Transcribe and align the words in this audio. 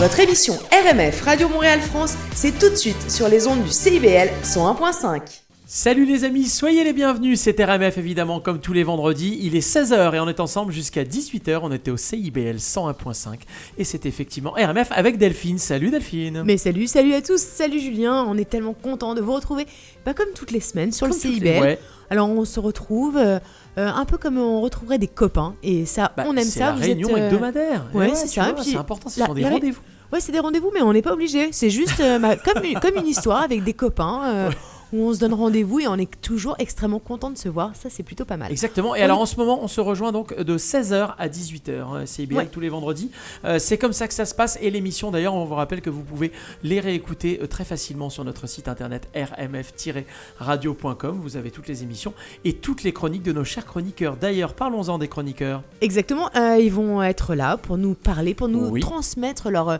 Votre 0.00 0.20
émission 0.20 0.54
RMF 0.72 1.20
Radio 1.22 1.48
Montréal 1.48 1.78
France, 1.80 2.14
c'est 2.34 2.58
tout 2.58 2.70
de 2.70 2.74
suite 2.74 3.10
sur 3.10 3.28
les 3.28 3.46
ondes 3.46 3.62
du 3.62 3.70
CIBL 3.70 4.30
101.5. 4.42 5.20
Salut 5.66 6.04
les 6.04 6.24
amis, 6.24 6.46
soyez 6.46 6.82
les 6.82 6.92
bienvenus, 6.92 7.38
c'est 7.40 7.62
RMF 7.62 7.96
évidemment 7.98 8.40
comme 8.40 8.60
tous 8.60 8.72
les 8.72 8.82
vendredis, 8.82 9.38
il 9.42 9.54
est 9.54 9.60
16h 9.60 10.14
et 10.16 10.18
on 10.20 10.28
est 10.28 10.40
ensemble 10.40 10.72
jusqu'à 10.72 11.04
18h, 11.04 11.60
on 11.62 11.70
était 11.70 11.90
au 11.92 11.96
CIBL 11.96 12.56
101.5 12.56 13.40
et 13.78 13.84
c'est 13.84 14.04
effectivement 14.06 14.50
RMF 14.52 14.88
avec 14.90 15.16
Delphine, 15.18 15.58
salut 15.58 15.90
Delphine 15.90 16.42
Mais 16.44 16.56
salut, 16.56 16.86
salut 16.88 17.14
à 17.14 17.22
tous, 17.22 17.38
salut 17.40 17.78
Julien, 17.78 18.24
on 18.26 18.36
est 18.36 18.48
tellement 18.50 18.72
content 18.74 19.14
de 19.14 19.20
vous 19.20 19.32
retrouver, 19.34 19.66
pas 20.04 20.12
comme 20.14 20.30
toutes 20.34 20.50
les 20.50 20.60
semaines 20.60 20.90
sur 20.92 21.06
Comme 21.08 21.16
le 21.22 21.28
les- 21.30 21.34
CIBL. 21.36 21.60
ouais. 21.60 21.78
Alors 22.12 22.28
on 22.28 22.44
se 22.44 22.58
retrouve 22.58 23.16
euh, 23.16 23.38
euh, 23.80 23.90
un 23.92 24.04
peu 24.04 24.18
comme 24.18 24.38
on 24.38 24.60
retrouverait 24.60 24.98
des 24.98 25.08
copains 25.08 25.54
et 25.62 25.86
ça, 25.86 26.12
Bah, 26.16 26.24
on 26.26 26.36
aime 26.36 26.44
ça. 26.44 26.66
la 26.66 26.72
vous 26.72 26.80
réunion 26.80 27.08
êtes, 27.08 27.16
euh, 27.16 27.26
hebdomadaire. 27.28 27.86
ouais, 27.94 28.10
c'est 28.14 28.26
ça, 28.28 28.54
C'est 28.62 28.76
important, 28.76 29.08
ce 29.08 29.20
la- 29.20 29.26
sont 29.26 29.34
des 29.34 29.48
rendez-vous. 29.48 29.80
Ouais, 30.12 30.20
c'est 30.20 30.32
des 30.32 30.40
rendez-vous, 30.40 30.70
mais 30.74 30.82
on 30.82 30.92
n'est 30.92 31.02
pas 31.02 31.12
obligé. 31.12 31.48
C'est 31.52 31.70
juste 31.70 32.00
euh, 32.00 32.18
comme, 32.44 32.64
une, 32.64 32.78
comme 32.80 32.96
une 32.96 33.06
histoire 33.06 33.42
avec 33.42 33.62
des 33.64 33.72
copains 33.74 34.22
euh, 34.26 34.50
où 34.92 35.08
on 35.08 35.14
se 35.14 35.20
donne 35.20 35.34
rendez-vous 35.34 35.80
et 35.80 35.88
on 35.88 35.96
est 35.96 36.20
toujours 36.20 36.56
extrêmement 36.58 36.98
content 36.98 37.30
de 37.30 37.38
se 37.38 37.48
voir. 37.48 37.74
Ça, 37.76 37.88
c'est 37.90 38.02
plutôt 38.02 38.24
pas 38.24 38.36
mal. 38.36 38.50
Exactement. 38.50 38.94
Et 38.94 39.00
On 39.00 39.04
alors 39.04 39.20
en 39.20 39.26
ce 39.26 39.36
moment, 39.36 39.60
on 39.62 39.68
se 39.68 39.80
rejoint 39.80 40.12
donc 40.12 40.36
de 40.38 40.58
16h 40.58 41.14
à 41.18 41.28
18h. 41.28 41.80
hein, 41.80 42.06
CIBL 42.06 42.36
Ouais. 42.36 42.46
tous 42.46 42.60
les 42.60 42.68
vendredis. 42.68 43.10
Euh, 43.44 43.58
c'est 43.58 43.78
comme 43.78 43.92
ça 43.92 44.08
que 44.08 44.14
ça 44.14 44.24
se 44.24 44.34
passe. 44.34 44.58
Et 44.60 44.70
l'émission, 44.70 45.10
d'ailleurs, 45.10 45.34
on 45.34 45.44
vous 45.44 45.54
rappelle 45.54 45.80
que 45.80 45.90
vous 45.90 46.02
pouvez 46.02 46.32
les 46.62 46.80
réécouter 46.80 47.40
euh, 47.42 47.46
très 47.46 47.64
facilement 47.64 48.10
sur 48.10 48.24
notre 48.24 48.46
site 48.46 48.68
internet 48.68 49.08
rmf-radio.com. 49.14 51.18
Vous 51.22 51.36
avez 51.36 51.50
toutes 51.50 51.68
les 51.68 51.82
émissions 51.82 52.12
et 52.44 52.54
toutes 52.54 52.82
les 52.82 52.92
chroniques 52.92 53.22
de 53.22 53.32
nos 53.32 53.44
chers 53.44 53.66
chroniqueurs. 53.66 54.16
D'ailleurs, 54.16 54.54
parlons-en 54.54 54.98
des 54.98 55.08
chroniqueurs. 55.08 55.62
Exactement, 55.80 56.30
euh, 56.36 56.58
ils 56.60 56.72
vont 56.72 57.02
être 57.02 57.34
là 57.34 57.56
pour 57.56 57.78
nous 57.78 57.94
parler, 57.94 58.34
pour 58.34 58.48
nous 58.48 58.68
Oui. 58.68 58.80
transmettre 58.80 59.50
leur, 59.50 59.78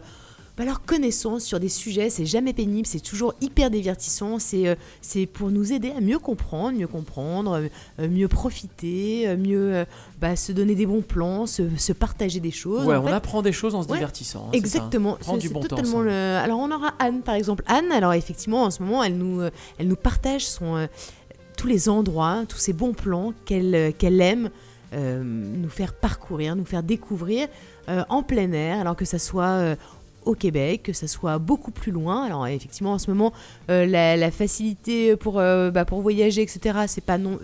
bah, 0.60 0.66
leur 0.66 0.82
connaissance 0.84 1.42
sur 1.42 1.58
des 1.58 1.70
sujets. 1.70 2.10
C'est 2.10 2.26
jamais 2.26 2.52
pénible, 2.52 2.86
c'est 2.86 3.00
toujours 3.00 3.32
hyper 3.40 3.70
divertissant. 3.70 4.38
C'est 4.38 4.68
euh, 4.68 4.74
c'est 5.00 5.24
pour 5.24 5.50
nous 5.50 5.72
aider 5.72 5.90
à 5.96 6.02
mieux 6.02 6.18
comprendre, 6.18 6.76
mieux 6.78 6.86
comprendre, 6.86 7.62
euh, 7.98 8.08
mieux 8.08 8.28
profiter, 8.28 9.26
euh, 9.26 9.36
mieux 9.38 9.86
bah, 10.20 10.36
se 10.36 10.52
donner 10.52 10.74
des 10.74 10.84
bons 10.84 11.00
plans, 11.00 11.46
se, 11.46 11.62
se 11.78 11.94
partager 11.94 12.40
des 12.40 12.50
choses. 12.50 12.84
Ouais, 12.86 12.94
En 12.96 13.02
on 13.04 13.06
fait, 13.06 13.12
apprend 13.12 13.40
des 13.40 13.52
choses 13.52 13.74
en 13.74 13.82
se 13.82 13.88
Ouais, 13.88 13.96
divertissant. 13.96 14.48
hein. 14.48 14.52
Exactement. 14.52 15.16
C'est- 15.22 15.38
du 15.38 15.48
bon 15.48 15.60
temps 15.60 15.76
totalement 15.76 16.02
le- 16.02 16.10
Alors 16.12 16.58
on 16.58 16.70
aura 16.70 16.92
Anne 16.98 17.22
par 17.22 17.36
exemple. 17.36 17.64
Anne, 17.66 17.90
alors 17.90 18.12
effectivement 18.12 18.64
en 18.64 18.70
ce 18.70 18.82
moment 18.82 19.02
elle 19.02 19.16
nous, 19.16 19.40
elle 19.78 19.88
nous 19.88 19.96
partage 19.96 20.44
son, 20.46 20.86
tous 21.56 21.68
les 21.68 21.88
endroits, 21.88 22.44
tous 22.46 22.58
ces 22.58 22.74
bons 22.74 22.92
plans 22.92 23.32
qu'elle 23.46 23.94
qu'elle 23.96 24.20
aime 24.20 24.50
euh, 24.92 25.22
nous 25.24 25.68
faire 25.70 25.94
parcourir, 25.94 26.56
nous 26.56 26.64
faire 26.64 26.82
découvrir 26.82 27.46
euh, 27.88 28.02
en 28.08 28.22
plein 28.22 28.50
air, 28.52 28.80
alors 28.80 28.96
que 28.96 29.04
ça 29.04 29.18
soit 29.20 29.44
euh, 29.44 29.76
au 30.30 30.34
Québec, 30.34 30.82
que 30.84 30.92
ça 30.92 31.06
soit 31.06 31.38
beaucoup 31.38 31.70
plus 31.70 31.92
loin. 31.92 32.24
Alors 32.24 32.46
effectivement 32.46 32.92
en 32.92 32.98
ce 32.98 33.10
moment 33.10 33.32
euh, 33.70 33.84
la, 33.86 34.16
la 34.16 34.30
facilité 34.30 35.16
pour, 35.16 35.38
euh, 35.38 35.70
bah, 35.70 35.84
pour 35.84 36.00
voyager 36.00 36.42
etc. 36.42 36.80
C'est 36.86 37.04
pas 37.04 37.18
non, 37.18 37.38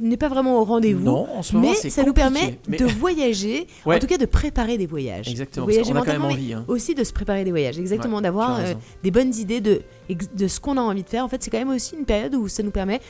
n'est 0.00 0.16
pas 0.16 0.28
vraiment 0.28 0.60
au 0.60 0.64
rendez-vous. 0.64 1.04
Non, 1.04 1.26
en 1.34 1.42
ce 1.42 1.54
moment, 1.56 1.70
Mais 1.82 1.90
ça 1.90 2.04
nous 2.04 2.12
permet 2.12 2.58
Mais- 2.68 2.76
de 2.76 2.84
voyager, 2.84 3.66
Ouais. 3.86 3.96
en 3.96 3.98
tout 3.98 4.06
cas 4.06 4.18
de 4.18 4.26
préparer 4.26 4.78
des 4.78 4.86
voyages. 4.86 5.28
Exactement. 5.28 5.66
Voyager 5.66 5.92
qu'on 5.92 5.98
a 5.98 6.04
quand 6.04 6.12
même 6.12 6.24
envie. 6.24 6.52
hein. 6.52 6.64
aussi 6.68 6.94
de 6.94 7.02
se 7.02 7.12
préparer 7.12 7.44
des 7.44 7.50
voyages, 7.50 7.78
exactement, 7.78 8.16
Ouais, 8.16 8.22
d'avoir 8.22 8.60
euh, 8.60 8.74
des 9.02 9.10
bonnes 9.10 9.34
idées 9.34 9.60
de, 9.60 9.82
de 10.36 10.48
ce 10.48 10.60
qu'on 10.60 10.76
a 10.76 10.80
envie 10.80 11.02
de 11.02 11.08
faire. 11.08 11.24
En 11.24 11.28
fait, 11.28 11.42
c'est 11.42 11.50
quand 11.50 11.58
même 11.58 11.70
aussi 11.70 11.96
une 11.96 12.04
période 12.04 12.34
où 12.34 12.46
ça 12.48 12.62
nous 12.62 12.70
permet 12.70 13.00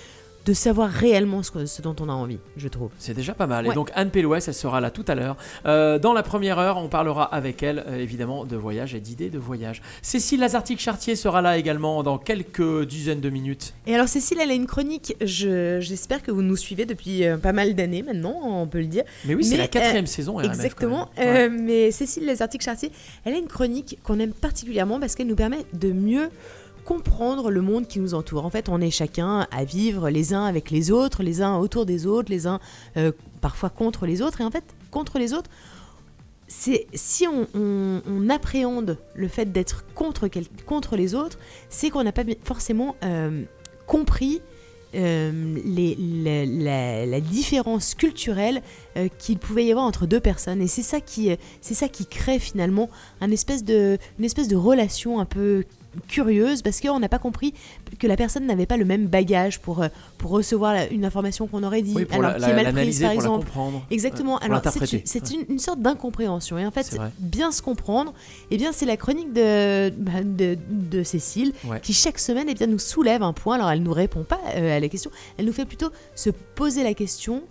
de 0.44 0.52
savoir 0.52 0.90
réellement 0.90 1.42
ce, 1.42 1.50
que- 1.50 1.66
ce 1.66 1.80
dont 1.82 1.96
on 2.00 2.08
a 2.08 2.12
envie, 2.12 2.38
je 2.56 2.68
trouve. 2.68 2.90
C'est 2.98 3.14
déjà 3.14 3.32
pas 3.34 3.46
mal. 3.46 3.66
Et 3.66 3.72
donc 3.72 3.90
Anne 3.94 4.10
Pélouès, 4.10 4.46
elle 4.46 4.54
sera 4.54 4.80
là 4.80 4.90
tout 4.90 5.04
à 5.08 5.14
l'heure. 5.14 5.36
Euh, 5.66 5.98
dans 5.98 6.12
la 6.12 6.22
première 6.22 6.58
heure, 6.58 6.76
on 6.76 6.88
parlera 6.88 7.24
avec 7.24 7.62
elle, 7.62 7.84
euh, 7.88 7.98
évidemment, 7.98 8.44
de 8.44 8.56
voyage 8.56 8.94
et 8.94 9.00
d'idées 9.00 9.30
de 9.30 9.38
voyage. 9.38 9.80
Cécile 10.02 10.40
Lazartique-Chartier 10.40 11.16
sera 11.16 11.40
là 11.42 11.56
également 11.56 12.02
dans 12.02 12.18
quelques 12.18 12.84
dizaines 12.86 13.20
de 13.20 13.30
minutes. 13.30 13.74
Et 13.86 13.94
alors, 13.94 14.08
Cécile, 14.08 14.38
elle 14.40 14.50
a 14.50 14.54
une 14.54 14.66
chronique, 14.66 15.16
je- 15.22 15.78
j'espère 15.80 16.22
que 16.22 16.30
vous 16.30 16.42
nous 16.42 16.56
suivez 16.56 16.84
depuis 16.86 17.24
euh, 17.24 17.36
pas 17.38 17.52
mal 17.52 17.74
d'années 17.74 18.02
maintenant, 18.02 18.38
on 18.44 18.66
peut 18.66 18.80
le 18.80 18.86
dire. 18.86 19.04
Mais 19.24 19.34
oui, 19.34 19.44
c'est 19.44 19.52
Mais, 19.52 19.58
la 19.58 19.68
quatrième 19.68 20.06
saison. 20.06 20.34
RMF, 20.36 20.46
Exactement. 20.46 21.08
Ouais. 21.16 21.46
Euh, 21.46 21.48
mais 21.50 21.90
Cécile 21.90 22.26
Lazartique-Chartier, 22.26 22.90
elle 23.24 23.34
a 23.34 23.38
une 23.38 23.46
chronique 23.48 23.98
qu'on 24.02 24.18
aime 24.18 24.32
particulièrement 24.32 25.00
parce 25.00 25.14
qu'elle 25.14 25.26
nous 25.26 25.36
permet 25.36 25.64
de 25.72 25.90
mieux 25.92 26.28
comprendre 26.84 27.50
le 27.50 27.60
monde 27.60 27.86
qui 27.86 27.98
nous 27.98 28.14
entoure. 28.14 28.44
En 28.44 28.50
fait, 28.50 28.68
on 28.68 28.80
est 28.80 28.90
chacun 28.90 29.46
à 29.50 29.64
vivre 29.64 30.10
les 30.10 30.34
uns 30.34 30.44
avec 30.44 30.70
les 30.70 30.90
autres, 30.90 31.22
les 31.22 31.42
uns 31.42 31.56
autour 31.56 31.86
des 31.86 32.06
autres, 32.06 32.30
les 32.30 32.46
uns 32.46 32.60
euh, 32.96 33.12
parfois 33.40 33.70
contre 33.70 34.06
les 34.06 34.22
autres. 34.22 34.40
Et 34.40 34.44
en 34.44 34.50
fait, 34.50 34.64
contre 34.90 35.18
les 35.18 35.32
autres, 35.32 35.50
c'est 36.46 36.86
si 36.92 37.26
on, 37.26 38.28
appréhende 38.28 38.98
le 39.14 39.28
fait 39.28 39.50
d'être 39.50 39.84
contre, 39.94 40.28
contre 40.66 40.96
les 40.96 41.14
autres, 41.14 41.38
c'est 41.68 41.90
qu'on 41.90 42.04
n'a 42.04 42.12
pas 42.12 42.24
forcément 42.44 42.96
euh, 43.02 43.42
compris 43.86 44.40
euh, 44.94 45.56
la, 47.06 47.20
différence 47.20 47.94
culturelle 47.94 48.62
qu'il 49.18 49.38
pouvait 49.38 49.64
y 49.64 49.70
avoir 49.70 49.86
entre 49.86 50.06
deux 50.06 50.20
personnes. 50.20 50.60
Et 50.60 50.68
c'est 50.68 50.82
ça 50.82 51.00
qui, 51.00 51.36
ça 51.60 51.88
qui 51.88 52.06
crée 52.06 52.38
finalement 52.38 52.90
un 53.20 53.30
espèce 53.30 53.64
de, 53.64 53.98
une 54.18 54.24
espèce 54.24 54.48
de 54.48 54.56
relation 54.56 55.18
un 55.20 55.24
peu 55.24 55.64
curieuse 56.08 56.62
parce 56.62 56.80
qu'on 56.80 56.98
n'a 57.00 57.08
pas 57.08 57.18
compris 57.18 57.54
que 57.98 58.06
la 58.06 58.16
personne 58.16 58.46
n'avait 58.46 58.66
pas 58.66 58.76
le 58.76 58.84
même 58.84 59.06
bagage 59.06 59.60
pour, 59.60 59.82
euh, 59.82 59.88
pour 60.18 60.30
recevoir 60.30 60.74
la- 60.74 60.88
une 60.90 61.04
information 61.04 61.46
qu'on 61.46 61.62
aurait 61.62 61.82
dit, 61.82 61.92
Oui, 61.94 62.06
alors 62.10 62.32
la- 62.32 62.38
qui 62.38 62.50
est 62.50 62.54
mal 62.64 62.72
prise 62.72 63.00
par 63.00 63.10
exemple. 63.12 63.46
comprendre. 63.46 63.82
Exactement. 63.90 64.38
Alors 64.38 64.60
c'est 65.04 65.30
une, 65.48 65.58
sorte 65.58 65.80
d'incompréhension. 65.80 66.58
Et 66.58 66.66
en 66.66 66.70
fait, 66.70 66.96
bien 67.18 67.52
se 67.52 67.62
comprendre, 67.62 68.12
eh 68.50 68.56
bien 68.56 68.72
c'est 68.72 68.86
la 68.86 68.96
chronique 68.96 69.32
de, 69.32 69.90
bah, 69.90 70.22
de, 70.24 70.56
de 70.70 71.02
Cécile 71.02 71.52
Ouais. 71.64 71.80
qui 71.80 71.92
chaque 71.92 72.18
semaine 72.18 72.46
eh 72.48 72.54
bien, 72.54 72.66
nous 72.66 72.78
soulève 72.78 73.22
un 73.22 73.32
point. 73.32 73.56
Alors 73.56 73.70
elle 73.70 73.82
nous 73.82 73.92
répond 73.92 74.24
pas 74.24 74.40
euh, 74.56 74.76
à 74.76 74.80
la 74.80 74.88
question, 74.88 75.10
elle 75.38 75.46
nous 75.46 75.52
fait 75.52 75.64
plutôt 75.64 75.90
se 76.14 76.30
poser 76.30 76.82
la 76.82 76.94
question. 76.94 77.42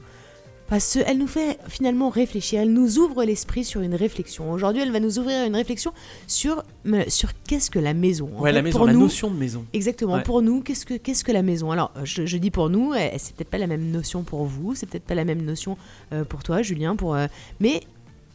Enfin, 0.73 0.79
se- 0.79 0.99
elle 1.05 1.19
nous 1.19 1.27
fait 1.27 1.59
finalement 1.67 2.09
réfléchir, 2.09 2.59
elle 2.61 2.73
nous 2.73 2.97
ouvre 2.97 3.23
l'esprit 3.23 3.63
sur 3.63 3.81
une 3.81 3.93
réflexion. 3.93 4.51
Aujourd'hui, 4.51 4.81
elle 4.81 4.91
va 4.91 4.99
nous 4.99 5.19
ouvrir 5.19 5.45
une 5.45 5.55
réflexion 5.55 5.93
sur, 6.25 6.63
sur 7.09 7.29
qu'est-ce 7.47 7.69
que 7.69 7.77
la 7.77 7.93
maison. 7.93 8.31
En 8.35 8.41
Ouais, 8.41 8.49
fait, 8.49 8.55
la 8.55 8.61
maison, 8.63 8.77
pour 8.79 8.87
la 8.87 8.93
nous, 8.93 9.01
notion 9.01 9.29
de 9.29 9.35
maison. 9.37 9.65
Exactement. 9.73 10.13
Ouais. 10.15 10.23
Pour 10.23 10.41
nous, 10.41 10.61
qu'est-ce 10.61 10.87
que 10.87 10.95
qu'est-ce 10.95 11.23
que 11.23 11.31
la 11.31 11.43
maison? 11.43 11.69
Alors, 11.69 11.91
je, 12.03 12.25
je 12.25 12.37
dis 12.37 12.49
pour 12.49 12.71
nous, 12.71 12.91
euh, 12.93 13.07
c'est 13.19 13.35
peut-être 13.35 13.51
pas 13.51 13.59
la 13.59 13.67
même 13.67 13.91
notion 13.91 14.23
pour 14.23 14.45
vous, 14.45 14.73
c'est 14.73 14.87
peut-être 14.87 15.03
pas 15.05 15.13
la 15.13 15.25
même 15.25 15.43
notion 15.43 15.77
euh, 16.11 16.23
pour 16.23 16.41
toi, 16.41 16.63
Julien, 16.63 16.95
pour. 16.95 17.13
euh, 17.13 17.27
mais 17.59 17.81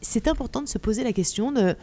c'est 0.00 0.28
important 0.28 0.62
de 0.62 0.69
se 0.69 0.78
poser 0.78 1.03
la 1.03 1.12
question 1.12 1.50
de 1.50 1.75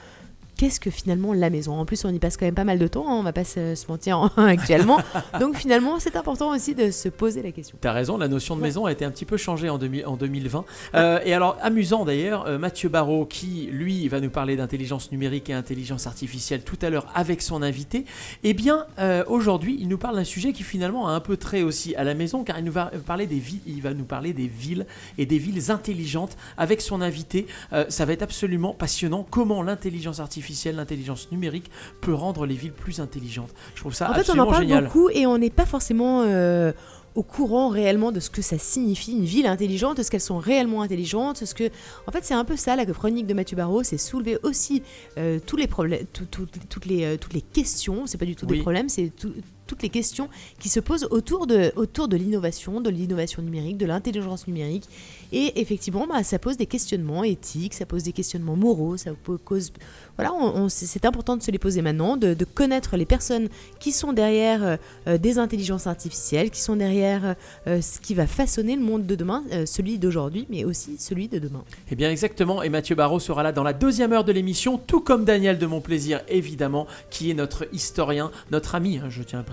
qu'est-ce 0.57 0.79
que 0.79 0.89
finalement 0.89 1.33
la 1.33 1.49
maison? 1.49 1.73
En 1.73 1.85
plus, 1.85 2.03
on 2.05 2.13
y 2.13 2.19
passe 2.19 2.38
quand 2.38 2.45
même 2.45 2.55
pas 2.55 2.63
mal 2.63 2.79
de 2.79 2.88
temps, 2.88 3.05
hein, 3.07 3.16
on 3.16 3.23
va 3.23 3.33
pas 3.33 3.43
se, 3.43 3.75
se 3.75 3.88
mentir 3.88 4.17
hein, 4.17 4.31
actuellement. 4.47 4.99
Donc 5.39 5.55
finalement, 5.57 5.99
c'est 5.99 6.16
important 6.16 6.49
aussi 6.49 6.75
de 6.75 6.91
se 6.91 7.09
poser 7.09 7.41
la 7.41 7.51
question. 7.51 7.77
T'as 7.81 7.91
raison, 7.91 8.17
la 8.17 8.27
notion 8.27 8.55
de 8.55 8.61
Ouais. 8.61 8.67
maison 8.69 8.85
a 8.85 8.91
été 8.91 9.05
un 9.05 9.11
petit 9.11 9.25
peu 9.25 9.38
changée 9.38 9.69
en, 9.69 9.77
2000 9.77 10.05
en 10.05 10.15
2020. 10.15 10.65
Euh, 10.95 11.19
et 11.23 11.33
alors, 11.33 11.57
amusant 11.61 12.05
d'ailleurs, 12.05 12.47
euh, 12.47 12.57
Mathieu 12.57 12.89
Barrault, 12.89 13.25
qui 13.25 13.69
lui 13.71 14.07
va 14.07 14.19
nous 14.19 14.29
parler 14.29 14.55
d'intelligence 14.55 15.11
numérique 15.11 15.49
et 15.49 15.53
intelligence 15.53 16.07
artificielle 16.07 16.63
tout 16.63 16.77
à 16.81 16.89
l'heure 16.89 17.07
avec 17.13 17.41
son 17.41 17.61
invité, 17.61 18.05
eh 18.44 18.53
bien, 18.53 18.85
euh, 18.99 19.23
aujourd'hui, 19.27 19.77
il 19.79 19.88
nous 19.88 19.97
parle 19.97 20.15
d'un 20.15 20.23
sujet 20.23 20.53
qui 20.53 20.63
finalement 20.63 21.07
a 21.07 21.11
un 21.11 21.19
peu 21.19 21.38
trait 21.38 21.63
aussi 21.63 21.95
à 21.95 22.03
la 22.03 22.13
maison, 22.13 22.44
car 22.44 22.57
il, 22.57 22.65
nous 22.65 22.71
va, 22.71 22.91
parler 23.05 23.27
des 23.27 23.39
villes, 23.39 23.61
il 23.67 23.81
va 23.81 23.94
nous 23.94 24.05
parler 24.05 24.33
des 24.33 24.47
villes 24.47 24.85
et 25.17 25.25
des 25.25 25.38
villes 25.38 25.69
intelligentes 25.69 26.38
avec 26.57 26.81
son 26.81 27.01
invité. 27.01 27.47
Ça 27.89 28.05
va 28.05 28.13
être 28.13 28.23
absolument 28.23 28.73
passionnant 28.73 29.25
comment 29.29 29.61
l'intelligence 29.61 30.19
artificielle, 30.19 30.44
l'intelligence 30.72 31.31
numérique 31.31 31.69
peut 32.01 32.13
rendre 32.13 32.45
les 32.45 32.56
villes 32.56 32.72
plus 32.73 33.00
intelligentes. 33.00 33.53
Je 33.75 33.81
trouve 33.81 33.94
ça 33.94 34.09
en 34.11 34.13
fait, 34.13 34.29
on 34.29 34.38
en 34.39 34.47
parle 34.47 34.63
génial. 34.63 34.85
beaucoup 34.85 35.09
et 35.09 35.25
on 35.25 35.38
n'est 35.38 35.50
pas 35.50 35.66
forcément 35.66 36.23
euh, 36.23 36.72
au 37.16 37.23
courant 37.23 37.69
réellement 37.69 38.11
de 38.11 38.19
ce 38.19 38.29
que 38.29 38.41
ça 38.41 38.57
signifie 38.57 39.13
une 39.13 39.23
ville 39.23 39.47
intelligente, 39.47 39.97
de 39.97 40.03
ce 40.03 40.11
qu'elles 40.11 40.19
sont 40.19 40.38
réellement 40.38 40.81
intelligentes, 40.81 41.45
ce 41.45 41.53
que, 41.53 41.69
en 42.07 42.11
fait, 42.11 42.25
c'est 42.25 42.33
un 42.33 42.44
peu 42.44 42.57
ça 42.57 42.75
la 42.75 42.85
chronique 42.85 43.25
de 43.25 43.33
Mathieu 43.33 43.56
Barrault, 43.56 43.83
c'est 43.83 43.97
soulever 43.97 44.38
aussi 44.44 44.83
euh, 45.17 45.39
tous 45.45 45.56
les 45.56 45.67
problèmes, 45.67 46.06
tout- 46.11 46.25
tout- 46.25 46.47
toutes 46.69 46.86
les 46.86 47.06
euh, 47.06 47.18
toutes 47.18 47.33
les 47.33 47.42
questions. 47.42 48.06
C'est 48.06 48.18
pas 48.18 48.25
du 48.25 48.36
tout 48.36 48.45
Oui. 48.50 48.57
des 48.57 48.62
problèmes, 48.62 48.89
c'est 48.89 49.12
tout- 49.18 49.33
toutes 49.67 49.83
les 49.83 49.89
questions 49.89 50.29
qui 50.59 50.69
se 50.69 50.79
posent 50.79 51.07
autour 51.12 51.47
de 51.47 51.71
autour 51.75 52.07
de 52.07 52.17
l'innovation, 52.17 52.81
de 52.81 52.89
l'innovation 52.89 53.41
numérique, 53.41 53.77
de 53.77 53.85
l'intelligence 53.85 54.47
numérique. 54.47 54.88
Et 55.31 55.59
effectivement, 55.59 56.07
bah, 56.07 56.23
ça 56.23 56.39
pose 56.39 56.57
des 56.57 56.65
questionnements 56.65 57.23
éthiques, 57.23 57.73
ça 57.73 57.85
pose 57.85 58.03
des 58.03 58.13
questionnements 58.13 58.56
moraux, 58.56 58.97
ça 58.97 59.12
po- 59.23 59.38
cause 59.38 59.71
voilà, 60.17 60.33
c'est 60.69 61.06
important 61.06 61.35
de 61.35 61.44
se 61.44 61.51
les 61.51 61.59
poser 61.59 61.81
maintenant, 61.81 62.15
de, 62.15 62.35
connaître 62.45 62.95
les 62.95 63.06
personnes 63.06 63.50
qui 63.79 63.91
sont 63.91 64.13
derrière 64.13 64.63
euh, 64.63 64.77
euh, 65.07 65.17
des 65.17 65.39
intelligences 65.39 65.88
artificielles, 65.88 66.51
qui 66.51 66.61
sont 66.61 66.75
derrière 66.75 67.35
euh, 67.68 67.81
ce 67.81 68.00
qui 68.00 68.13
va 68.13 68.27
façonner 68.27 68.75
le 68.75 68.81
monde 68.81 69.06
de 69.06 69.15
demain, 69.15 69.44
celui 69.65 69.97
d'aujourd'hui, 69.97 70.47
mais 70.50 70.63
aussi 70.63 70.97
celui 71.00 71.27
de 71.27 71.39
demain. 71.39 71.63
Eh 71.91 71.95
bien 71.95 72.09
exactement, 72.09 72.63
et 72.63 72.69
Mathieu 72.69 72.95
Barrault 72.95 73.19
sera 73.19 73.44
là 73.44 73.51
dans 73.51 73.63
la 73.63 73.73
deuxième 73.73 74.13
heure 74.13 74.23
de 74.23 74.31
l'émission, 74.31 74.77
tout 74.77 75.01
comme 75.01 75.25
Daniel 75.25 75.57
de 75.57 75.65
Mon 75.65 75.81
Plaisir, 75.81 76.21
évidemment, 76.29 76.88
qui 77.09 77.31
est 77.31 77.33
notre 77.33 77.68
historien, 77.73 78.31
notre 78.51 78.75
ami, 78.75 79.00
hein, 79.00 79.07
je 79.09 79.23
tiens 79.23 79.39
à 79.39 79.44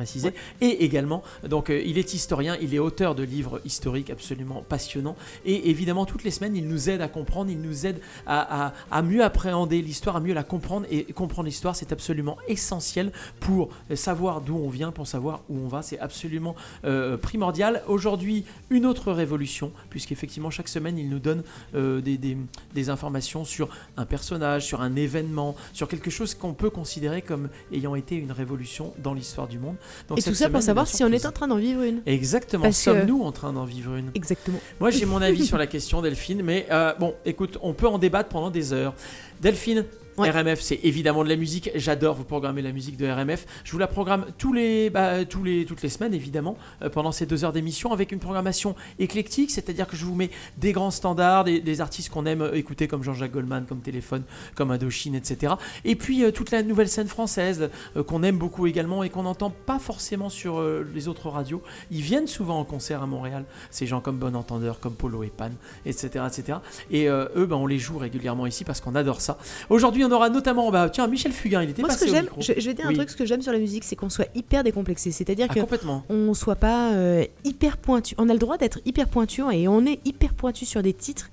Et 0.61 0.85
également, 0.85 1.23
donc 1.49 1.71
euh, 1.71 1.81
il 1.85 1.99
est 1.99 2.15
historien, 2.15 2.57
il 2.61 2.75
est 2.75 2.79
auteur 2.79 3.15
de 3.15 3.23
livres 3.23 3.61
historiques 3.65 4.11
absolument 4.11 4.63
passionnants. 4.69 5.17
Et 5.45 5.71
évidemment, 5.71 6.05
toutes 6.07 6.25
les 6.25 6.31
semaines, 6.31 6.57
il 6.57 6.67
nous 6.69 6.89
aide 6.91 7.01
à 7.01 7.09
comprendre, 7.09 7.51
il 7.51 7.61
nous 7.61 7.87
aide 7.87 8.01
à, 8.27 8.67
à- 8.67 8.73
à 8.91 9.03
mieux 9.03 9.23
appréhender 9.25 9.83
l'histoire, 9.83 10.17
à 10.17 10.21
mieux 10.21 10.35
la 10.35 10.43
comprendre. 10.45 10.87
Et 10.91 11.05
comprendre 11.13 11.47
l'histoire, 11.47 11.77
c'est 11.77 11.93
absolument 11.93 12.37
essentiel 12.49 13.13
pour 13.41 13.71
savoir 13.95 14.41
d'où 14.41 14.57
on 14.57 14.69
vient, 14.69 14.93
pour 14.93 15.07
savoir 15.07 15.41
où 15.49 15.59
on 15.59 15.69
va. 15.69 15.83
C'est 15.83 15.99
absolument 15.99 16.55
euh, 16.85 17.17
primordial. 17.17 17.83
Aujourd'hui, 17.89 18.45
une 18.71 18.87
autre 18.87 19.13
révolution, 19.13 19.73
puisqu'effectivement, 19.91 20.51
chaque 20.51 20.69
semaine, 20.69 20.99
il 20.99 21.09
nous 21.09 21.19
donne 21.19 21.43
euh, 21.75 22.01
des, 22.01 22.17
des- 22.19 22.37
des 22.75 22.91
informations 22.91 23.45
sur 23.45 23.69
un 23.97 24.05
personnage, 24.07 24.65
sur 24.67 24.81
un 24.81 24.97
événement, 24.97 25.55
sur 25.73 25.89
quelque 25.89 26.11
chose 26.11 26.35
qu'on 26.35 26.55
peut 26.55 26.71
considérer 26.71 27.23
comme 27.23 27.49
ayant 27.73 27.95
été 27.95 28.17
une 28.17 28.33
révolution 28.33 28.93
dans 28.99 29.15
l'histoire 29.15 29.49
du 29.49 29.59
monde. 29.59 29.77
Donc, 30.09 30.19
Et 30.19 30.23
tout 30.23 30.31
ça 30.31 30.37
semaine, 30.37 30.53
pour 30.53 30.62
savoir 30.62 30.87
si 30.87 31.03
on 31.05 31.12
est 31.12 31.27
en 31.27 31.33
train 31.33 31.49
d'en 31.49 31.56
vivre 31.56 31.83
une. 31.83 32.03
Exactement, 32.06 32.65
que- 32.69 32.73
sommes-nous 32.75 33.23
en 33.23 33.33
train 33.33 33.53
d'en 33.53 33.65
vivre 33.65 33.94
une? 33.94 34.11
Exactement. 34.15 34.59
Moi 34.81 34.91
j'ai 34.91 35.06
mon 35.06 35.23
avis 35.23 35.44
sur 35.47 35.59
la 35.59 35.67
question 35.67 36.03
Delphine, 36.03 36.43
mais 36.43 36.67
euh, 36.71 36.93
bon, 36.99 37.15
écoute, 37.25 37.59
on 37.62 37.73
peut 37.73 37.87
en 37.89 37.99
débattre 37.99 38.29
pendant 38.29 38.50
des 38.50 38.73
heures. 38.73 38.94
Delphine, 39.41 39.85
RMF 40.19 40.61
c'est 40.61 40.81
évidemment 40.82 41.25
de 41.25 41.29
la 41.29 41.37
musique, 41.37 41.70
j'adore 41.75 42.14
vous 42.14 42.25
programmer 42.25 42.62
la 42.62 42.73
musique 42.73 42.97
de 42.97 43.09
RMF. 43.09 43.47
Je 43.64 43.73
vous 43.73 43.79
la 43.79 43.87
programme 43.87 44.26
tous 44.38 44.53
les, 44.53 44.91
bah, 44.91 45.25
toutes 45.25 45.44
les 45.82 45.88
semaines 45.88 46.14
évidemment, 46.14 46.56
euh, 46.82 46.91
pendant 46.91 47.12
ces 47.12 47.26
deux 47.26 47.44
heures 47.44 47.53
d'émission, 47.53 47.93
avec 47.93 48.12
une 48.12 48.19
programmation 48.19 48.75
éclectique, 48.99 49.50
c'est-à-dire 49.50 49.87
que 49.87 49.97
je 49.97 50.05
vous 50.05 50.14
mets 50.14 50.31
des 50.59 50.73
grands 50.73 50.91
standards, 50.91 51.44
des, 51.44 51.81
artistes 51.81 52.11
qu'on 52.11 52.26
aime 52.26 52.43
euh, 52.43 52.55
écouter 52.55 52.87
comme 52.88 53.03
Jean-Jacques 53.03 53.32
Goldman, 53.32 53.64
comme 53.67 53.81
Téléphone, 53.81 54.23
comme 54.55 54.70
Indochine, 54.70 55.14
etc. 55.14 55.55
Et 55.85 55.97
puis 55.97 56.25
euh, 56.25 56.31
toute 56.31 56.50
la 56.50 56.62
nouvelle 56.62 56.88
scène 56.88 57.08
française 57.08 57.70
qu'on 58.06 58.23
aime 58.23 58.37
beaucoup 58.37 58.67
également 58.67 59.03
et 59.03 59.11
qu'on 59.11 59.23
n'entend 59.23 59.50
pas 59.50 59.79
forcément 59.79 60.29
sur 60.29 60.62
les 60.94 61.08
autres 61.08 61.29
radios. 61.29 61.62
Ils 61.91 62.00
viennent 62.00 62.26
souvent 62.26 62.58
en 62.58 62.65
concert 62.65 63.03
à 63.03 63.06
Montréal, 63.06 63.44
ces 63.70 63.87
gens 63.87 64.00
comme 64.00 64.17
Bon 64.17 64.37
Entendeur, 64.37 64.81
comme 64.81 64.94
Polo 64.94 65.23
et 65.23 65.31
Pan, 65.31 65.50
etc. 65.87 66.25
etc. 66.26 66.58
Et 66.91 67.06
eux, 67.08 67.47
ben, 67.47 67.56
on 67.56 67.67
les 67.67 67.79
joue 67.79 67.99
régulièrement 67.99 68.47
ici 68.47 68.65
parce 68.65 68.81
qu'on 68.81 68.94
adore 68.94 69.20
ça. 69.20 69.38
Aujourd'hui, 69.70 70.03
aura 70.12 70.29
notamment, 70.31 70.70
bah, 70.70 70.88
tiens, 70.91 71.06
Michel 71.09 71.32
Fugain, 71.32 71.62
il 71.62 71.70
était 71.70 71.82
Moi, 71.82 71.91
ce 71.91 72.05
que 72.05 72.11
j'aime, 72.11 72.29
je, 72.38 72.53
je 72.56 72.67
vais 72.69 72.75
dire 72.75 72.85
Oui. 72.87 72.94
un 72.94 72.97
truc, 72.97 73.11
ce 73.11 73.17
que 73.17 73.26
j'aime 73.26 73.43
sur 73.43 73.53
la 73.53 73.59
musique, 73.59 73.85
c'est 73.85 73.97
qu'on 73.97 74.11
soit 74.11 74.29
hyper 74.35 74.62
décomplexé. 74.64 75.11
C'est-à-dire 75.11 75.47
Ah, 75.50 75.55
que 75.55 75.61
complètement. 75.61 76.05
on 76.09 76.35
soit 76.35 76.56
pas 76.56 76.93
euh, 76.93 77.25
hyper 77.44 77.76
pointu. 77.79 78.14
On 78.19 78.29
a 78.29 78.32
le 78.32 78.38
droit 78.38 78.56
d'être 78.59 78.81
hyper 78.85 79.09
pointu 79.09 79.43
et 79.53 79.67
on 79.69 79.85
est 79.87 80.00
hyper 80.05 80.35
pointu 80.35 80.64
sur 80.67 80.82
des 80.82 80.93
titres. 80.93 81.31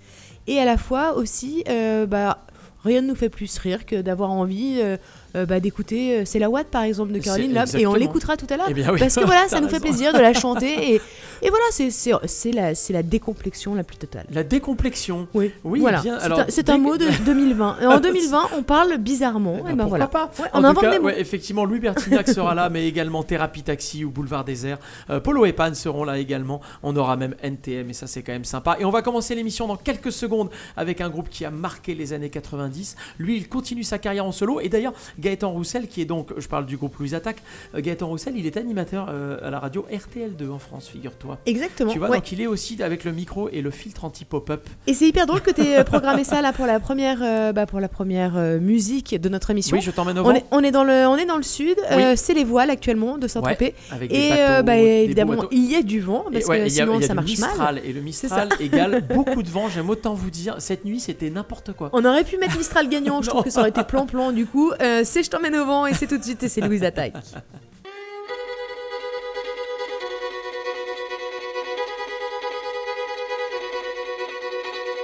Et 0.47 0.59
à 0.59 0.65
la 0.65 0.77
fois 0.77 1.13
aussi, 1.15 1.63
euh, 1.69 2.05
bah, 2.05 2.45
rien 2.83 3.01
ne 3.01 3.07
nous 3.07 3.15
fait 3.15 3.29
plus 3.29 3.57
rire 3.57 3.85
que 3.85 4.01
d'avoir 4.01 4.31
envie 4.31 4.79
euh, 4.81 4.97
euh, 5.35 5.45
bah, 5.45 5.59
d'écouter 5.59 6.19
euh, 6.19 6.21
C'est 6.25 6.39
la 6.39 6.49
Watt 6.49 6.67
par 6.67 6.83
exemple 6.83 7.11
de 7.11 7.19
Caroline 7.19 7.53
Lab. 7.53 7.67
Et 7.77 7.85
on 7.87 7.93
l'écoutera 7.95 8.37
tout 8.37 8.47
à 8.49 8.57
l'heure. 8.57 8.67
Eh 8.69 8.73
oui. 8.73 8.83
Parce 8.99 9.15
que 9.15 9.25
voilà, 9.25 9.47
ça 9.47 9.59
nous 9.61 9.69
fait 9.69 9.79
plaisir 9.79 10.13
de 10.13 10.19
la 10.19 10.33
chanter. 10.33 10.93
Et, 10.95 11.01
et 11.41 11.49
voilà, 11.49 11.65
c'est- 11.71 12.51
la, 12.51 12.71
la 12.89 13.03
décomplexion 13.03 13.75
la 13.75 13.83
plus 13.83 13.97
totale. 13.97 14.25
La 14.31 14.43
décomplexion. 14.43 15.27
Oui, 15.33 15.51
Oui, 15.63 15.79
voilà. 15.79 16.01
C'est 16.49 16.69
un- 16.69 16.77
mot 16.77 16.97
de 16.97 17.07
2020. 17.25 17.77
Et 17.81 17.85
en 17.85 17.99
2020, 17.99 18.49
on 18.57 18.63
parle 18.63 18.97
bizarrement. 18.97 19.55
Eh 19.57 19.59
et 19.59 19.63
ben, 19.63 19.75
ben 19.75 19.85
voilà. 19.85 20.07
pas 20.07 20.31
Ouais, 20.39 20.45
En 20.53 20.61
on 20.61 20.63
invente 20.63 20.83
cas, 20.83 20.91
des 20.91 20.99
mots. 20.99 21.05
ouais, 21.07 21.19
effectivement, 21.19 21.65
Louis 21.65 21.79
Bertignac 21.79 22.27
sera 22.29 22.55
là, 22.55 22.69
mais 22.69 22.87
également 22.87 23.23
Thérapie 23.23 23.63
Taxi 23.63 24.03
ou 24.05 24.09
Boulevard 24.09 24.43
Désert. 24.45 24.77
Euh, 25.09 25.19
Polo 25.19 25.45
et 25.45 25.53
Pan 25.53 25.73
seront 25.73 26.03
là 26.03 26.17
également. 26.17 26.61
On 26.83 26.95
aura 26.95 27.15
même 27.17 27.35
NTM 27.41 27.89
et 27.89 27.93
ça, 27.93 28.07
c'est 28.07 28.21
quand 28.23 28.31
même 28.31 28.45
sympa. 28.45 28.77
Et 28.79 28.85
on 28.85 28.89
va 28.91 29.01
commencer 29.01 29.35
l'émission 29.35 29.67
dans 29.67 29.75
quelques 29.77 30.11
secondes 30.11 30.49
avec 30.77 31.01
un 31.01 31.09
groupe 31.09 31.29
qui 31.29 31.45
a 31.45 31.51
marqué 31.51 31.95
les 31.95 32.13
années 32.13 32.29
90. 32.29 32.95
Lui, 33.19 33.37
il 33.37 33.47
continue 33.49 33.83
sa 33.83 33.97
carrière 33.97 34.25
en 34.25 34.31
solo. 34.31 34.59
Et 34.61 34.69
d'ailleurs, 34.69 34.93
Gaëtan 35.19 35.51
Roussel, 35.51 35.87
qui 35.87 36.01
est 36.01 36.05
donc, 36.05 36.29
je 36.37 36.47
parle 36.47 36.65
du 36.65 36.77
groupe 36.77 36.95
Louis 36.97 37.15
Attaque, 37.15 37.41
euh, 37.75 37.81
Gaëtan 37.81 38.07
Roussel, 38.07 38.33
il 38.37 38.45
est 38.45 38.57
animateur 38.57 39.07
euh, 39.09 39.37
à 39.43 39.49
la 39.49 39.59
radio 39.59 39.85
RTL2 39.91 40.49
en 40.49 40.59
France, 40.59 40.87
figure-toi. 40.87 41.37
Exactement. 41.45 41.91
Tu 41.91 41.99
vois, 41.99 42.09
ouais. 42.09 42.17
donc 42.17 42.31
il 42.31 42.41
est 42.41 42.47
aussi 42.47 42.81
avec 42.81 43.03
le 43.03 43.11
micro 43.11 43.49
et 43.49 43.61
le 43.61 43.71
filtre 43.71 44.05
anti-pop-up. 44.05 44.67
Et 44.87 44.93
c'est 44.93 45.07
hyper 45.07 45.25
drôle 45.25 45.41
que 45.41 45.51
tu 45.51 45.61
aies 45.61 45.83
programmé 45.83 46.23
ça 46.23 46.41
là 46.41 46.53
pour 46.53 46.65
la 46.65 46.79
première, 46.79 47.19
euh, 47.21 47.51
bah, 47.51 47.65
pour 47.65 47.79
la 47.79 47.89
première 47.89 48.37
euh, 48.37 48.59
musique 48.59 49.19
de 49.19 49.29
notre 49.29 49.49
émission. 49.51 49.77
Oui, 49.77 49.83
je 49.83 49.91
t'emmène 49.91 50.17
au 50.19 50.21
on, 50.21 50.25
vent 50.25 50.35
est, 50.35 50.45
on, 50.51 50.63
est 50.63 50.71
dans 50.71 50.83
le, 50.83 51.07
on 51.07 51.15
est 51.17 51.25
dans 51.25 51.37
le 51.37 51.43
sud, 51.43 51.77
euh, 51.91 52.13
c'est 52.15 52.33
les 52.33 52.43
voiles 52.43 52.69
actuellement 52.69 53.17
de 53.17 53.27
Saint-Tropez. 53.27 53.75
avec 53.91 54.09
des 54.09 54.15
Et 54.15 54.29
bateaux, 54.29 54.41
euh, 54.41 54.61
bah, 54.63 54.77
évidemment, 54.77 55.45
il 55.51 55.69
y 55.71 55.75
a 55.75 55.81
du 55.81 55.99
vent, 55.99 56.25
parce 56.31 56.45
Et 56.45 56.49
ouais, 56.49 56.59
que 56.61 56.65
il 56.67 56.73
y 56.73 56.81
a- 56.81 56.85
sinon 56.85 56.99
y 56.99 57.03
a 57.03 57.07
ça 57.07 57.13
marche 57.13 57.37
mal. 57.39 57.49
Mistral, 57.49 57.81
Et 57.85 57.93
le 57.93 58.01
Mistral 58.01 58.49
égale 58.59 59.01
beaucoup 59.13 59.43
de 59.43 59.49
vent. 59.49 59.69
J'aime 59.69 59.89
autant 59.89 60.13
vous 60.13 60.29
dire, 60.29 60.55
cette 60.59 60.85
nuit 60.85 60.99
c'était 60.99 61.29
n'importe 61.29 61.73
quoi. 61.73 61.89
On 61.93 62.05
aurait 62.05 62.23
pu 62.23 62.37
mettre 62.37 62.57
Mistral 62.57 62.89
gagnant, 62.89 63.21
je 63.21 63.29
trouve 63.29 63.43
que 63.43 63.49
ça 63.49 63.61
aurait 63.61 63.69
été 63.69 63.83
plan-plan 63.83 64.31
du 64.31 64.45
coup. 64.45 64.71
Euh, 64.81 65.03
c'est 65.09 65.23
Je 65.23 65.29
t'emmène 65.29 65.55
au 65.55 65.65
vent 65.65 65.87
et 65.87 65.93
c'est 65.93 66.07
tout 66.07 66.17
de 66.17 66.23
suite 66.23 66.43
et 66.43 66.49
c'est 66.49 66.61
Louise 66.61 66.83
Attaque. 66.83 67.13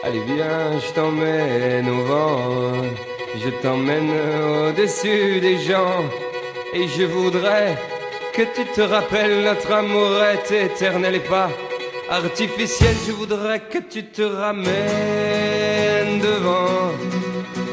Allez 0.03 0.21
viens, 0.27 0.79
je 0.79 0.93
t'emmène 0.93 1.89
au 1.89 2.03
vent, 2.03 2.83
je 3.43 3.49
t'emmène 3.63 4.11
au-dessus 4.11 5.39
des 5.41 5.57
gens, 5.57 6.03
et 6.75 6.87
je 6.87 7.05
voudrais 7.05 7.75
que 8.31 8.43
tu 8.55 8.63
te 8.75 8.81
rappelles 8.81 9.43
notre 9.43 9.71
amour 9.71 10.21
est 10.23 10.51
éternel 10.51 11.15
et 11.15 11.19
pas 11.21 11.49
artificiel. 12.11 12.95
Je 13.07 13.13
voudrais 13.13 13.61
que 13.61 13.79
tu 13.79 14.05
te 14.05 14.21
ramènes 14.21 16.19
devant, 16.19 16.91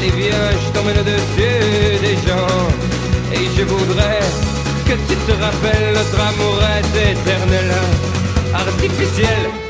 Allez 0.00 0.12
viens, 0.12 0.50
je 0.64 0.72
t'emmène 0.72 0.98
au-dessus 0.98 2.00
des 2.00 2.14
gens. 2.26 2.68
Et 3.34 3.44
je 3.54 3.64
voudrais 3.64 4.20
que 4.86 4.92
tu 4.92 5.14
te 5.26 5.32
rappelles 5.32 5.92
notre 5.92 6.20
amour 6.20 6.58
est 6.78 7.12
éternel, 7.12 7.70
artificiel. 8.54 9.69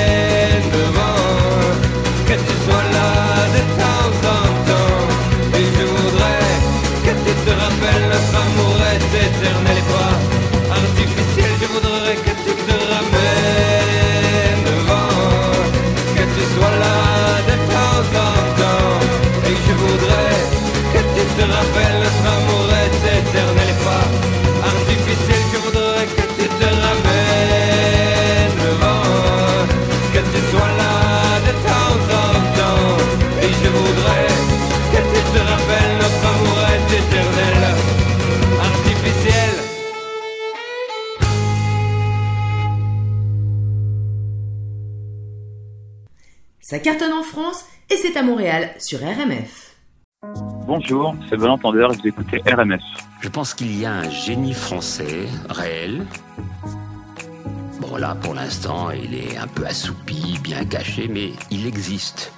cartonne 46.91 47.13
en 47.13 47.23
France 47.23 47.65
et 47.89 47.95
c'est 47.95 48.17
à 48.17 48.23
Montréal 48.23 48.71
sur 48.77 48.99
RMF. 48.99 49.77
Bonjour, 50.67 51.15
c'est 51.29 51.37
Bon 51.37 51.51
Entendeur 51.51 51.93
et 51.93 51.95
vous 51.95 52.07
écoutez 52.07 52.41
RMF. 52.45 52.81
Je 53.21 53.29
pense 53.29 53.53
qu'il 53.53 53.79
y 53.79 53.85
a 53.85 53.93
un 53.93 54.09
génie 54.09 54.53
français 54.53 55.27
réel. 55.49 56.05
Bon 57.79 57.95
là, 57.95 58.15
pour 58.15 58.33
l'instant, 58.33 58.91
il 58.91 59.15
est 59.15 59.37
un 59.37 59.47
peu 59.47 59.65
assoupi, 59.65 60.37
bien 60.43 60.65
caché, 60.65 61.07
mais 61.07 61.31
il 61.49 61.65
existe. 61.65 62.33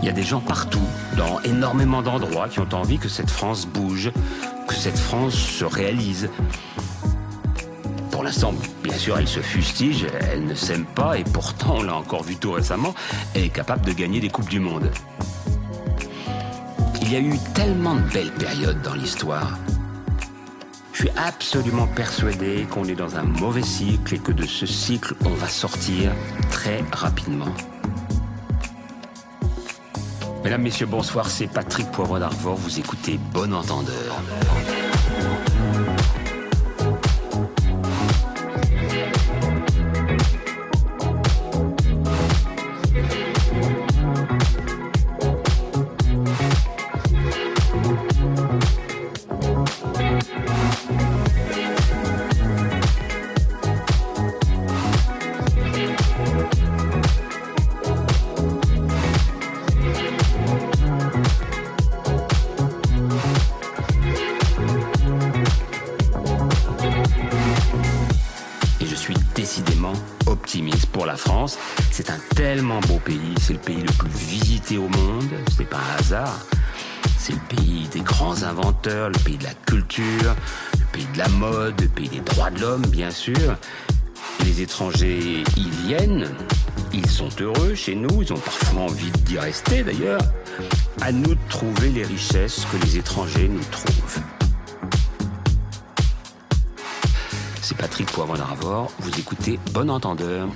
Il 0.00 0.04
y 0.04 0.08
a 0.08 0.12
des 0.12 0.22
gens 0.22 0.40
partout, 0.40 0.88
dans 1.16 1.40
énormément 1.40 2.02
d'endroits, 2.02 2.48
qui 2.48 2.60
ont 2.60 2.72
envie 2.72 2.98
que 2.98 3.08
cette 3.08 3.30
France 3.30 3.66
bouge, 3.66 4.12
que 4.68 4.74
cette 4.74 4.98
France 4.98 5.34
se 5.34 5.64
réalise. 5.64 6.30
Pour 8.16 8.24
l'instant, 8.24 8.54
bien 8.82 8.96
sûr, 8.96 9.18
elle 9.18 9.28
se 9.28 9.40
fustige, 9.40 10.06
elle 10.22 10.46
ne 10.46 10.54
s'aime 10.54 10.86
pas, 10.86 11.18
et 11.18 11.22
pourtant, 11.22 11.74
on 11.80 11.82
l'a 11.82 11.96
encore 11.96 12.22
vu 12.22 12.36
tout 12.36 12.52
récemment, 12.52 12.94
elle 13.34 13.44
est 13.44 13.48
capable 13.50 13.84
de 13.84 13.92
gagner 13.92 14.20
des 14.20 14.30
Coupes 14.30 14.48
du 14.48 14.58
Monde. 14.58 14.90
Il 17.02 17.12
y 17.12 17.16
a 17.16 17.20
eu 17.20 17.36
tellement 17.52 17.94
de 17.94 18.00
belles 18.14 18.32
périodes 18.32 18.80
dans 18.80 18.94
l'histoire. 18.94 19.58
Je 20.94 21.00
suis 21.02 21.10
absolument 21.14 21.86
persuadé 21.88 22.66
qu'on 22.70 22.84
est 22.84 22.94
dans 22.94 23.16
un 23.16 23.24
mauvais 23.24 23.62
cycle 23.62 24.14
et 24.14 24.18
que 24.18 24.32
de 24.32 24.46
ce 24.46 24.64
cycle, 24.64 25.14
on 25.26 25.34
va 25.34 25.48
sortir 25.48 26.10
très 26.50 26.82
rapidement. 26.92 27.52
Mesdames, 30.42 30.62
Messieurs, 30.62 30.86
bonsoir, 30.86 31.28
c'est 31.28 31.48
Patrick 31.48 31.90
Poivre 31.90 32.18
d'Arvor, 32.18 32.56
vous 32.56 32.78
écoutez 32.78 33.20
Bon 33.34 33.52
Entendeur. 33.52 34.22
C'est 73.46 73.52
le 73.52 73.60
pays 73.60 73.80
le 73.80 73.92
plus 73.92 74.10
visité 74.10 74.76
au 74.76 74.88
monde, 74.88 75.30
ce 75.52 75.60
n'est 75.60 75.68
pas 75.68 75.76
un 75.76 76.00
hasard. 76.00 76.36
C'est 77.16 77.32
le 77.32 77.56
pays 77.56 77.86
des 77.92 78.00
grands 78.00 78.42
inventeurs, 78.42 79.08
le 79.08 79.18
pays 79.20 79.38
de 79.38 79.44
la 79.44 79.54
culture, 79.54 80.34
le 80.80 80.84
pays 80.90 81.06
de 81.12 81.18
la 81.18 81.28
mode, 81.28 81.80
le 81.80 81.86
pays 81.86 82.08
des 82.08 82.18
droits 82.22 82.50
de 82.50 82.60
l'homme, 82.60 82.84
bien 82.86 83.12
sûr. 83.12 83.56
Les 84.44 84.62
étrangers 84.62 85.44
y 85.56 85.70
viennent, 85.86 86.26
ils 86.92 87.08
sont 87.08 87.28
heureux 87.40 87.76
chez 87.76 87.94
nous, 87.94 88.20
ils 88.20 88.32
ont 88.32 88.38
parfois 88.38 88.80
envie 88.80 89.12
d'y 89.12 89.38
rester 89.38 89.84
d'ailleurs. 89.84 90.22
À 91.00 91.12
nous 91.12 91.36
de 91.36 91.48
trouver 91.48 91.90
les 91.90 92.04
richesses 92.04 92.66
que 92.72 92.84
les 92.84 92.96
étrangers 92.96 93.46
nous 93.48 93.64
trouvent. 93.70 94.22
C'est 97.62 97.76
Patrick 97.76 98.10
Poivre 98.10 98.36
d'Arvor, 98.36 98.90
vous 98.98 99.20
écoutez 99.20 99.60
Bon 99.72 99.88
Entendeur. 99.88 100.48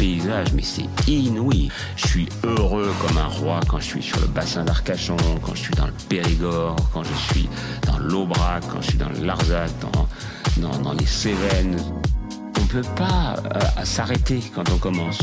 Paysages, 0.00 0.52
mais 0.54 0.62
c'est 0.62 0.88
inouï. 1.06 1.70
Je 1.96 2.06
suis 2.06 2.28
heureux 2.42 2.90
comme 3.02 3.18
un 3.18 3.26
roi 3.26 3.60
quand 3.68 3.78
je 3.80 3.84
suis 3.84 4.02
sur 4.02 4.18
le 4.20 4.28
bassin 4.28 4.64
d'Arcachon, 4.64 5.16
quand 5.42 5.54
je 5.54 5.60
suis 5.60 5.74
dans 5.74 5.86
le 5.86 5.92
Périgord, 6.08 6.76
quand 6.94 7.04
je 7.04 7.12
suis 7.32 7.48
dans 7.86 7.98
l'Aubrac, 7.98 8.62
quand 8.72 8.80
je 8.80 8.88
suis 8.88 8.98
dans 8.98 9.10
Larzac, 9.22 9.70
dans, 10.56 10.78
dans, 10.78 10.94
les 10.94 11.04
Cévennes. 11.04 11.76
On 12.58 12.62
ne 12.62 12.82
peut 12.82 12.88
pas 12.96 13.36
euh, 13.54 13.84
s'arrêter 13.84 14.40
quand 14.54 14.70
on 14.70 14.78
commence. 14.78 15.18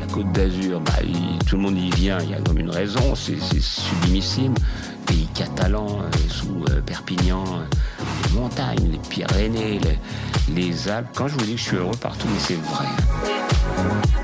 La 0.00 0.06
Côte 0.06 0.32
d'Azur, 0.32 0.80
bah, 0.80 0.92
tout 1.46 1.54
le 1.54 1.62
monde 1.62 1.78
y 1.78 1.90
vient, 1.90 2.18
il 2.20 2.30
y 2.30 2.34
a 2.34 2.40
comme 2.40 2.58
une 2.58 2.70
raison, 2.70 3.14
c'est 3.14 3.38
sublimissime. 3.60 4.54
Pays 5.06 5.28
catalan, 5.34 6.00
euh, 6.00 6.28
sous 6.28 6.64
euh, 6.70 6.80
Perpignan, 6.80 7.44
les 8.24 8.40
montagnes, 8.40 8.90
les 8.90 8.98
Pyrénées, 9.08 9.78
les 10.52 10.88
Alpes. 10.88 11.10
Quand 11.14 11.28
je 11.28 11.34
vous 11.34 11.44
dis 11.44 11.52
que 11.52 11.60
je 11.60 11.64
suis 11.64 11.76
heureux 11.76 11.96
partout, 12.00 12.26
mais 12.32 12.40
c'est 12.40 12.54
vrai. 12.54 13.39
Bye. 13.76 14.19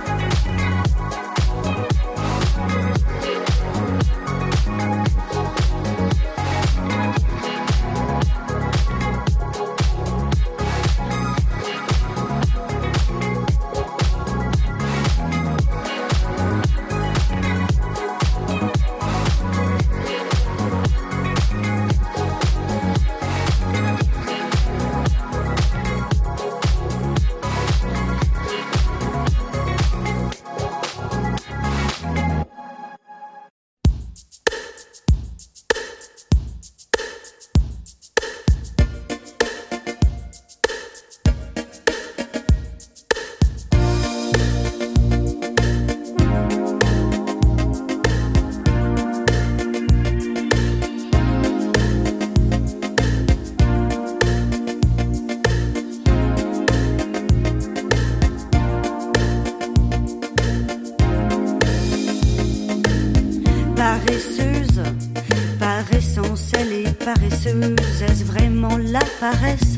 Elle 66.52 66.72
est 66.72 66.98
paresseuse. 67.04 67.76
Est-ce 68.02 68.24
vraiment 68.24 68.76
la 68.76 69.00
paresse 69.20 69.76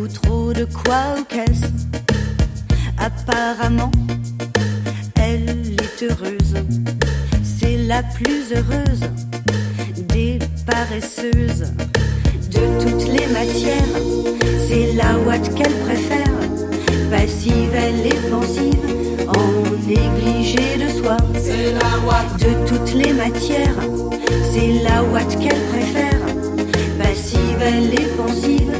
Ou 0.00 0.06
trop 0.06 0.52
de 0.52 0.64
quoi 0.64 1.16
ou 1.18 1.24
qu'est-ce? 1.24 1.66
Apparemment, 2.98 3.90
elle 5.16 5.48
est 5.48 6.02
heureuse. 6.02 6.54
C'est 7.42 7.76
la 7.88 8.02
plus 8.02 8.52
heureuse 8.52 9.08
des 10.08 10.38
paresseuses. 10.66 11.72
De 12.50 12.82
toutes 12.82 13.08
les 13.08 13.26
matières, 13.28 13.94
c'est 14.68 14.92
la 14.94 15.18
ouate 15.20 15.54
qu'elle 15.54 15.76
préfère. 15.80 16.34
Passive, 17.10 17.74
elle 17.74 18.06
est 18.06 18.30
pensive, 18.30 18.78
en 19.28 19.63
négligé 19.86 20.76
de 20.78 20.88
soi. 20.88 21.16
C'est 21.34 21.72
la 21.72 21.98
ouate 22.06 22.40
de 22.40 22.68
toutes 22.68 22.94
les 22.94 23.12
matières, 23.12 23.78
c'est 24.52 24.82
la 24.82 25.02
ouate 25.04 25.38
qu'elle 25.38 25.62
préfère. 25.72 26.20
Passive, 26.98 27.60
elle 27.60 27.94
est 27.94 28.16
pensive, 28.16 28.72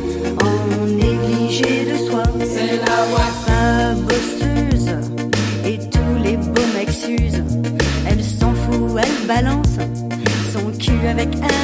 en 0.42 0.87
négligé 0.87 1.84
de 1.90 1.96
soi. 2.08 2.23
C'est 2.40 2.76
la 2.76 2.99
pas 3.46 3.94
bosseuse, 4.08 4.90
et 5.64 5.78
tous 5.78 6.23
les 6.23 6.37
beaux 6.37 6.70
mecs. 6.75 6.84
Elle 8.06 8.23
s'en 8.23 8.54
fout, 8.54 8.99
elle 8.99 9.26
balance 9.26 9.78
ouate 10.54 11.63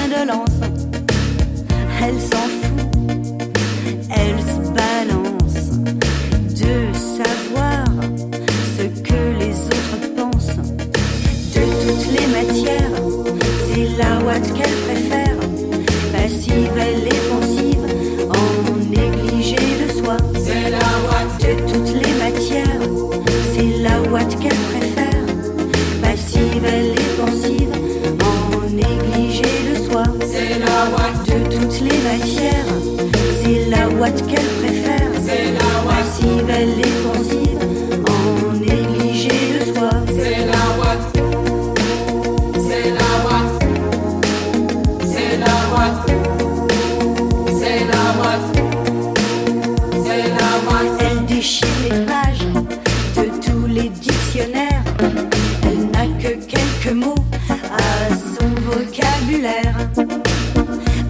quelques 56.81 56.95
mots 56.95 57.15
à 57.49 58.15
son 58.15 58.49
vocabulaire. 58.63 59.75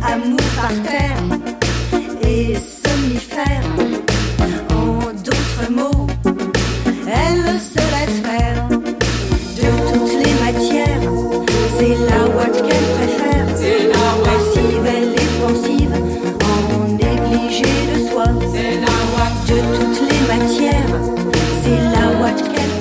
Amour 0.02 0.38
par 0.56 0.72
terre 0.82 1.22
et 2.22 2.54
somnifère. 2.54 3.64
En 4.70 5.12
d'autres 5.12 5.70
mots, 5.70 6.06
elle 7.06 7.60
se 7.60 7.78
laisse 7.78 8.20
faire 8.22 8.68
de 8.68 9.68
toutes 9.92 10.14
les 10.24 10.34
matières. 10.44 11.04
C'est 11.78 11.96
la 12.08 12.20
ouate 12.34 12.58
qu'elle 12.66 12.88
préfère. 12.98 13.46
C'est 13.56 13.88
la 13.88 14.08
passive, 14.24 14.86
elle 14.86 15.12
est 15.14 15.32
pensive, 15.40 15.94
en 16.44 16.88
négligé 16.88 17.72
de 17.92 18.08
soi. 18.10 18.24
C'est 18.52 18.74
la 18.80 18.96
ouate 19.12 19.40
de 19.46 19.58
toutes 19.76 20.02
les 20.10 20.22
matières. 20.34 20.94
C'est 21.62 21.80
la 21.94 22.20
ouate 22.20 22.42
qu'elle 22.42 22.54
préfère. 22.54 22.79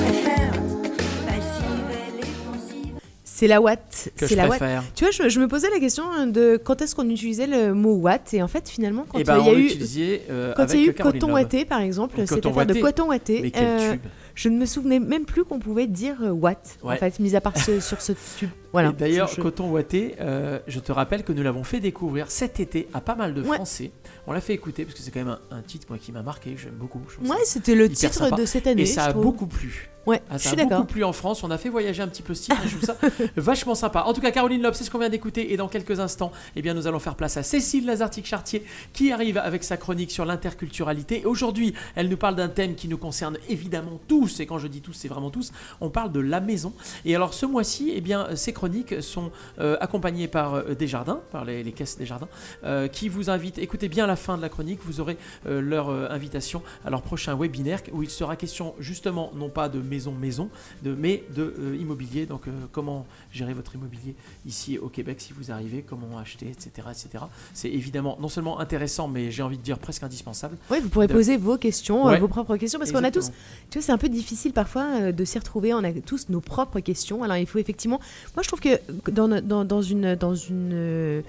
C'est 3.40 3.48
la 3.48 3.62
watt. 3.62 4.10
Que 4.18 4.28
je 4.28 4.36
la 4.36 4.44
watt. 4.50 4.58
préfère. 4.60 4.84
Tu 4.96 5.06
vois, 5.06 5.12
je, 5.12 5.30
je 5.30 5.40
me 5.40 5.48
posais 5.48 5.70
la 5.70 5.80
question 5.80 6.04
de 6.28 6.58
quand 6.62 6.82
est-ce 6.82 6.94
qu'on 6.94 7.10
utilisait 7.10 7.48
le 7.48 7.74
mot 7.74 7.94
watt 7.94 8.34
et 8.34 8.42
en 8.44 8.48
fait 8.50 8.68
finalement 8.70 9.06
quand 9.08 9.18
euh, 9.20 9.24
ben, 9.24 9.38
il 9.40 9.46
y 9.46 9.50
a 9.50 9.54
eu 9.54 10.20
euh, 10.30 10.54
quand 10.58 10.66
il 10.74 10.80
y 10.82 10.84
a 10.84 10.86
eu 10.88 10.94
Caroline 10.94 11.22
coton 11.22 11.34
ouaté 11.34 11.64
par 11.64 11.80
exemple, 11.80 12.18
cette 12.28 12.46
affaire 12.46 12.66
de 12.66 12.74
coton 12.74 13.08
quel 13.26 13.52
euh, 13.56 13.92
tube 13.94 14.02
je 14.36 14.48
ne 14.50 14.58
me 14.58 14.66
souvenais 14.66 15.00
même 15.00 15.26
plus 15.26 15.44
qu'on 15.46 15.60
pouvait 15.60 15.88
dire 15.88 16.18
euh, 16.24 16.30
watt 16.32 16.78
en 16.84 16.90
Ouais. 16.90 16.98
fait, 16.98 17.20
mis 17.20 17.36
à 17.36 17.42
part 17.42 17.58
ce- 17.58 17.80
sur 17.82 18.02
ce 18.02 18.14
tube. 18.38 18.50
Voilà. 18.72 18.92
D'ailleurs, 18.92 19.28
Je- 19.28 19.36
je- 19.38 19.42
Coton 19.42 19.70
Ouaté, 19.72 20.16
euh, 20.20 20.60
je 20.68 20.80
te 20.80 20.92
rappelle 20.92 21.24
que 21.24 21.32
nous 21.34 21.42
l'avons 21.44 21.64
fait 21.64 21.80
découvrir 21.80 22.30
cet 22.30 22.60
été 22.60 22.88
à 22.94 23.02
pas 23.02 23.16
mal 23.16 23.34
de 23.34 23.42
Ouais. 23.42 23.56
Français. 23.56 23.92
On 24.28 24.32
l'a 24.32 24.42
fait 24.42 24.54
écouter 24.54 24.86
parce 24.86 24.96
que 24.96 25.02
c'est 25.02 25.12
quand 25.12 25.24
même 25.26 25.38
un, 25.52 25.58
un 25.58 25.62
titre 25.62 25.88
moi, 25.90 25.98
qui 25.98 26.12
m'a 26.12 26.22
marqué, 26.22 26.56
j'aime 26.58 26.74
beaucoup. 26.76 27.02
je 27.10 27.28
Ouais, 27.28 27.38
c'était 27.46 27.76
le 27.76 27.90
titre 27.90 28.14
sympa. 28.14 28.36
de 28.36 28.46
cette 28.46 28.68
année. 28.68 28.84
Et 28.84 28.86
ça 28.86 29.06
je 29.06 29.10
a 29.10 29.12
trouve. 29.12 29.24
beaucoup 29.24 29.48
plu. 29.48 29.90
Ouais, 30.06 30.22
Ah, 30.30 30.38
je 30.38 30.44
ça 30.44 30.52
suis 30.52 30.62
a 30.62 30.66
beaucoup 30.66 30.86
plu 30.86 31.04
en 31.04 31.14
France. 31.14 31.44
On 31.44 31.52
a 31.52 31.58
fait 31.58 31.70
voyager 31.70 32.02
un 32.02 32.08
petit 32.08 32.22
peu 32.24 32.34
ce 32.34 32.44
titre. 32.44 32.58
et 32.64 32.68
je 32.68 32.76
trouve 32.78 32.86
ça 32.86 32.96
vachement 33.36 33.76
sympa. 33.76 34.04
En 34.04 34.14
tout 34.14 34.22
cas, 34.22 34.32
Caroline 34.32 34.62
Loeb, 34.62 34.74
c'est 34.74 34.84
ce 34.84 34.90
qu'on 34.90 34.98
vient 34.98 35.10
d'écouter. 35.10 35.52
Et 35.54 35.58
dans 35.58 35.68
quelques 35.68 36.00
instants, 36.00 36.32
eh 36.56 36.62
bien, 36.62 36.74
nous 36.74 36.88
allons 36.88 37.00
faire 37.00 37.16
place 37.16 37.38
à 37.38 37.44
Cécile 37.44 37.86
Lazartic-Chartier 37.86 38.64
qui 38.94 39.12
arrive 39.12 39.38
avec 39.38 39.64
sa 39.64 39.78
chronique 39.78 40.10
sur 40.12 40.26
l'interculturalité. 40.26 41.22
Et 41.22 41.26
Aujourd'hui, 41.26 41.74
elle 41.96 42.10
nous 42.10 42.18
parle 42.18 42.36
d'un 42.36 42.48
thème 42.50 42.76
qui 42.76 42.88
nous 42.88 42.98
concerne 42.98 43.38
évidemment 43.50 44.00
tous. 44.08 44.40
Et 44.40 44.46
quand 44.46 44.58
je 44.58 44.68
dis 44.68 44.82
tous, 44.82 44.94
c'est 44.94 45.08
vraiment 45.10 45.30
tous. 45.30 45.52
On 45.82 45.90
parle 45.90 46.12
de 46.12 46.20
la 46.22 46.40
maison. 46.40 46.74
Et 47.06 47.16
alors, 47.16 47.34
ce 47.34 47.46
mois-ci, 47.46 47.92
eh 47.94 48.02
bien, 48.02 48.36
ces 48.36 48.54
chroniques 48.60 49.02
sont 49.02 49.32
euh, 49.60 49.78
accompagnées 49.80 50.28
par 50.28 50.56
euh, 50.56 50.76
Desjardins, 50.76 51.22
par 51.32 51.46
les, 51.46 51.72
caisses 51.72 51.98
Desjardins, 51.98 52.28
euh, 52.66 52.90
qui 52.90 53.08
vous 53.08 53.30
invitent. 53.30 53.58
Écoutez 53.58 53.88
bien 53.88 54.06
la 54.06 54.18
fin 54.18 54.36
de 54.36 54.42
la 54.42 54.50
chronique. 54.50 54.82
Vous 54.84 55.00
aurez 55.00 55.18
leur 55.46 55.90
invitation 56.12 56.62
à 56.86 56.90
leur 56.90 57.02
prochain 57.02 57.36
webinaire 57.38 57.82
où 57.94 58.04
il 58.04 58.10
sera 58.10 58.36
question 58.36 58.76
justement 58.80 59.32
non 59.34 59.50
pas 59.50 59.70
de 59.70 59.80
maison 59.80 60.12
maison, 60.12 60.50
de, 60.84 60.94
mais 60.94 61.24
de 61.36 61.76
immobilier. 61.80 62.26
Donc 62.26 62.44
comment 62.72 63.06
gérer 63.32 63.54
votre 63.54 63.76
immobilier 63.76 64.16
ici 64.46 64.78
au 64.78 64.88
Québec 64.90 65.22
si 65.22 65.34
vous 65.34 65.52
arrivez, 65.52 65.82
comment 65.88 66.18
acheter, 66.18 66.48
etc., 66.50 66.88
etc. 66.90 67.24
C'est 67.54 67.70
évidemment 67.70 68.18
non 68.20 68.28
seulement 68.30 68.60
intéressant, 68.60 69.08
mais 69.08 69.32
j'ai 69.32 69.44
envie 69.44 69.58
de 69.58 69.64
dire 69.64 69.78
presque 69.80 70.04
indispensable. 70.04 70.58
Ouais, 70.72 70.80
vous 70.80 70.90
pourrez 70.90 71.08
de- 71.08 71.14
poser 71.14 71.38
vos 71.38 71.58
questions, 71.58 72.08
euh, 72.08 72.12
Ouais. 72.12 72.20
vos 72.20 72.28
propres 72.28 72.58
questions, 72.58 72.80
parce 72.80 72.92
qu'on 72.92 73.04
a 73.04 73.12
tous, 73.12 73.32
tu 73.70 73.78
vois, 73.78 73.82
c'est 73.86 73.92
un 73.92 73.98
peu 73.98 74.10
difficile 74.10 74.54
parfois 74.54 74.86
euh, 75.02 75.12
de 75.12 75.26
s'y 75.26 75.38
retrouver. 75.38 75.74
On 75.74 75.84
a 75.84 75.92
tous 75.94 76.30
nos 76.30 76.42
propres 76.42 76.80
questions. 76.80 77.24
Alors 77.24 77.38
il 77.38 77.46
faut 77.46 77.60
effectivement, 77.60 78.00
moi 78.36 78.44
je 78.44 78.48
trouve 78.48 78.60
que 78.62 78.80
dans, 79.12 79.28
no- 79.28 79.42
dans, 79.42 79.66
dans 79.66 79.82
une 79.82 80.16
dans 80.16 80.36
une 80.36 80.72
euh, 80.74 81.22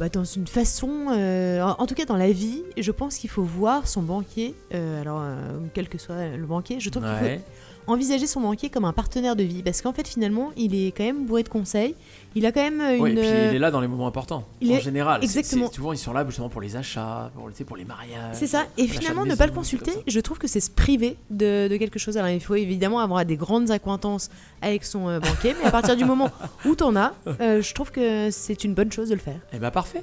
bah, 0.00 0.08
dans 0.08 0.24
une 0.24 0.46
façon, 0.48 1.06
euh, 1.12 1.62
en, 1.62 1.86
tout 1.86 1.94
cas 1.94 2.04
dans 2.04 2.16
la 2.16 2.32
vie, 2.32 2.62
je 2.76 2.90
pense 2.90 3.16
qu'il 3.16 3.30
faut 3.30 3.44
voir 3.44 3.86
son 3.86 4.02
banquier. 4.02 4.54
euh, 4.74 5.00
alors 5.00 5.20
euh, 5.22 5.58
quel 5.72 5.88
que 5.88 5.98
soit 5.98 6.36
le 6.36 6.46
banquier, 6.46 6.80
je 6.80 6.90
trouve 6.90 7.04
qu'il 7.04 7.12
faut 7.38 7.42
envisager 7.86 8.26
son 8.26 8.40
banquier 8.40 8.70
comme 8.70 8.84
un 8.84 8.92
partenaire 8.92 9.36
de 9.36 9.42
vie, 9.42 9.62
parce 9.62 9.82
qu'en 9.82 9.92
fait 9.92 10.06
finalement 10.08 10.50
il 10.56 10.74
est 10.74 10.88
quand 10.96 11.04
même 11.04 11.26
bourré 11.26 11.42
de 11.42 11.48
conseils. 11.48 11.94
Il 12.36 12.44
a 12.46 12.52
quand 12.52 12.62
même 12.62 12.80
euh, 12.80 12.96
une. 12.96 13.06
et 13.18 13.20
puis 13.20 13.28
il 13.28 13.54
est 13.54 13.58
là 13.58 13.70
dans 13.70 13.80
les 13.80 13.86
moments 13.88 14.06
importants. 14.06 14.44
il 14.60 14.72
en 14.72 14.76
est- 14.76 14.80
général, 14.80 15.22
exactement. 15.22 15.68
c'est- 15.68 15.74
souvent 15.76 15.92
ils 15.92 15.98
sont 15.98 16.12
là 16.12 16.24
justement 16.26 16.48
pour 16.48 16.60
les 16.60 16.74
achats, 16.76 17.30
pour, 17.34 17.48
tu 17.50 17.56
sais, 17.56 17.64
pour 17.64 17.76
les 17.76 17.84
mariages. 17.84 18.34
C'est 18.34 18.46
ça, 18.46 18.64
et 18.76 18.88
finalement 18.88 19.22
ne 19.22 19.28
maison, 19.28 19.38
pas 19.38 19.46
le 19.46 19.52
consulter, 19.52 19.92
je 20.06 20.20
trouve 20.20 20.38
que 20.38 20.48
c'est 20.48 20.60
se 20.60 20.70
priver 20.70 21.16
de, 21.30 21.68
de 21.68 21.76
quelque 21.76 21.98
chose. 21.98 22.16
Alors 22.16 22.30
il 22.30 22.40
faut 22.40 22.54
évidemment 22.56 22.98
avoir 23.00 23.24
des 23.24 23.36
grandes 23.36 23.70
acquaintances 23.70 24.30
avec 24.62 24.84
son 24.84 25.08
euh, 25.08 25.20
banquier, 25.20 25.54
mais 25.60 25.66
à 25.68 25.70
partir 25.70 25.96
du 25.96 26.04
moment 26.04 26.30
où 26.64 26.74
t'en 26.74 26.96
as, 26.96 27.12
euh, 27.40 27.62
je 27.62 27.74
trouve 27.74 27.90
que 27.92 28.30
c'est 28.30 28.64
une 28.64 28.74
bonne 28.74 28.90
chose 28.90 29.08
de 29.10 29.14
le 29.14 29.20
faire. 29.20 29.38
Eh 29.52 29.58
ben 29.58 29.70
parfait. 29.70 30.02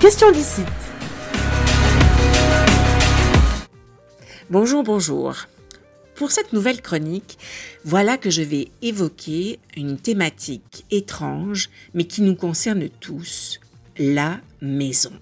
Question 0.00 0.32
d'ici. 0.32 0.62
Bonjour, 4.52 4.82
bonjour. 4.82 5.34
Pour 6.14 6.30
cette 6.30 6.52
nouvelle 6.52 6.82
chronique, 6.82 7.38
voilà 7.86 8.18
que 8.18 8.28
je 8.28 8.42
vais 8.42 8.68
évoquer 8.82 9.58
une 9.78 9.96
thématique 9.96 10.84
étrange, 10.90 11.70
mais 11.94 12.04
qui 12.04 12.20
nous 12.20 12.34
concerne 12.34 12.90
tous, 13.00 13.60
la 13.96 14.42
maison. 14.60 15.12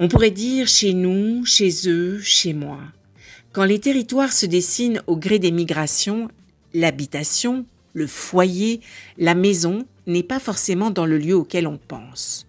On 0.00 0.08
pourrait 0.08 0.32
dire 0.32 0.66
chez 0.66 0.92
nous, 0.92 1.46
chez 1.46 1.88
eux, 1.88 2.18
chez 2.20 2.52
moi. 2.52 2.80
Quand 3.52 3.62
les 3.62 3.78
territoires 3.78 4.32
se 4.32 4.44
dessinent 4.44 5.02
au 5.06 5.16
gré 5.16 5.38
des 5.38 5.52
migrations, 5.52 6.28
l'habitation, 6.74 7.66
le 7.92 8.08
foyer, 8.08 8.80
la 9.18 9.36
maison 9.36 9.86
n'est 10.08 10.24
pas 10.24 10.40
forcément 10.40 10.90
dans 10.90 11.06
le 11.06 11.18
lieu 11.18 11.36
auquel 11.36 11.68
on 11.68 11.78
pense. 11.78 12.44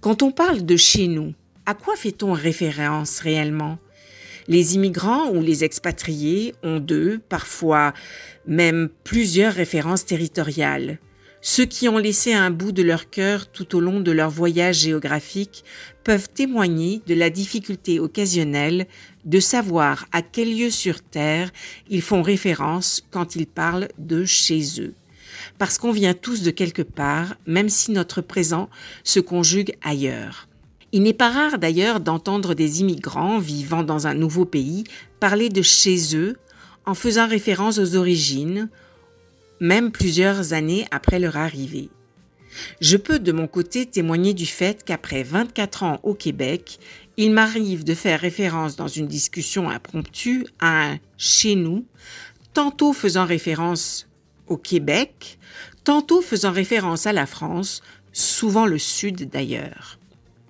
Quand 0.00 0.22
on 0.22 0.32
parle 0.32 0.64
de 0.64 0.76
chez 0.78 1.06
nous, 1.06 1.34
à 1.66 1.74
quoi 1.74 1.96
fait-on 1.96 2.32
référence 2.32 3.18
réellement? 3.18 3.76
Les 4.48 4.74
immigrants 4.74 5.30
ou 5.30 5.42
les 5.42 5.64
expatriés 5.64 6.54
ont 6.62 6.78
deux, 6.78 7.18
parfois 7.28 7.92
même 8.46 8.88
plusieurs 9.04 9.52
références 9.54 10.04
territoriales. 10.04 10.98
Ceux 11.48 11.64
qui 11.64 11.88
ont 11.88 11.98
laissé 11.98 12.32
un 12.32 12.50
bout 12.50 12.72
de 12.72 12.82
leur 12.82 13.08
cœur 13.08 13.46
tout 13.46 13.76
au 13.76 13.80
long 13.80 14.00
de 14.00 14.10
leur 14.10 14.30
voyage 14.30 14.80
géographique 14.80 15.64
peuvent 16.02 16.28
témoigner 16.28 17.02
de 17.06 17.14
la 17.14 17.30
difficulté 17.30 18.00
occasionnelle 18.00 18.86
de 19.24 19.38
savoir 19.38 20.06
à 20.10 20.22
quel 20.22 20.56
lieu 20.56 20.70
sur 20.70 21.02
Terre 21.02 21.52
ils 21.88 22.02
font 22.02 22.22
référence 22.22 23.04
quand 23.12 23.36
ils 23.36 23.46
parlent 23.46 23.88
de 23.98 24.24
chez 24.24 24.80
eux. 24.80 24.94
Parce 25.58 25.78
qu'on 25.78 25.92
vient 25.92 26.14
tous 26.14 26.42
de 26.42 26.50
quelque 26.50 26.82
part, 26.82 27.36
même 27.46 27.68
si 27.68 27.92
notre 27.92 28.22
présent 28.22 28.68
se 29.04 29.20
conjugue 29.20 29.76
ailleurs. 29.82 30.45
Il 30.96 31.02
n'est 31.02 31.12
pas 31.12 31.28
rare 31.28 31.58
d'ailleurs 31.58 32.00
d'entendre 32.00 32.54
des 32.54 32.80
immigrants 32.80 33.38
vivant 33.38 33.82
dans 33.82 34.06
un 34.06 34.14
nouveau 34.14 34.46
pays 34.46 34.84
parler 35.20 35.50
de 35.50 35.60
chez 35.60 36.16
eux 36.16 36.38
en 36.86 36.94
faisant 36.94 37.28
référence 37.28 37.78
aux 37.78 37.96
origines, 37.96 38.70
même 39.60 39.92
plusieurs 39.92 40.54
années 40.54 40.86
après 40.90 41.18
leur 41.18 41.36
arrivée. 41.36 41.90
Je 42.80 42.96
peux 42.96 43.18
de 43.18 43.30
mon 43.30 43.46
côté 43.46 43.84
témoigner 43.84 44.32
du 44.32 44.46
fait 44.46 44.84
qu'après 44.84 45.22
24 45.22 45.82
ans 45.82 46.00
au 46.02 46.14
Québec, 46.14 46.78
il 47.18 47.30
m'arrive 47.30 47.84
de 47.84 47.92
faire 47.92 48.18
référence 48.18 48.76
dans 48.76 48.88
une 48.88 49.06
discussion 49.06 49.68
impromptue 49.68 50.46
à 50.60 50.92
un 50.92 50.98
chez 51.18 51.56
nous, 51.56 51.84
tantôt 52.54 52.94
faisant 52.94 53.26
référence 53.26 54.08
au 54.46 54.56
Québec, 54.56 55.38
tantôt 55.84 56.22
faisant 56.22 56.52
référence 56.52 57.06
à 57.06 57.12
la 57.12 57.26
France, 57.26 57.82
souvent 58.14 58.64
le 58.64 58.78
Sud 58.78 59.28
d'ailleurs. 59.28 59.95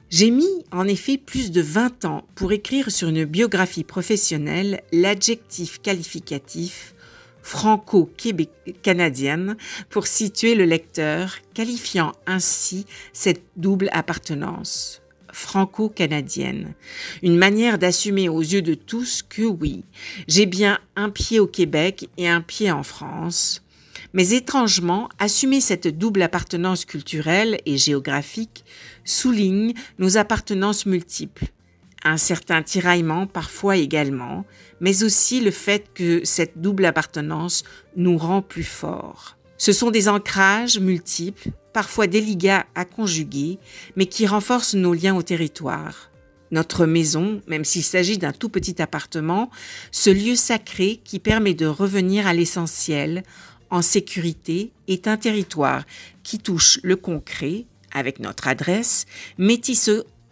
J'ai 0.08 0.30
mis 0.30 0.64
en 0.70 0.86
effet 0.86 1.18
plus 1.18 1.50
de 1.50 1.60
20 1.60 2.04
ans 2.04 2.24
pour 2.36 2.52
écrire 2.52 2.92
sur 2.92 3.08
une 3.08 3.24
biographie 3.24 3.82
professionnelle 3.82 4.84
l'adjectif 4.92 5.82
qualificatif 5.82 6.94
franco-canadienne 7.42 9.56
pour 9.88 10.06
situer 10.06 10.54
le 10.54 10.64
lecteur, 10.64 11.38
qualifiant 11.54 12.12
ainsi 12.26 12.86
cette 13.12 13.42
double 13.56 13.88
appartenance 13.92 15.02
franco-canadienne. 15.32 16.74
Une 17.22 17.36
manière 17.36 17.78
d'assumer 17.78 18.28
aux 18.28 18.40
yeux 18.40 18.62
de 18.62 18.74
tous 18.74 19.22
que 19.22 19.42
oui, 19.42 19.84
j'ai 20.28 20.46
bien 20.46 20.78
un 20.96 21.10
pied 21.10 21.40
au 21.40 21.46
Québec 21.46 22.08
et 22.16 22.28
un 22.28 22.40
pied 22.40 22.70
en 22.70 22.82
France, 22.82 23.62
Mais 24.12 24.30
étrangement, 24.30 25.08
assumer 25.18 25.60
cette 25.60 25.88
double 25.88 26.22
appartenance 26.22 26.86
culturelle 26.86 27.60
et 27.66 27.76
géographique 27.76 28.64
souligne 29.06 29.72
nos 29.98 30.18
appartenances 30.18 30.84
multiples. 30.84 31.46
Un 32.04 32.18
certain 32.18 32.62
tiraillement 32.62 33.26
parfois 33.26 33.76
également, 33.76 34.44
mais 34.80 35.02
aussi 35.02 35.40
le 35.40 35.50
fait 35.50 35.86
que 35.94 36.24
cette 36.24 36.60
double 36.60 36.84
appartenance 36.84 37.64
nous 37.96 38.18
rend 38.18 38.42
plus 38.42 38.62
forts. 38.62 39.36
Ce 39.58 39.72
sont 39.72 39.90
des 39.90 40.08
ancrages 40.08 40.78
multiples, 40.78 41.50
parfois 41.72 42.06
délicats 42.06 42.66
à 42.74 42.84
conjuguer, 42.84 43.58
mais 43.96 44.06
qui 44.06 44.26
renforcent 44.26 44.74
nos 44.74 44.92
liens 44.92 45.16
au 45.16 45.22
territoire. 45.22 46.10
Notre 46.50 46.86
maison, 46.86 47.40
même 47.48 47.64
s'il 47.64 47.82
s'agit 47.82 48.18
d'un 48.18 48.32
tout 48.32 48.48
petit 48.48 48.80
appartement, 48.80 49.50
ce 49.90 50.10
lieu 50.10 50.36
sacré 50.36 51.00
qui 51.02 51.18
permet 51.18 51.54
de 51.54 51.66
revenir 51.66 52.26
à 52.26 52.34
l'essentiel, 52.34 53.24
en 53.70 53.82
sécurité, 53.82 54.72
est 54.86 55.08
un 55.08 55.16
territoire 55.16 55.84
qui 56.22 56.38
touche 56.38 56.78
le 56.82 56.94
concret, 56.96 57.64
avec 57.96 58.20
notre 58.20 58.46
adresse, 58.46 59.06
mais 59.38 59.60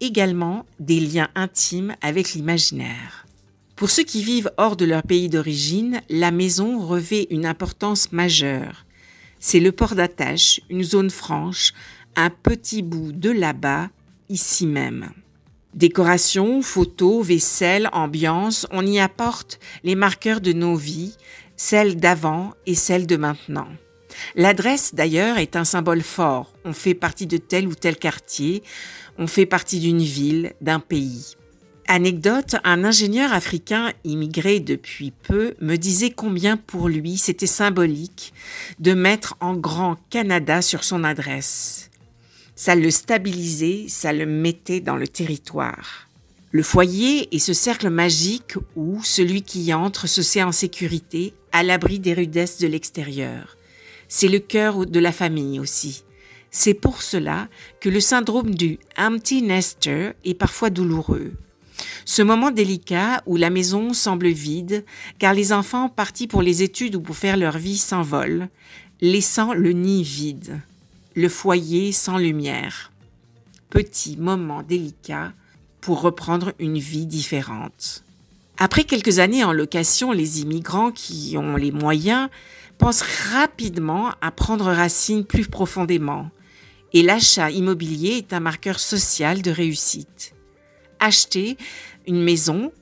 également 0.00 0.66
des 0.78 1.00
liens 1.00 1.28
intimes 1.34 1.96
avec 2.02 2.34
l'imaginaire. 2.34 3.26
Pour 3.74 3.90
ceux 3.90 4.04
qui 4.04 4.22
vivent 4.22 4.52
hors 4.56 4.76
de 4.76 4.84
leur 4.84 5.02
pays 5.02 5.28
d'origine, 5.28 6.00
la 6.08 6.30
maison 6.30 6.78
revêt 6.78 7.26
une 7.30 7.46
importance 7.46 8.12
majeure. 8.12 8.84
C'est 9.40 9.60
le 9.60 9.72
port 9.72 9.94
d'attache, 9.94 10.60
une 10.70 10.84
zone 10.84 11.10
franche, 11.10 11.72
un 12.16 12.30
petit 12.30 12.82
bout 12.82 13.12
de 13.12 13.30
là-bas, 13.30 13.90
ici 14.28 14.66
même. 14.66 15.10
Décoration, 15.74 16.62
photos, 16.62 17.26
vaisselle, 17.26 17.88
ambiance, 17.92 18.66
on 18.70 18.86
y 18.86 19.00
apporte 19.00 19.58
les 19.82 19.96
marqueurs 19.96 20.40
de 20.40 20.52
nos 20.52 20.76
vies, 20.76 21.16
celles 21.56 21.96
d'avant 21.96 22.52
et 22.66 22.74
celles 22.76 23.08
de 23.08 23.16
maintenant. 23.16 23.68
L'adresse, 24.34 24.94
d'ailleurs, 24.94 25.38
est 25.38 25.56
un 25.56 25.64
symbole 25.64 26.02
fort. 26.02 26.52
On 26.64 26.72
fait 26.72 26.94
partie 26.94 27.26
de 27.26 27.36
tel 27.36 27.66
ou 27.66 27.74
tel 27.74 27.96
quartier, 27.96 28.62
on 29.18 29.26
fait 29.26 29.46
partie 29.46 29.80
d'une 29.80 30.02
ville, 30.02 30.54
d'un 30.60 30.80
pays. 30.80 31.36
Anecdote, 31.86 32.56
un 32.64 32.82
ingénieur 32.82 33.32
africain 33.32 33.92
immigré 34.04 34.58
depuis 34.58 35.10
peu 35.10 35.54
me 35.60 35.76
disait 35.76 36.10
combien 36.10 36.56
pour 36.56 36.88
lui 36.88 37.18
c'était 37.18 37.46
symbolique 37.46 38.32
de 38.78 38.94
mettre 38.94 39.36
en 39.40 39.54
grand 39.54 39.96
Canada 40.08 40.62
sur 40.62 40.82
son 40.82 41.04
adresse. 41.04 41.90
Ça 42.56 42.74
le 42.74 42.90
stabilisait, 42.90 43.84
ça 43.88 44.12
le 44.12 44.24
mettait 44.24 44.80
dans 44.80 44.96
le 44.96 45.06
territoire. 45.06 46.08
Le 46.52 46.62
foyer 46.62 47.34
est 47.34 47.40
ce 47.40 47.52
cercle 47.52 47.90
magique 47.90 48.54
où 48.76 49.02
celui 49.02 49.42
qui 49.42 49.64
y 49.64 49.74
entre 49.74 50.06
se 50.06 50.22
sait 50.22 50.42
en 50.42 50.52
sécurité, 50.52 51.34
à 51.52 51.62
l'abri 51.62 51.98
des 51.98 52.14
rudesses 52.14 52.58
de 52.58 52.68
l'extérieur. 52.68 53.56
C'est 54.16 54.28
le 54.28 54.38
cœur 54.38 54.86
de 54.86 55.00
la 55.00 55.10
famille 55.10 55.58
aussi. 55.58 56.04
C'est 56.52 56.72
pour 56.72 57.02
cela 57.02 57.48
que 57.80 57.88
le 57.88 57.98
syndrome 57.98 58.54
du 58.54 58.78
empty 58.96 59.42
nester 59.42 60.12
est 60.24 60.34
parfois 60.34 60.70
douloureux. 60.70 61.32
Ce 62.04 62.22
moment 62.22 62.52
délicat 62.52 63.24
où 63.26 63.34
la 63.34 63.50
maison 63.50 63.92
semble 63.92 64.28
vide, 64.28 64.84
car 65.18 65.34
les 65.34 65.52
enfants 65.52 65.88
partis 65.88 66.28
pour 66.28 66.42
les 66.42 66.62
études 66.62 66.94
ou 66.94 67.00
pour 67.00 67.16
faire 67.16 67.36
leur 67.36 67.58
vie 67.58 67.76
s'envolent, 67.76 68.46
laissant 69.00 69.52
le 69.52 69.72
nid 69.72 70.04
vide 70.04 70.60
le 71.16 71.28
foyer 71.28 71.90
sans 71.90 72.16
lumière. 72.16 72.92
Petit 73.68 74.16
moment 74.16 74.62
délicat 74.62 75.32
pour 75.80 76.02
reprendre 76.02 76.52
une 76.60 76.78
vie 76.78 77.06
différente. 77.06 78.04
Après 78.58 78.84
quelques 78.84 79.18
années 79.18 79.42
en 79.42 79.52
location, 79.52 80.12
les 80.12 80.40
immigrants 80.40 80.92
qui 80.92 81.34
ont 81.36 81.56
les 81.56 81.72
moyens 81.72 82.28
pensent 82.78 83.04
rapidement 83.32 84.12
à 84.20 84.30
prendre 84.30 84.66
racine 84.66 85.24
plus 85.24 85.46
profondément. 85.46 86.30
Et 86.92 87.02
l'achat 87.02 87.50
immobilier 87.50 88.18
est 88.18 88.32
un 88.32 88.40
marqueur 88.40 88.78
social 88.78 89.42
de 89.42 89.50
réussite. 89.50 90.34
Acheter 91.00 91.56
une 92.06 92.22
maison 92.22 92.72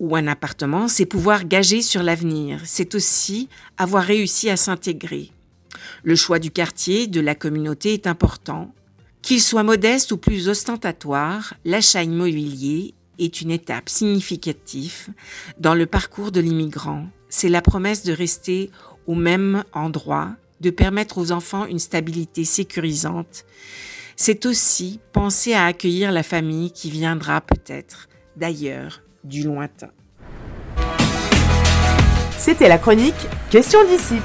ou 0.00 0.16
un 0.16 0.26
appartement, 0.26 0.88
c'est 0.88 1.06
pouvoir 1.06 1.44
gager 1.44 1.82
sur 1.82 2.02
l'avenir. 2.02 2.60
C'est 2.64 2.94
aussi 2.94 3.48
avoir 3.76 4.02
réussi 4.02 4.50
à 4.50 4.56
s'intégrer. 4.56 5.30
Le 6.02 6.16
choix 6.16 6.38
du 6.38 6.50
quartier, 6.50 7.06
de 7.06 7.20
la 7.20 7.34
communauté 7.34 7.94
est 7.94 8.06
important. 8.06 8.74
Qu'il 9.22 9.40
soit 9.40 9.62
modeste 9.62 10.12
ou 10.12 10.16
plus 10.16 10.48
ostentatoire, 10.48 11.54
l'achat 11.64 12.02
immobilier 12.02 12.94
est 13.18 13.40
une 13.40 13.50
étape 13.50 13.88
significative 13.88 15.08
dans 15.58 15.74
le 15.74 15.86
parcours 15.86 16.32
de 16.32 16.40
l'immigrant. 16.40 17.06
C'est 17.28 17.48
la 17.48 17.62
promesse 17.62 18.04
de 18.04 18.12
rester 18.12 18.70
au 19.08 19.14
même 19.14 19.64
endroit, 19.72 20.36
de 20.60 20.70
permettre 20.70 21.18
aux 21.18 21.32
enfants 21.32 21.66
une 21.66 21.80
stabilité 21.80 22.44
sécurisante. 22.44 23.44
C'est 24.14 24.46
aussi 24.46 25.00
penser 25.12 25.54
à 25.54 25.64
accueillir 25.64 26.12
la 26.12 26.22
famille 26.22 26.70
qui 26.70 26.90
viendra 26.90 27.40
peut-être 27.40 28.08
d'ailleurs, 28.36 29.02
du 29.24 29.42
lointain. 29.42 29.90
C'était 32.38 32.68
la 32.68 32.78
chronique 32.78 33.26
Question 33.50 33.84
d'ici. 33.84 34.16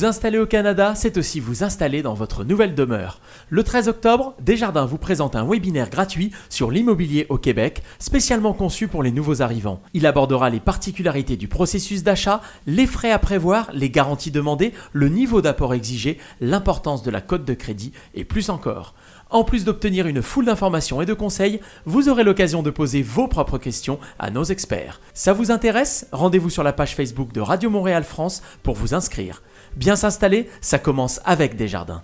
Vous 0.00 0.06
installer 0.06 0.38
au 0.38 0.46
Canada, 0.46 0.94
c'est 0.94 1.18
aussi 1.18 1.40
vous 1.40 1.62
installer 1.62 2.00
dans 2.00 2.14
votre 2.14 2.42
nouvelle 2.42 2.74
demeure. 2.74 3.20
Le 3.50 3.62
13 3.62 3.88
octobre, 3.88 4.34
Desjardins 4.40 4.86
vous 4.86 4.96
présente 4.96 5.36
un 5.36 5.46
webinaire 5.46 5.90
gratuit 5.90 6.32
sur 6.48 6.70
l'immobilier 6.70 7.26
au 7.28 7.36
Québec, 7.36 7.82
spécialement 7.98 8.54
conçu 8.54 8.88
pour 8.88 9.02
les 9.02 9.12
nouveaux 9.12 9.42
arrivants. 9.42 9.82
Il 9.92 10.06
abordera 10.06 10.48
les 10.48 10.58
particularités 10.58 11.36
du 11.36 11.48
processus 11.48 12.02
d'achat, 12.02 12.40
les 12.66 12.86
frais 12.86 13.10
à 13.10 13.18
prévoir, 13.18 13.68
les 13.74 13.90
garanties 13.90 14.30
demandées, 14.30 14.72
le 14.94 15.10
niveau 15.10 15.42
d'apport 15.42 15.74
exigé, 15.74 16.16
l'importance 16.40 17.02
de 17.02 17.10
la 17.10 17.20
cote 17.20 17.44
de 17.44 17.52
crédit 17.52 17.92
et 18.14 18.24
plus 18.24 18.48
encore. 18.48 18.94
En 19.28 19.44
plus 19.44 19.66
d'obtenir 19.66 20.06
une 20.06 20.22
foule 20.22 20.46
d'informations 20.46 21.02
et 21.02 21.06
de 21.06 21.12
conseils, 21.12 21.60
vous 21.84 22.08
aurez 22.08 22.24
l'occasion 22.24 22.62
de 22.62 22.70
poser 22.70 23.02
vos 23.02 23.28
propres 23.28 23.58
questions 23.58 24.00
à 24.18 24.30
nos 24.30 24.44
experts. 24.44 24.98
Ça 25.12 25.34
vous 25.34 25.50
intéresse? 25.50 26.08
Rendez-vous 26.10 26.50
sur 26.50 26.62
la 26.62 26.72
page 26.72 26.96
Facebook 26.96 27.32
de 27.32 27.42
Radio 27.42 27.68
Montréal 27.68 28.02
France 28.02 28.42
pour 28.62 28.74
vous 28.74 28.94
inscrire. 28.94 29.42
Bien 29.76 29.96
s'installer, 29.96 30.48
ça 30.60 30.78
commence 30.78 31.20
avec 31.24 31.56
Desjardins. 31.56 32.02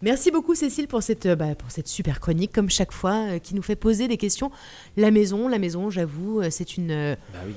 Merci 0.00 0.30
beaucoup 0.30 0.54
Cécile 0.54 0.86
pour 0.86 1.02
cette, 1.02 1.26
bah, 1.26 1.54
pour 1.56 1.70
cette 1.70 1.88
super 1.88 2.20
chronique, 2.20 2.52
comme 2.52 2.70
chaque 2.70 2.92
fois, 2.92 3.14
euh, 3.32 3.38
qui 3.38 3.54
nous 3.56 3.62
fait 3.62 3.74
poser 3.76 4.06
des 4.06 4.16
questions. 4.16 4.50
La 4.96 5.10
maison, 5.10 5.48
la 5.48 5.58
maison, 5.58 5.90
j'avoue, 5.90 6.40
euh, 6.40 6.48
c'est 6.50 6.76
une... 6.76 6.92
euh, 6.92 7.16
Bah 7.32 7.40
oui. 7.46 7.52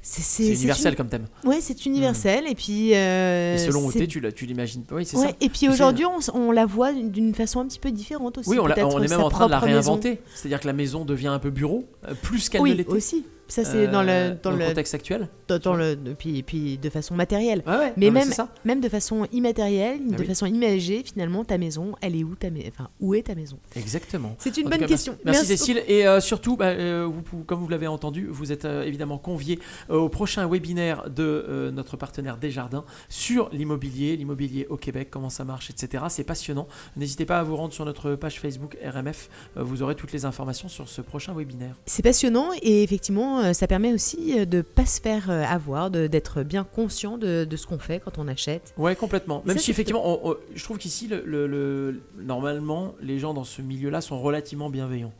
c'est 0.00 0.46
universel 0.54 0.92
une- 0.92 0.96
comme 0.96 1.08
thème. 1.08 1.26
Ouais, 1.44 1.58
c'est 1.60 1.84
universel. 1.84 2.44
Et 2.48 2.54
puis... 2.54 2.92
Et 2.92 3.58
selon 3.58 3.84
où 3.84 3.92
t'es, 3.92 4.06
tu, 4.06 4.20
l'imagines. 4.46 4.84
Oui, 4.90 5.04
c'est 5.04 5.18
Ouais, 5.18 5.28
ça. 5.28 5.32
et 5.38 5.50
puis 5.50 5.68
aujourd'hui, 5.68 6.06
on, 6.32 6.50
la 6.50 6.64
voit 6.64 6.92
d'une- 6.94 7.34
façon 7.34 7.60
un 7.60 7.66
petit 7.66 7.78
peu 7.80 7.90
différente 7.90 8.38
aussi. 8.38 8.48
Oui, 8.48 8.58
on, 8.58 8.66
la- 8.66 8.74
peut-être 8.74 8.94
on 8.94 9.02
est 9.02 9.08
même 9.10 9.20
en 9.20 9.28
train 9.28 9.46
de 9.46 9.50
la 9.50 9.58
réinventer. 9.58 10.20
C'est-à-dire 10.34 10.60
que 10.60 10.66
la 10.66 10.72
maison 10.72 11.04
devient 11.04 11.28
un 11.28 11.38
peu 11.38 11.50
bureau, 11.50 11.84
plus 12.22 12.48
qu'elle 12.48 12.62
ne 12.62 12.64
Oui, 12.64 12.74
l'était. 12.74 12.90
aussi. 12.90 13.26
Ça, 13.48 13.64
c'est 13.64 13.86
dans 13.88 14.06
euh, 14.06 14.30
le... 14.30 14.36
Dans 14.42 14.50
le, 14.50 14.66
contexte 14.66 14.94
actuel. 14.94 15.28
dans, 15.48 15.58
dans 15.58 15.74
le 15.74 15.94
de- 15.96 16.12
puis, 16.14 16.42
puis 16.42 16.78
de 16.78 16.90
façon 16.90 17.14
matérielle. 17.14 17.62
Ouais, 17.66 17.76
ouais. 17.76 17.92
Mais 17.96 18.06
non, 18.06 18.12
même, 18.14 18.28
c'est 18.28 18.34
ça. 18.34 18.48
même 18.64 18.80
de 18.80 18.88
façon 18.88 19.26
immatérielle, 19.32 20.00
Ah 20.12 20.16
de 20.16 20.20
oui. 20.20 20.26
façon 20.26 20.46
imagée, 20.46 21.02
finalement, 21.04 21.44
ta 21.44 21.56
maison, 21.58 21.92
elle 22.00 22.16
est 22.16 22.24
où 22.24 22.34
ta 22.34 22.48
enfin, 22.68 22.88
où 23.00 23.14
est 23.14 23.22
ta 23.22 23.34
maison? 23.34 23.58
Exactement. 23.76 24.34
C'est 24.38 24.56
une 24.56 24.66
En 24.66 24.70
bonne 24.70 24.80
cas, 24.80 24.86
question. 24.86 25.16
Merci, 25.24 25.40
merci 25.42 25.56
Cécile. 25.58 25.82
Et 25.86 26.06
euh, 26.06 26.20
surtout, 26.20 26.56
bah, 26.56 26.66
euh, 26.66 27.08
vous, 27.30 27.44
comme 27.44 27.60
vous 27.60 27.68
l'avez 27.68 27.86
entendu, 27.86 28.26
vous 28.28 28.52
êtes 28.52 28.64
euh, 28.64 28.82
évidemment 28.84 29.18
conviés 29.18 29.58
euh, 29.90 29.96
au 29.96 30.08
prochain 30.08 30.48
webinaire 30.48 31.08
de 31.10 31.22
euh, 31.22 31.70
notre 31.70 31.96
partenaire 31.96 32.36
Desjardins 32.38 32.84
sur 33.08 33.48
l'immobilier, 33.52 34.16
l'immobilier 34.16 34.66
au 34.70 34.76
Québec, 34.76 35.08
comment 35.10 35.30
ça 35.30 35.44
marche, 35.44 35.70
etc. 35.70 36.04
C'est 36.08 36.24
passionnant. 36.24 36.66
N'hésitez 36.96 37.26
pas 37.26 37.38
à 37.38 37.42
vous 37.42 37.56
rendre 37.56 37.72
sur 37.72 37.84
notre 37.84 38.14
page 38.16 38.40
Facebook 38.40 38.76
RMF. 38.84 39.28
euh, 39.56 39.62
vous 39.62 39.82
aurez 39.82 39.94
toutes 39.94 40.12
les 40.12 40.24
informations 40.24 40.68
sur 40.68 40.88
ce 40.88 41.00
prochain 41.00 41.32
webinaire. 41.34 41.74
C'est 41.86 42.02
passionnant 42.02 42.50
et 42.62 42.82
effectivement, 42.82 43.35
euh, 43.40 43.52
ça 43.52 43.66
permet 43.66 43.92
aussi 43.92 44.38
euh, 44.38 44.44
de 44.44 44.62
pas 44.62 44.86
se 44.86 45.00
faire 45.00 45.30
euh, 45.30 45.44
avoir, 45.44 45.90
d'être 45.90 46.42
bien 46.42 46.64
conscient 46.64 47.18
de, 47.18 47.44
de 47.44 47.56
ce 47.56 47.66
qu'on 47.66 47.78
fait 47.78 48.00
quand 48.04 48.18
on 48.18 48.28
achète. 48.28 48.72
Ouais, 48.76 48.96
complètement. 48.96 49.42
Et 49.44 49.48
Même 49.48 49.56
ça, 49.58 49.62
si 49.64 49.70
effectivement, 49.70 50.02
on- 50.24 50.30
on- 50.32 50.36
je 50.54 50.62
trouve 50.64 50.78
qu'ici, 50.78 51.08
le, 51.08 51.22
le- 51.24 51.46
le- 51.46 52.00
normalement, 52.18 52.94
les 53.00 53.18
gens 53.18 53.34
dans 53.34 53.44
ce 53.44 53.62
milieu-là 53.62 54.00
sont 54.00 54.20
relativement 54.20 54.70
bienveillants. 54.70 55.12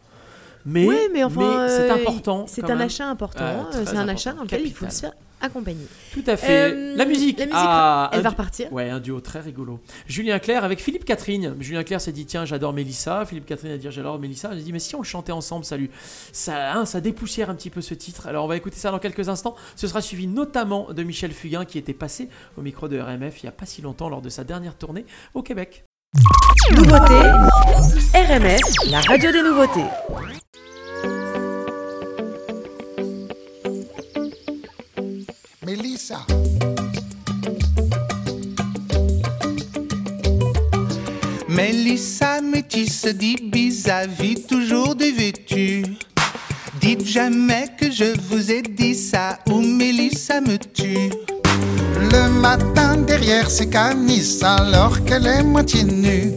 Mais, 0.66 0.86
oui, 0.86 0.98
mais 1.12 1.22
enfin, 1.22 1.66
c'est 1.68 1.90
euh, 1.90 1.94
important. 1.94 2.46
C'est 2.48 2.64
un 2.64 2.74
même. 2.74 2.82
achat 2.82 3.08
important. 3.08 3.68
C'est 3.70 3.78
un 3.78 3.82
important, 3.82 4.08
achat 4.08 4.32
dans 4.32 4.42
lequel 4.42 4.62
il 4.66 4.74
faut 4.74 4.90
se 4.90 5.00
faire 5.00 5.12
accompagner. 5.40 5.86
Tout 6.12 6.24
à 6.26 6.36
fait. 6.36 6.72
Euh, 6.72 6.96
la 6.96 7.04
musique. 7.04 7.38
la 7.38 7.46
musique, 7.46 7.58
Ah, 7.58 8.10
elle 8.12 8.22
va 8.22 8.30
repartir. 8.30 8.72
Ouais, 8.72 8.90
un 8.90 9.00
duo 9.00 9.20
très 9.20 9.40
rigolo. 9.40 9.80
Julien 10.06 10.38
Clerc 10.38 10.64
avec 10.64 10.80
Philippe 10.80 11.04
Catherine. 11.04 11.54
Julien 11.60 11.84
Clerc 11.84 12.00
s'est 12.00 12.12
dit 12.12 12.26
tiens, 12.26 12.44
j'adore 12.44 12.72
Mélissa. 12.72 13.24
Philippe 13.26 13.46
Catherine 13.46 13.72
a 13.72 13.78
dit 13.78 13.86
j'adore 13.90 14.18
Mélissa. 14.18 14.50
J'ai 14.54 14.62
dit 14.62 14.72
mais 14.72 14.78
si 14.78 14.94
on 14.94 15.00
le 15.00 15.04
chantait 15.04 15.32
ensemble, 15.32 15.64
salut. 15.64 15.90
Ça, 16.32 16.74
hein, 16.74 16.84
ça 16.84 17.00
dépoussière 17.00 17.50
un 17.50 17.54
petit 17.54 17.70
peu 17.70 17.80
ce 17.80 17.94
titre. 17.94 18.26
Alors 18.26 18.44
on 18.44 18.48
va 18.48 18.56
écouter 18.56 18.76
ça 18.76 18.90
dans 18.90 18.98
quelques 18.98 19.28
instants. 19.28 19.54
Ce 19.76 19.86
sera 19.86 20.00
suivi 20.00 20.26
notamment 20.26 20.92
de 20.92 21.02
Michel 21.02 21.32
Fugain 21.32 21.64
qui 21.64 21.78
était 21.78 21.94
passé 21.94 22.28
au 22.56 22.62
micro 22.62 22.88
de 22.88 22.98
RMF 22.98 23.42
il 23.42 23.46
y 23.46 23.48
a 23.48 23.52
pas 23.52 23.66
si 23.66 23.82
longtemps 23.82 24.08
lors 24.08 24.22
de 24.22 24.28
sa 24.28 24.42
dernière 24.42 24.74
tournée 24.74 25.06
au 25.34 25.42
Québec. 25.42 25.85
Nouveauté, 26.74 27.14
RMF, 28.14 28.60
la 28.90 29.00
radio 29.00 29.30
des 29.30 29.42
nouveautés. 29.42 29.84
Melissa. 35.64 36.26
Melissa 41.48 42.40
métisse 42.40 43.06
dit 43.06 43.36
vis-à-vis 43.52 44.46
toujours 44.46 44.94
des 44.94 45.12
dévêtue. 45.12 45.84
Dites 46.80 47.06
jamais 47.06 47.66
que 47.78 47.90
je 47.90 48.18
vous 48.28 48.50
ai 48.50 48.62
dit 48.62 48.94
ça 48.94 49.38
ou 49.50 49.60
Melissa 49.60 50.40
me 50.40 50.58
tue. 50.58 51.10
Le 51.98 52.28
matin 52.28 52.98
derrière 53.06 53.50
ses 53.50 53.68
canisses 53.68 54.42
alors 54.42 55.02
qu'elle 55.04 55.26
est 55.26 55.42
moitié 55.42 55.84
nue. 55.84 56.34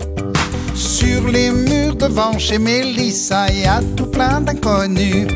Sur 0.74 1.28
les 1.28 1.52
murs 1.52 1.96
devant 1.96 2.40
chez 2.40 2.58
Mélissa, 2.58 3.52
y 3.52 3.66
a 3.66 3.82
tout 3.98 4.06
plein 4.06 4.40
d'inconnus. 4.42 5.28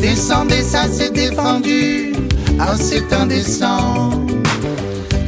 Descendez, 0.00 0.62
ça 0.62 0.86
c'est 0.90 1.12
défendu. 1.12 2.12
Ah, 2.58 2.74
c'est 2.76 3.12
indécent. 3.12 4.10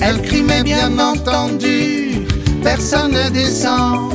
Elle 0.01 0.21
crie, 0.23 0.43
mais 0.43 0.63
bien 0.63 0.99
entendu, 0.99 2.27
personne 2.63 3.13
ne 3.13 3.31
descend. 3.31 4.13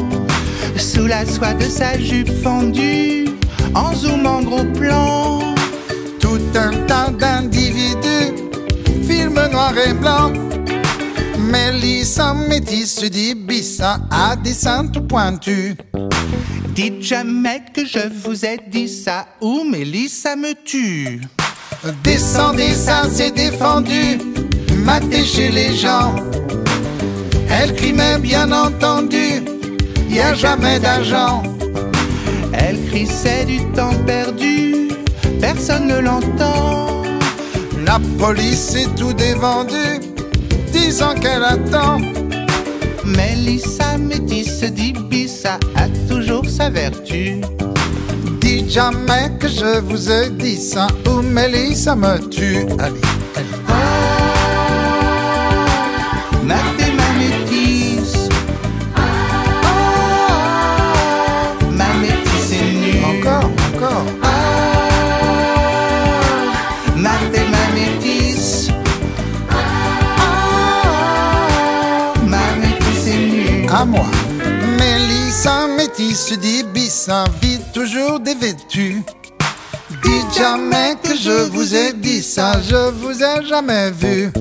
Sous 0.77 1.07
la 1.07 1.25
soie 1.25 1.53
de 1.53 1.63
sa 1.63 1.97
jupe 1.97 2.31
fendue, 2.43 3.25
en 3.73 3.95
zoom 3.95 4.25
en 4.25 4.41
gros 4.41 4.65
plan. 4.65 5.39
Tout 6.19 6.41
un 6.55 6.71
tas 6.87 7.01
film 7.01 7.20
noir 9.61 9.77
et 9.77 9.93
blanc. 9.93 10.31
Mélissa 11.37 12.33
métisse 12.33 13.03
d'Ibissa 13.03 13.99
à 14.09 14.35
des 14.35 14.55
tout 14.93 15.01
pointus. 15.01 15.75
Dites 16.75 17.01
jamais 17.01 17.61
que 17.73 17.85
je 17.85 18.07
vous 18.23 18.45
ai 18.45 18.57
dit 18.67 18.87
ça 18.87 19.27
ou 19.41 19.63
Mélissa 19.63 20.35
me 20.35 20.53
tue. 20.63 21.21
Descendez, 22.03 22.73
ça 22.73 23.03
c'est 23.11 23.31
défendu, 23.31 24.19
matez 24.77 25.25
chez 25.25 25.49
les 25.49 25.75
gens. 25.75 26.15
Elle 27.49 27.75
crie, 27.75 27.93
mais 27.93 28.17
bien 28.17 28.51
entendu, 28.51 29.43
y 30.09 30.19
a 30.19 30.33
jamais 30.33 30.79
d'argent. 30.79 31.43
Elle 32.53 32.79
crie, 32.87 33.07
c'est 33.07 33.45
du 33.45 33.59
temps 33.73 33.97
perdu, 34.05 34.89
personne 35.39 35.87
ne 35.87 35.99
l'entend. 35.99 36.90
La 37.91 37.99
police 38.17 38.73
est 38.73 38.95
tout 38.95 39.11
dévendu, 39.11 39.99
disant 40.71 41.13
qu'elle 41.13 41.43
attend. 41.43 41.99
Mélissa 43.03 43.97
métisse 43.97 44.63
d'Ibissa 44.63 45.59
a 45.75 45.89
toujours 46.07 46.45
sa 46.45 46.69
vertu. 46.69 47.41
Dites 48.39 48.69
jamais 48.69 49.29
que 49.41 49.49
je 49.49 49.81
vous 49.81 50.09
ai 50.09 50.29
dit 50.29 50.55
ça, 50.55 50.87
ou 51.05 51.21
Mélissa 51.21 51.93
me 51.97 52.17
tue. 52.29 52.65
Allez. 52.79 53.70
Métisse 76.31 76.39
d'Ibissa 76.39 77.25
vit 77.41 77.59
toujours 77.73 78.19
dévêtue. 78.19 79.01
Dites 80.03 80.33
jamais 80.37 80.95
que 81.03 81.15
je 81.15 81.49
vous 81.49 81.75
ai 81.75 81.93
dit 81.93 82.21
ça, 82.21 82.53
je 82.61 82.91
vous 82.91 83.21
ai 83.21 83.45
jamais 83.47 83.91
vu. 83.91 84.31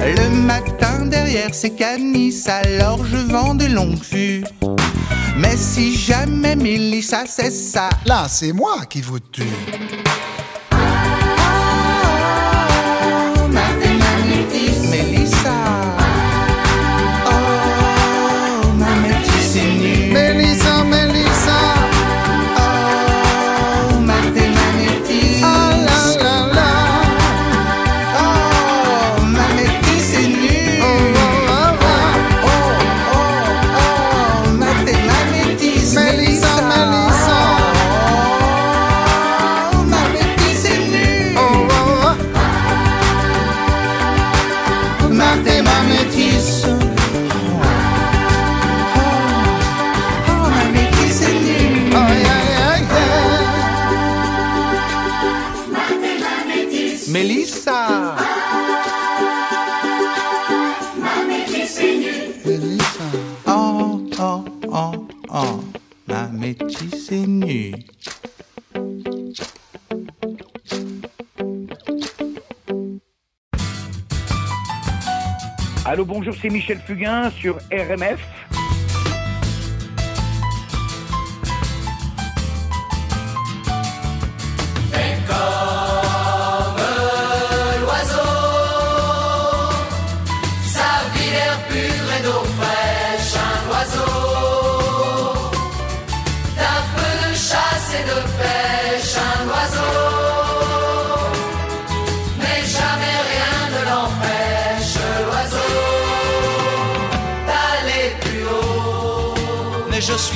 Le 0.00 0.28
matin 0.30 1.06
derrière 1.06 1.54
ces 1.54 1.70
canisses, 1.70 2.48
alors 2.48 3.04
je 3.04 3.16
vends 3.16 3.54
de 3.54 3.66
longues 3.66 4.02
vues. 4.10 4.44
Mais 5.38 5.56
si 5.56 5.94
jamais 5.96 6.56
Mélissa 6.56 7.24
c'est 7.26 7.50
ça, 7.50 7.90
Là, 8.06 8.26
c'est 8.28 8.52
moi 8.52 8.84
qui 8.88 9.00
vous 9.00 9.20
tue. 9.20 9.42
Bonjour, 76.06 76.34
c'est 76.40 76.50
Michel 76.50 76.78
Fugain 76.78 77.30
sur 77.30 77.56
RMF. 77.72 78.20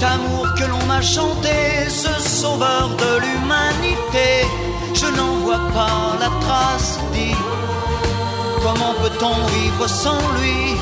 Cet 0.00 0.08
amour 0.08 0.46
que 0.54 0.64
l'on 0.64 0.82
m'a 0.86 1.02
chanté, 1.02 1.88
ce 1.88 2.12
sauveur 2.20 2.88
de 2.96 3.20
l'humanité, 3.20 4.46
je 4.94 5.06
n'en 5.06 5.34
vois 5.44 5.64
pas 5.74 6.16
la 6.18 6.30
trace, 6.40 6.98
dit. 7.12 7.34
Comment 8.62 8.94
peut-on 9.02 9.46
vivre 9.54 9.86
sans 9.88 10.20
lui? 10.38 10.76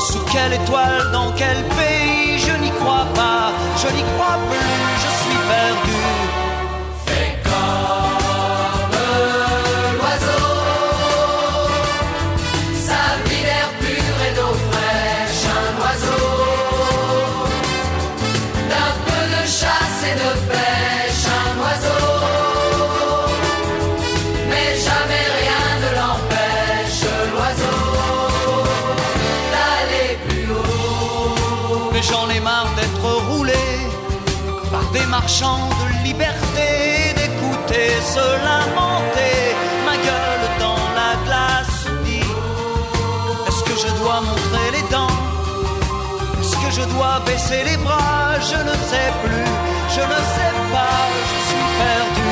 Sous 0.00 0.24
quelle 0.32 0.54
étoile, 0.54 1.10
dans 1.12 1.32
quel 1.32 1.62
pays? 1.78 2.38
Je 2.38 2.56
n'y 2.62 2.70
crois 2.70 3.06
pas, 3.14 3.52
je 3.82 3.88
n'y 3.96 4.04
crois 4.14 4.38
plus, 4.50 4.76
je 5.02 5.10
suis 5.22 5.38
perdu. 5.48 6.33
Marchands 35.24 35.70
de 35.80 36.04
liberté, 36.08 36.68
d'écouter 37.16 37.88
se 38.14 38.26
lamenter, 38.48 39.38
ma 39.86 39.96
gueule 40.06 40.46
dans 40.64 40.84
la 41.00 41.12
glace 41.24 41.86
dit 42.04 42.30
Est-ce 43.48 43.62
que 43.68 43.74
je 43.82 43.90
dois 44.00 44.20
montrer 44.20 44.68
les 44.76 44.86
dents? 44.94 45.16
Est-ce 46.40 46.56
que 46.62 46.70
je 46.78 46.84
dois 46.94 47.20
baisser 47.24 47.64
les 47.64 47.78
bras? 47.78 48.38
Je 48.50 48.58
ne 48.68 48.74
sais 48.90 49.10
plus, 49.22 49.48
je 49.96 50.02
ne 50.12 50.20
sais 50.34 50.54
pas, 50.74 51.00
je 51.30 51.36
suis 51.48 51.66
perdu. 51.80 52.23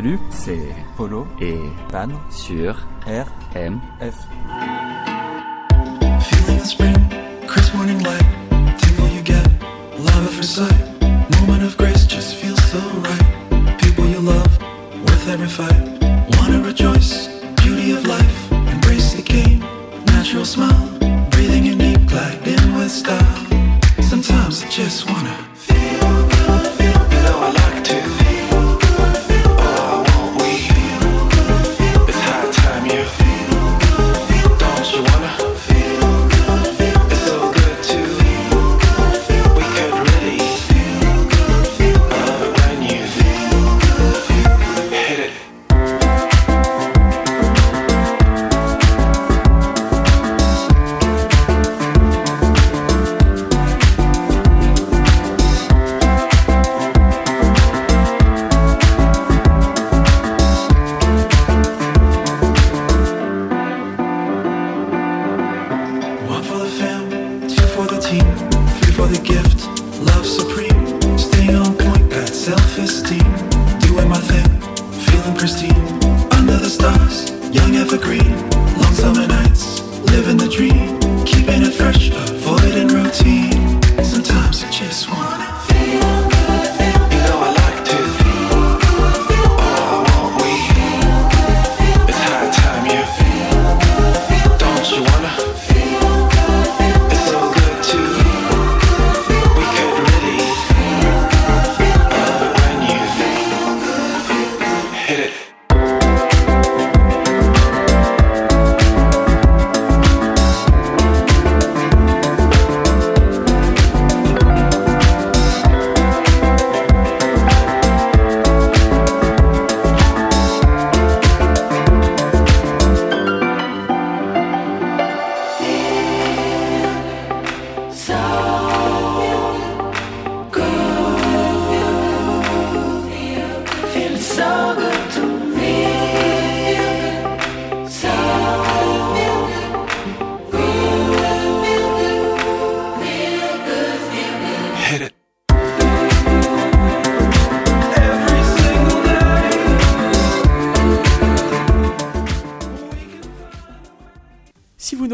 Salut, 0.00 0.18
c'est 0.30 0.74
Polo 0.96 1.26
et 1.42 1.58
Pan 1.92 2.08
sur 2.30 2.86
RMF. 3.04 4.16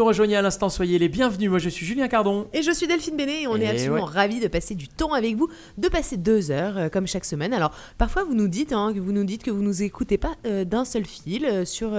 Rejoignez 0.07 0.37
à 0.37 0.41
l'instant, 0.41 0.69
soyez 0.69 0.97
les 0.99 1.09
bienvenus. 1.09 1.49
Moi, 1.49 1.59
je 1.59 1.69
suis 1.69 1.85
Julien 1.85 2.07
Cardon. 2.07 2.47
Et 2.53 2.61
je 2.61 2.71
suis 2.71 2.87
Delphine 2.87 3.17
Bénet 3.17 3.43
et 3.43 3.47
on 3.47 3.57
Et 3.57 3.63
est 3.63 3.67
absolument 3.67 4.05
ouais. 4.05 4.11
ravis 4.11 4.39
de 4.39 4.47
passer 4.47 4.73
du 4.73 4.87
temps 4.87 5.13
avec 5.13 5.35
vous, 5.35 5.49
de 5.77 5.89
passer 5.89 6.15
deux 6.17 6.49
heures 6.49 6.77
euh, 6.77 6.89
comme 6.89 7.07
chaque 7.07 7.25
semaine. 7.25 7.53
Alors 7.53 7.71
parfois 7.97 8.23
vous 8.23 8.33
nous 8.33 8.47
dites 8.47 8.71
hein, 8.71 8.93
que 8.93 8.99
vous 8.99 9.11
nous 9.11 9.25
dites 9.25 9.43
que 9.43 9.51
vous 9.51 9.61
nous 9.61 9.83
écoutez 9.83 10.17
pas 10.17 10.35
euh, 10.45 10.63
d'un 10.63 10.85
seul 10.85 11.05
fil 11.05 11.45
euh, 11.45 11.65
sur 11.65 11.97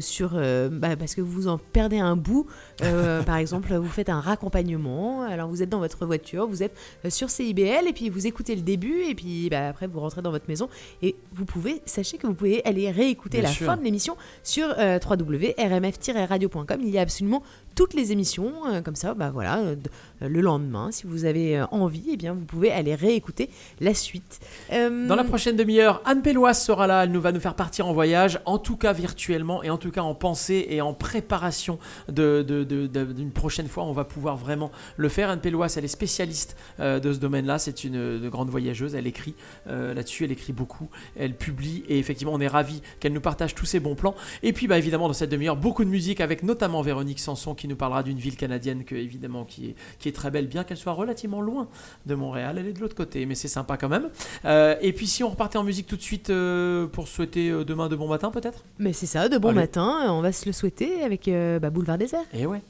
sur 0.00 0.30
bah, 0.70 0.96
parce 0.96 1.14
que 1.14 1.20
vous 1.20 1.48
en 1.48 1.58
perdez 1.58 1.98
un 1.98 2.16
bout. 2.16 2.46
Euh, 2.82 3.22
par 3.22 3.36
exemple, 3.36 3.72
vous 3.74 3.88
faites 3.88 4.08
un 4.08 4.20
raccompagnement. 4.20 5.22
Alors 5.22 5.48
vous 5.48 5.62
êtes 5.62 5.68
dans 5.68 5.78
votre 5.78 6.04
voiture, 6.06 6.46
vous 6.46 6.62
êtes 6.62 6.76
euh, 7.04 7.10
sur 7.10 7.30
CIBL 7.30 7.86
et 7.88 7.92
puis 7.92 8.08
vous 8.08 8.26
écoutez 8.26 8.54
le 8.56 8.62
début 8.62 9.02
et 9.08 9.14
puis 9.14 9.48
bah, 9.50 9.68
après 9.68 9.86
vous 9.86 10.00
rentrez 10.00 10.22
dans 10.22 10.30
votre 10.30 10.48
maison 10.48 10.68
et 11.02 11.16
vous 11.32 11.44
pouvez 11.44 11.82
sachez 11.86 12.18
que 12.18 12.26
vous 12.26 12.34
pouvez 12.34 12.64
aller 12.64 12.90
réécouter 12.90 13.38
Bien 13.38 13.48
la 13.48 13.54
sûr. 13.54 13.66
fin 13.66 13.76
de 13.76 13.82
l'émission 13.82 14.16
sur 14.42 14.66
euh, 14.78 14.98
www.rmf-radio.com. 15.04 16.80
Il 16.82 16.90
y 16.90 16.98
a 16.98 17.02
absolument 17.02 17.42
toutes 17.74 17.94
les 17.94 18.12
émissions 18.12 18.52
euh, 18.66 18.80
comme 18.82 18.96
ça. 18.96 19.14
Bah 19.14 19.30
voilà, 19.32 19.58
euh, 19.58 19.76
euh, 20.22 20.28
le 20.28 20.40
lendemain, 20.40 20.90
si 20.90 21.06
vous 21.06 21.24
avez 21.24 21.62
envie, 21.70 22.04
eh 22.12 22.16
bien 22.16 22.32
vous 22.34 22.44
pouvez 22.44 22.70
aller 22.70 22.94
réécouter 22.94 23.50
la 23.80 23.94
suite. 23.94 24.40
Dans 24.70 25.16
la 25.16 25.24
prochaine 25.24 25.56
demi-heure, 25.56 26.00
Anne 26.04 26.22
Pelloise 26.22 26.62
sera 26.62 26.86
là. 26.86 27.04
Elle 27.04 27.12
nous 27.12 27.20
va 27.20 27.32
nous 27.32 27.40
faire 27.40 27.54
partir 27.54 27.86
en 27.86 27.92
voyage, 27.92 28.40
en 28.46 28.58
tout 28.58 28.76
cas 28.76 28.92
virtuellement 28.92 29.62
et 29.62 29.70
en 29.70 29.78
tout 29.78 29.90
cas 29.90 30.02
en 30.02 30.14
pensée 30.14 30.66
et 30.70 30.80
en 30.80 30.94
préparation 30.94 31.78
de, 32.08 32.42
de- 32.46 32.64
de- 32.64 32.86
d'une 33.12 33.30
prochaine 33.32 33.68
fois. 33.68 33.84
On 33.84 33.92
va 33.92 34.04
pouvoir 34.04 34.36
vraiment 34.36 34.70
le 34.96 35.08
faire. 35.08 35.30
Anne 35.30 35.40
Pelloise, 35.40 35.76
elle 35.76 35.84
est 35.84 35.88
spécialiste 35.88 36.56
de 36.78 37.12
ce 37.12 37.18
domaine-là. 37.18 37.58
C'est 37.58 37.84
une 37.84 38.28
grande 38.28 38.50
voyageuse. 38.50 38.94
Elle 38.94 39.06
écrit 39.06 39.34
là-dessus, 39.66 40.24
elle 40.24 40.32
écrit 40.32 40.52
beaucoup. 40.52 40.88
Elle 41.16 41.34
publie 41.34 41.84
et 41.88 41.98
effectivement, 41.98 42.32
on 42.34 42.40
est 42.40 42.48
ravis 42.48 42.82
qu'elle 43.00 43.12
nous 43.12 43.20
partage 43.20 43.54
tous 43.54 43.66
ses 43.66 43.80
bons 43.80 43.94
plans. 43.94 44.14
Et 44.42 44.52
puis, 44.52 44.66
bah, 44.66 44.78
évidemment, 44.78 45.08
dans 45.08 45.14
cette 45.14 45.30
demi-heure, 45.30 45.56
beaucoup 45.56 45.84
de 45.84 45.90
musique 45.90 46.20
avec 46.20 46.42
notamment 46.42 46.82
Véronique 46.82 47.20
Sanson 47.20 47.54
qui 47.54 47.63
qui 47.64 47.68
nous 47.68 47.76
parlera 47.76 48.02
d'une 48.02 48.18
ville 48.18 48.36
canadienne 48.36 48.84
que, 48.84 48.94
évidemment 48.94 49.46
qui 49.46 49.70
est, 49.70 49.74
qui 49.98 50.10
est 50.10 50.12
très 50.12 50.30
belle, 50.30 50.48
bien 50.48 50.64
qu'elle 50.64 50.76
soit 50.76 50.92
relativement 50.92 51.40
loin 51.40 51.66
de 52.04 52.14
Montréal. 52.14 52.56
Elle 52.58 52.66
est 52.66 52.72
de 52.74 52.80
l'autre 52.80 52.94
côté, 52.94 53.24
mais 53.24 53.34
c'est 53.34 53.48
sympa 53.48 53.78
quand 53.78 53.88
même. 53.88 54.10
Euh, 54.44 54.76
et 54.82 54.92
puis 54.92 55.06
si 55.06 55.24
on 55.24 55.30
repartait 55.30 55.56
en 55.56 55.64
musique 55.64 55.86
tout 55.86 55.96
de 55.96 56.02
suite 56.02 56.28
euh, 56.28 56.86
pour 56.86 57.08
souhaiter 57.08 57.48
euh, 57.48 57.64
demain 57.64 57.88
de 57.88 57.96
bon 57.96 58.06
matin 58.06 58.30
peut-être? 58.30 58.64
Mais 58.78 58.92
c'est 58.92 59.06
ça, 59.06 59.30
de 59.30 59.38
bon 59.38 59.48
Allez. 59.48 59.60
matin, 59.60 60.12
on 60.12 60.20
va 60.20 60.30
se 60.32 60.44
le 60.44 60.52
souhaiter 60.52 61.02
avec 61.02 61.30
bah, 61.62 61.70
Boulevard 61.70 61.96
Désert. 61.96 62.26
Et 62.34 62.44
ouais. 62.44 62.60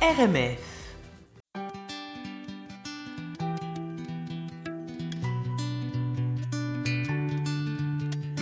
RMF. 0.00 0.75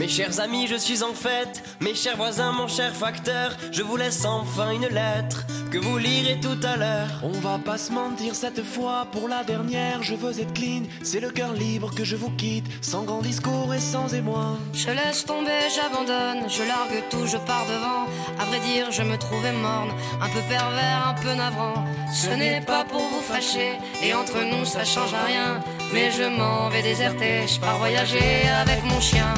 Mes 0.05 0.11
chers 0.11 0.39
amis, 0.39 0.67
je 0.67 0.75
suis 0.75 1.03
en 1.03 1.15
fête. 1.15 1.63
Mes 1.81 1.95
chers 1.95 2.19
voisins, 2.19 2.53
mon 2.53 2.69
cher 2.69 2.95
facteur, 2.95 3.57
je 3.73 3.83
vous 3.83 3.97
laisse 3.97 4.27
enfin 4.27 4.71
une 4.73 4.89
lettre 4.89 5.47
que 5.73 5.79
vous 5.79 5.97
lirez 5.97 6.39
tout 6.41 6.61
à 6.63 6.77
l'heure. 6.77 7.23
On 7.23 7.31
va 7.31 7.59
pas 7.59 7.79
se 7.79 7.91
mentir 7.91 8.35
cette 8.35 8.63
fois, 8.63 9.07
pour 9.13 9.29
la 9.29 9.45
dernière, 9.45 10.03
je 10.03 10.15
veux 10.15 10.39
être 10.39 10.53
clean. 10.53 10.83
C'est 11.03 11.21
le 11.21 11.31
cœur 11.31 11.55
libre 11.55 11.95
que 11.95 12.05
je 12.05 12.17
vous 12.17 12.29
quitte, 12.29 12.67
sans 12.83 13.05
grand 13.05 13.23
discours 13.23 13.73
et 13.73 13.81
sans 13.81 14.13
émoi. 14.13 14.59
Je 14.75 14.91
laisse 14.91 15.25
tomber, 15.25 15.71
j'abandonne, 15.75 16.51
je 16.51 16.65
largue 16.65 17.03
tout, 17.09 17.27
je 17.27 17.39
pars 17.39 17.65
devant. 17.65 18.05
À 18.39 18.45
vrai 18.45 18.61
dire, 18.61 18.93
je 18.93 19.03
me 19.03 19.17
trouvais 19.17 19.53
morne, 19.53 19.95
un 20.21 20.29
peu 20.29 20.41
pervers, 20.51 21.09
un 21.09 21.15
peu 21.15 21.33
navrant. 21.33 21.83
Ce 22.13 22.29
n'est 22.29 22.61
pas 22.61 22.85
pour 22.85 23.01
vous 23.01 23.23
fâcher, 23.23 23.79
et 24.03 24.13
entre 24.13 24.45
nous 24.45 24.67
ça 24.67 24.85
change 24.85 25.15
à 25.15 25.25
rien. 25.25 25.61
Mais 25.95 26.11
je 26.11 26.25
m'en 26.25 26.69
vais 26.69 26.83
déserter, 26.83 27.49
je 27.49 27.59
pars 27.59 27.79
voyager 27.79 28.47
avec 28.61 28.85
mon 28.85 29.01
chien. 29.01 29.33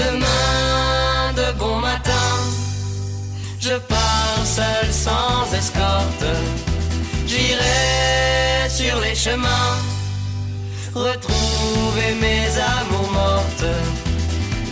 Demain 0.00 1.32
de 1.36 1.58
bon 1.58 1.76
matin, 1.76 2.30
je 3.60 3.74
pars 3.92 4.44
seul 4.44 4.90
sans 4.90 5.44
escorte. 5.54 6.30
J'irai 7.26 8.68
sur 8.70 8.98
les 9.00 9.14
chemins, 9.14 9.76
retrouver 10.94 12.10
mes 12.18 12.48
amours 12.78 13.12
mortes. 13.12 13.72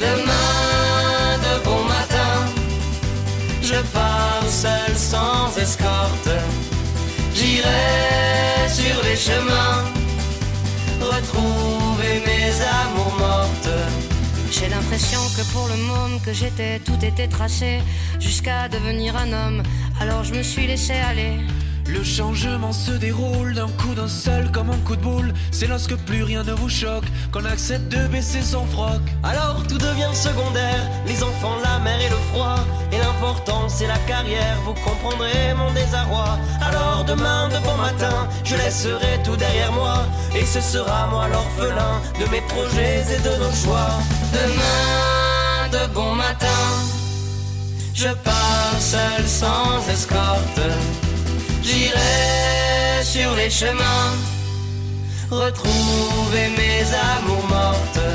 Demain 0.01 1.39
de 1.47 1.55
bon 1.64 1.83
matin, 1.85 2.35
je 3.62 3.79
pars 3.93 4.49
seul 4.49 4.97
sans 4.97 5.55
escorte. 5.61 6.33
J'irai 7.35 8.68
sur 8.81 8.97
les 9.05 9.16
chemins, 9.16 9.85
retrouver 11.01 12.14
mes 12.26 12.51
amours 12.83 13.16
mortes. 13.18 13.58
J'ai 14.59 14.69
l'impression 14.69 15.21
que 15.37 15.53
pour 15.53 15.69
le 15.69 15.77
môme 15.77 16.21
que 16.21 16.33
j'étais, 16.33 16.81
tout 16.81 16.99
était 17.05 17.29
tracé 17.29 17.79
jusqu'à 18.19 18.69
devenir 18.69 19.17
un 19.17 19.33
homme. 19.33 19.63
Alors 20.01 20.25
je 20.25 20.35
me 20.35 20.43
suis 20.43 20.67
laissé 20.67 20.95
aller. 20.95 21.39
Le 21.89 22.05
changement 22.05 22.72
se 22.72 22.91
déroule 22.93 23.55
d'un 23.55 23.68
coup 23.68 23.95
d'un 23.95 24.09
seul 24.09 24.53
comme 24.53 24.68
un 24.68 24.76
coup 24.78 24.95
de 24.95 25.01
boule. 25.01 25.32
C'est 25.51 25.66
lorsque 25.66 25.97
plus 25.97 26.22
rien 26.22 26.45
ne 26.45 26.53
vous 26.53 26.68
choque 26.68 27.07
qu'on 27.32 27.47
accepte 27.47 27.89
de 27.91 28.07
baisser 28.09 28.43
son 28.43 28.66
froc. 28.66 29.01
Alors 29.22 29.62
tout 29.66 29.78
devient 29.78 30.14
secondaire, 30.14 30.82
les 31.07 31.22
enfants, 31.22 31.57
la 31.64 31.78
mer 31.78 31.99
et 31.99 32.11
le 32.11 32.16
froid. 32.30 32.59
Et 32.93 32.99
l'important 32.99 33.68
c'est 33.70 33.86
la 33.86 33.97
carrière, 34.07 34.59
vous 34.66 34.74
comprendrez 34.74 35.55
mon 35.57 35.72
désarroi. 35.72 36.39
Alors 36.61 37.05
demain 37.07 37.49
de 37.49 37.59
bon 37.64 37.76
matin, 37.78 38.28
je 38.45 38.57
laisserai 38.57 39.22
tout 39.24 39.36
derrière 39.36 39.72
moi. 39.72 40.05
Et 40.36 40.45
ce 40.45 40.61
sera 40.61 41.07
moi 41.07 41.26
l'orphelin 41.28 42.03
de 42.20 42.30
mes 42.30 42.43
projets 42.43 43.05
et 43.14 43.20
de 43.20 43.34
nos 43.43 43.53
choix. 43.53 43.93
Demain 44.34 45.68
de 45.72 45.95
bon 45.95 46.14
matin, 46.14 46.61
je 47.95 48.09
pars 48.09 48.76
seul 48.78 49.26
sans 49.26 49.89
escorte. 49.91 50.61
J'irai 51.63 53.03
sur 53.03 53.35
les 53.35 53.51
chemins, 53.51 54.13
retrouver 55.31 56.49
mes 56.57 56.85
amours 57.17 57.49
mortes. 57.49 58.07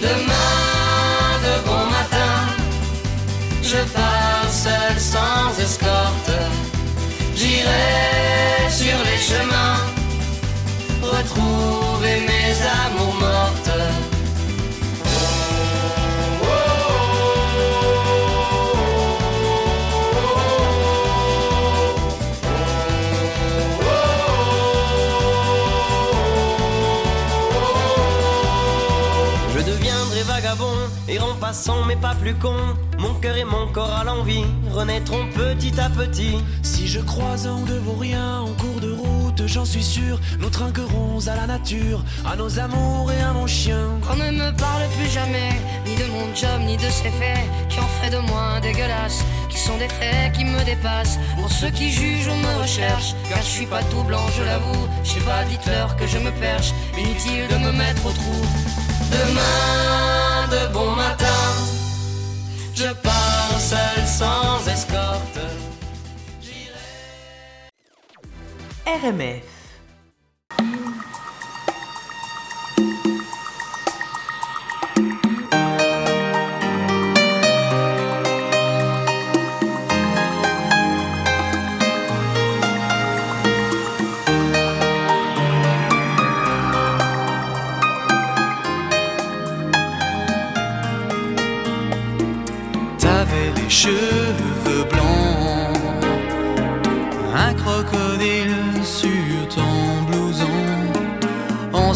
Demain 0.00 1.38
de 1.44 1.66
bon 1.66 1.84
matin, 1.90 2.34
je 3.62 3.78
pars 3.94 4.50
seul 4.50 4.98
sans 4.98 5.58
escorte. 5.60 5.91
Passant 31.52 31.84
mais 31.84 31.96
pas 31.96 32.14
plus 32.14 32.34
con. 32.34 32.56
Mon 32.98 33.12
cœur 33.20 33.36
et 33.36 33.44
mon 33.44 33.66
corps 33.66 33.94
à 34.00 34.04
l'envie 34.04 34.46
renaîtront 34.70 35.26
petit 35.34 35.78
à 35.78 35.90
petit. 35.90 36.36
Si 36.62 36.88
je 36.88 37.00
croise 37.00 37.46
un 37.46 37.60
de 37.66 37.74
vos 37.74 37.92
riens 37.92 38.40
en 38.40 38.52
cours 38.54 38.80
de 38.80 38.90
route, 38.90 39.42
j'en 39.44 39.66
suis 39.66 39.82
sûr, 39.82 40.18
nous 40.38 40.48
trinquerons 40.48 41.18
à 41.26 41.36
la 41.36 41.46
nature, 41.46 42.02
à 42.24 42.36
nos 42.36 42.58
amours 42.58 43.12
et 43.12 43.20
à 43.20 43.34
mon 43.34 43.46
chien. 43.46 43.84
Qu'on 44.00 44.16
ne 44.16 44.30
me 44.30 44.50
parle 44.56 44.84
plus 44.96 45.10
jamais, 45.10 45.52
ni 45.86 45.94
de 45.94 46.06
mon 46.14 46.34
job, 46.34 46.58
ni 46.64 46.78
de 46.78 46.88
ses 46.98 47.12
faits, 47.20 47.44
qui 47.68 47.80
ont 47.80 47.92
fait 48.00 48.08
de 48.08 48.20
moi 48.30 48.42
un 48.56 48.60
dégueulasse, 48.60 49.22
qui 49.50 49.58
sont 49.58 49.76
des 49.76 49.90
faits 49.90 50.32
qui 50.32 50.46
me 50.46 50.64
dépassent. 50.64 51.18
Pour 51.38 51.52
ceux 51.52 51.70
qui 51.70 51.92
jugent, 51.92 52.30
on 52.30 52.38
me 52.38 52.62
recherche, 52.62 53.14
car 53.28 53.42
je 53.42 53.52
suis 53.56 53.66
pas 53.66 53.82
tout 53.90 54.04
blanc, 54.04 54.26
je 54.38 54.42
l'avoue. 54.42 54.86
Je 55.04 55.10
sais 55.10 55.20
pas, 55.20 55.44
dites-leur 55.44 55.96
que 55.96 56.06
je 56.06 56.16
me 56.16 56.30
perche, 56.30 56.72
inutile 56.96 57.46
de 57.50 57.58
me 57.58 57.72
mettre 57.72 58.06
au 58.06 58.12
trou. 58.12 58.40
Demain 59.10 60.48
de 60.52 60.72
bon 60.72 60.90
matin, 60.96 61.31
je 62.74 62.92
pars 63.02 63.60
seul 63.60 64.06
sans 64.06 64.66
escorte. 64.68 65.38
RMF. 68.86 69.51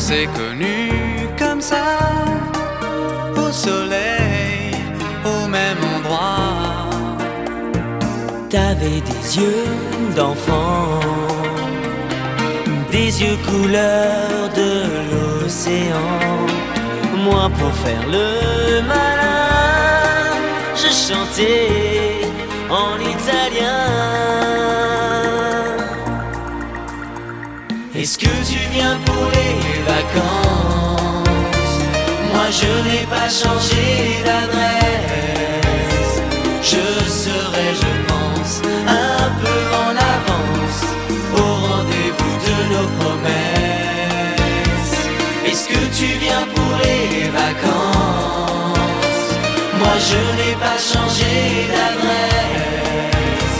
S'est 0.08 0.28
connus 0.36 1.28
comme 1.36 1.60
ça, 1.60 1.86
au 3.36 3.50
soleil, 3.50 4.70
au 5.24 5.48
même 5.48 5.82
endroit. 5.96 6.90
T'avais 8.48 9.00
des 9.10 9.24
yeux 9.40 9.68
d'enfant, 10.14 11.00
des 12.92 13.10
yeux 13.22 13.38
couleur 13.48 14.48
de 14.60 14.70
l'océan. 15.10 16.14
Moi 17.24 17.50
pour 17.58 17.72
faire 17.84 18.06
le 18.16 18.82
malin, 18.92 20.36
je 20.82 20.90
chantais 21.06 22.20
en 22.70 22.94
italien. 23.14 24.45
Viens 28.76 28.98
pour 29.06 29.24
les 29.36 29.56
vacances 29.92 31.74
Moi 32.32 32.46
je 32.60 32.72
n'ai 32.86 33.04
pas 33.14 33.28
changé 33.42 33.86
d'adresse. 34.26 36.14
Je 36.72 36.86
serai, 37.22 37.68
je 37.82 37.92
pense, 38.10 38.54
un 39.08 39.26
peu 39.42 39.60
en 39.84 39.92
avance 40.14 40.80
au 41.42 41.48
rendez-vous 41.68 42.36
de 42.48 42.56
nos 42.72 42.88
promesses. 42.98 44.96
Est-ce 45.48 45.66
que 45.72 45.82
tu 45.98 46.08
viens 46.24 46.44
pour 46.54 46.72
les 46.84 47.28
vacances? 47.40 49.26
Moi 49.80 49.94
je 50.08 50.20
n'ai 50.38 50.54
pas 50.64 50.78
changé 50.92 51.34
d'adresse. 51.72 53.58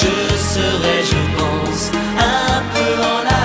Je 0.00 0.14
serai, 0.52 0.96
je 1.12 1.22
pense, 1.38 1.82
un 2.18 2.62
peu 2.74 2.90
en 3.12 3.20
avance 3.20 3.35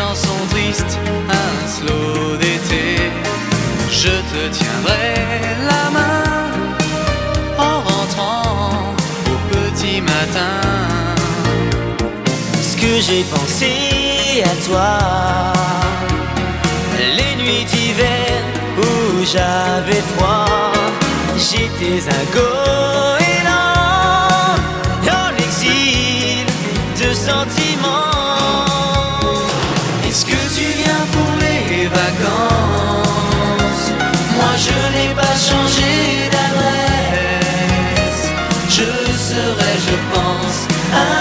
chanson 0.00 0.40
triste, 0.50 0.98
un 1.42 1.56
slow 1.76 2.36
d'été. 2.40 2.86
Je 4.02 4.14
te 4.32 4.42
tiendrai 4.58 5.10
la 5.72 5.84
main 5.96 6.24
en 7.68 7.76
rentrant 7.90 8.94
au 9.32 9.36
petit 9.54 10.00
matin. 10.00 10.56
Ce 12.68 12.74
que 12.82 12.92
j'ai 13.06 13.24
pensé 13.34 13.72
à 14.52 14.54
toi, 14.66 14.92
les 17.18 17.34
nuits 17.42 17.64
d'hiver 17.72 18.32
où 18.78 19.24
j'avais 19.32 20.02
froid, 20.12 20.72
j'étais 21.36 22.00
un 22.18 22.24
gosse 22.36 23.09
pense, 40.90 41.19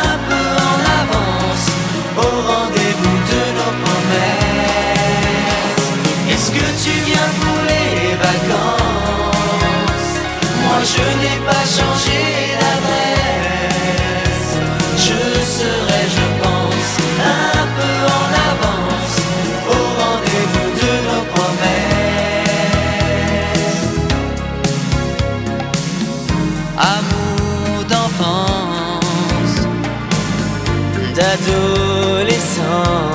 d'adolescence. 31.30 33.09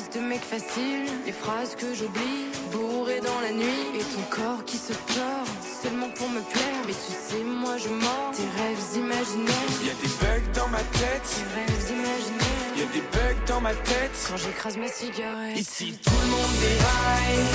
Phrases 0.00 0.10
de 0.10 0.20
mec 0.20 0.40
facile, 0.40 1.06
les 1.26 1.32
phrases 1.32 1.74
que 1.76 1.94
j'oublie, 1.94 2.48
bourré 2.72 3.20
dans 3.20 3.40
la 3.40 3.52
nuit, 3.52 3.86
et 3.94 4.04
ton 4.14 4.22
corps 4.30 4.64
qui 4.64 4.76
se 4.76 4.92
tord, 4.92 5.46
seulement 5.82 6.08
pour 6.10 6.28
me 6.28 6.40
plaire. 6.40 6.80
Mais 6.86 6.92
tu 6.92 7.12
sais, 7.12 7.42
moi 7.44 7.76
je 7.76 7.88
mords 7.88 8.32
tes 8.32 8.48
rêves 8.60 8.78
imaginaires. 8.96 9.70
Y 9.84 9.90
a 9.90 9.96
des 10.02 10.12
bugs 10.20 10.50
dans 10.54 10.68
ma 10.68 10.82
tête, 11.00 11.22
Tes 11.24 11.60
rêves 11.60 11.90
imaginaires. 11.90 12.72
y 12.76 12.82
a 12.82 12.86
des 12.92 13.04
bugs 13.12 13.42
dans 13.46 13.60
ma 13.60 13.74
tête. 13.74 14.12
Quand 14.28 14.36
j'écrase 14.36 14.76
ma 14.76 14.88
cigarette. 14.88 15.58
Ici 15.58 15.94
tout 16.04 16.20
le 16.22 16.28
monde 16.30 16.54
déraille, 16.60 17.46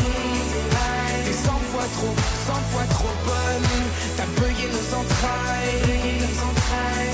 T'es 1.26 1.34
100 1.34 1.52
fois 1.72 1.88
trop, 1.98 2.16
100 2.48 2.54
fois 2.72 2.86
trop 2.90 3.16
bonne. 3.26 3.70
T'as 4.18 4.30
bugué 4.38 4.68
nos 4.70 4.88
entrailles, 5.00 5.82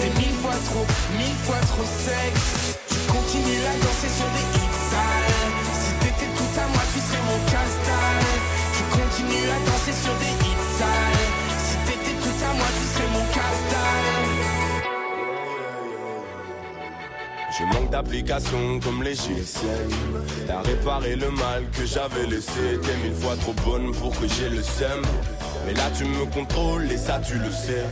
T'es 0.02 0.12
mille 0.20 0.36
fois 0.42 0.58
trop, 0.70 0.86
mille 1.18 1.40
fois 1.46 1.62
trop 1.72 1.86
sexe. 1.86 2.80
Je 2.90 3.12
continue 3.12 3.62
à 3.62 3.74
danser 3.86 4.10
sur 4.18 4.30
des 4.36 4.71
Si 4.92 5.92
t'étais 6.02 6.32
tout 6.36 6.54
à 6.60 6.68
moi, 6.68 6.84
tu 6.94 7.00
serais 7.00 7.24
mon 7.30 7.40
casse-dalle. 7.52 8.34
Je 8.78 8.84
continue 8.98 9.48
à 9.50 9.60
danser 9.70 9.96
sur 10.04 10.14
des 10.22 10.34
hits 10.46 10.68
sales. 10.78 11.30
Si 11.66 11.76
t'étais 11.86 12.18
tout 12.22 12.40
à 12.44 12.54
moi, 12.54 12.70
tu 12.78 12.86
serais 12.94 13.10
mon 13.14 13.26
casse-dalle. 13.36 14.52
Je 17.58 17.64
manque 17.66 17.90
d'applications 17.92 18.80
comme 18.80 19.04
les 19.04 19.14
GSM. 19.14 19.92
T'as 20.48 20.62
réparé 20.62 21.16
le 21.16 21.30
mal 21.32 21.66
que 21.78 21.86
j'avais 21.86 22.26
laissé. 22.26 22.80
T'es 22.82 22.96
mille 23.04 23.14
fois 23.14 23.36
trop 23.36 23.54
bonne 23.66 23.92
pour 23.94 24.12
que 24.20 24.28
j'ai 24.28 24.50
le 24.50 24.62
seum. 24.62 25.02
Mais 25.66 25.74
là 25.74 25.92
tu 25.96 26.06
me 26.06 26.26
contrôles 26.26 26.92
et 26.92 26.98
ça 26.98 27.20
tu 27.20 27.36
le 27.36 27.52
sais. 27.52 27.86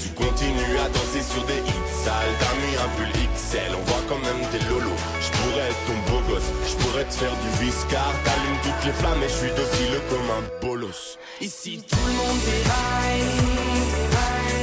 Tu 0.00 0.08
continues 0.16 0.78
à 0.80 0.88
danser 0.88 1.20
sur 1.20 1.44
des 1.44 1.60
hits 1.60 1.92
sales. 2.04 2.34
T'as 2.40 2.54
mis 2.56 2.74
un 2.80 2.88
pull 2.96 3.12
XL, 3.36 3.76
on 3.76 3.84
voit 3.84 4.04
quand 4.08 4.18
même 4.24 4.40
tes 4.50 4.62
lolos. 4.68 4.96
Je 5.20 5.30
pourrais 5.36 5.68
être 5.68 5.82
ton 5.86 5.98
beau 6.08 6.20
gosse, 6.28 6.48
je 6.66 6.74
pourrais 6.82 7.04
te 7.04 7.14
faire 7.14 7.36
du 7.36 7.64
viscar. 7.64 8.10
T'allumes 8.24 8.60
toutes 8.64 8.84
les 8.86 8.92
flammes 8.92 9.22
et 9.22 9.28
je 9.28 9.38
suis 9.44 9.52
docile 9.52 10.00
comme 10.08 10.28
un 10.32 10.42
bolos. 10.64 11.18
Ici 11.42 11.84
tout 11.86 12.04
le 12.06 12.12
monde 12.16 12.40
déraille 12.48 13.28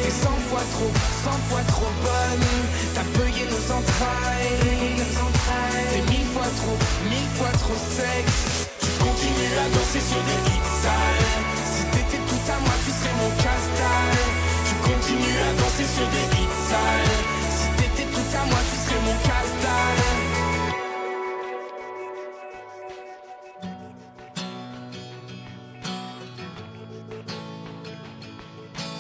T'es 0.04 0.10
100 0.10 0.30
fois 0.50 0.66
trop, 0.74 0.92
100 1.26 1.32
fois 1.50 1.64
trop 1.68 1.92
bonne 2.02 2.48
T'as 2.96 3.08
bugué 3.14 3.46
nos 3.46 3.66
entrailles 3.78 5.06
T'es 5.94 6.02
mille 6.12 6.28
fois 6.34 6.50
trop, 6.62 6.78
mille 7.10 7.32
fois 7.38 7.54
trop 7.62 7.78
sexe 7.78 8.70
Tu 8.82 8.90
continues 9.04 9.58
à 9.58 9.70
danser 9.70 10.02
sur 10.02 10.22
des 10.26 10.40
hits 10.50 10.72
sales 10.82 11.67
casse-dalle 19.24 20.04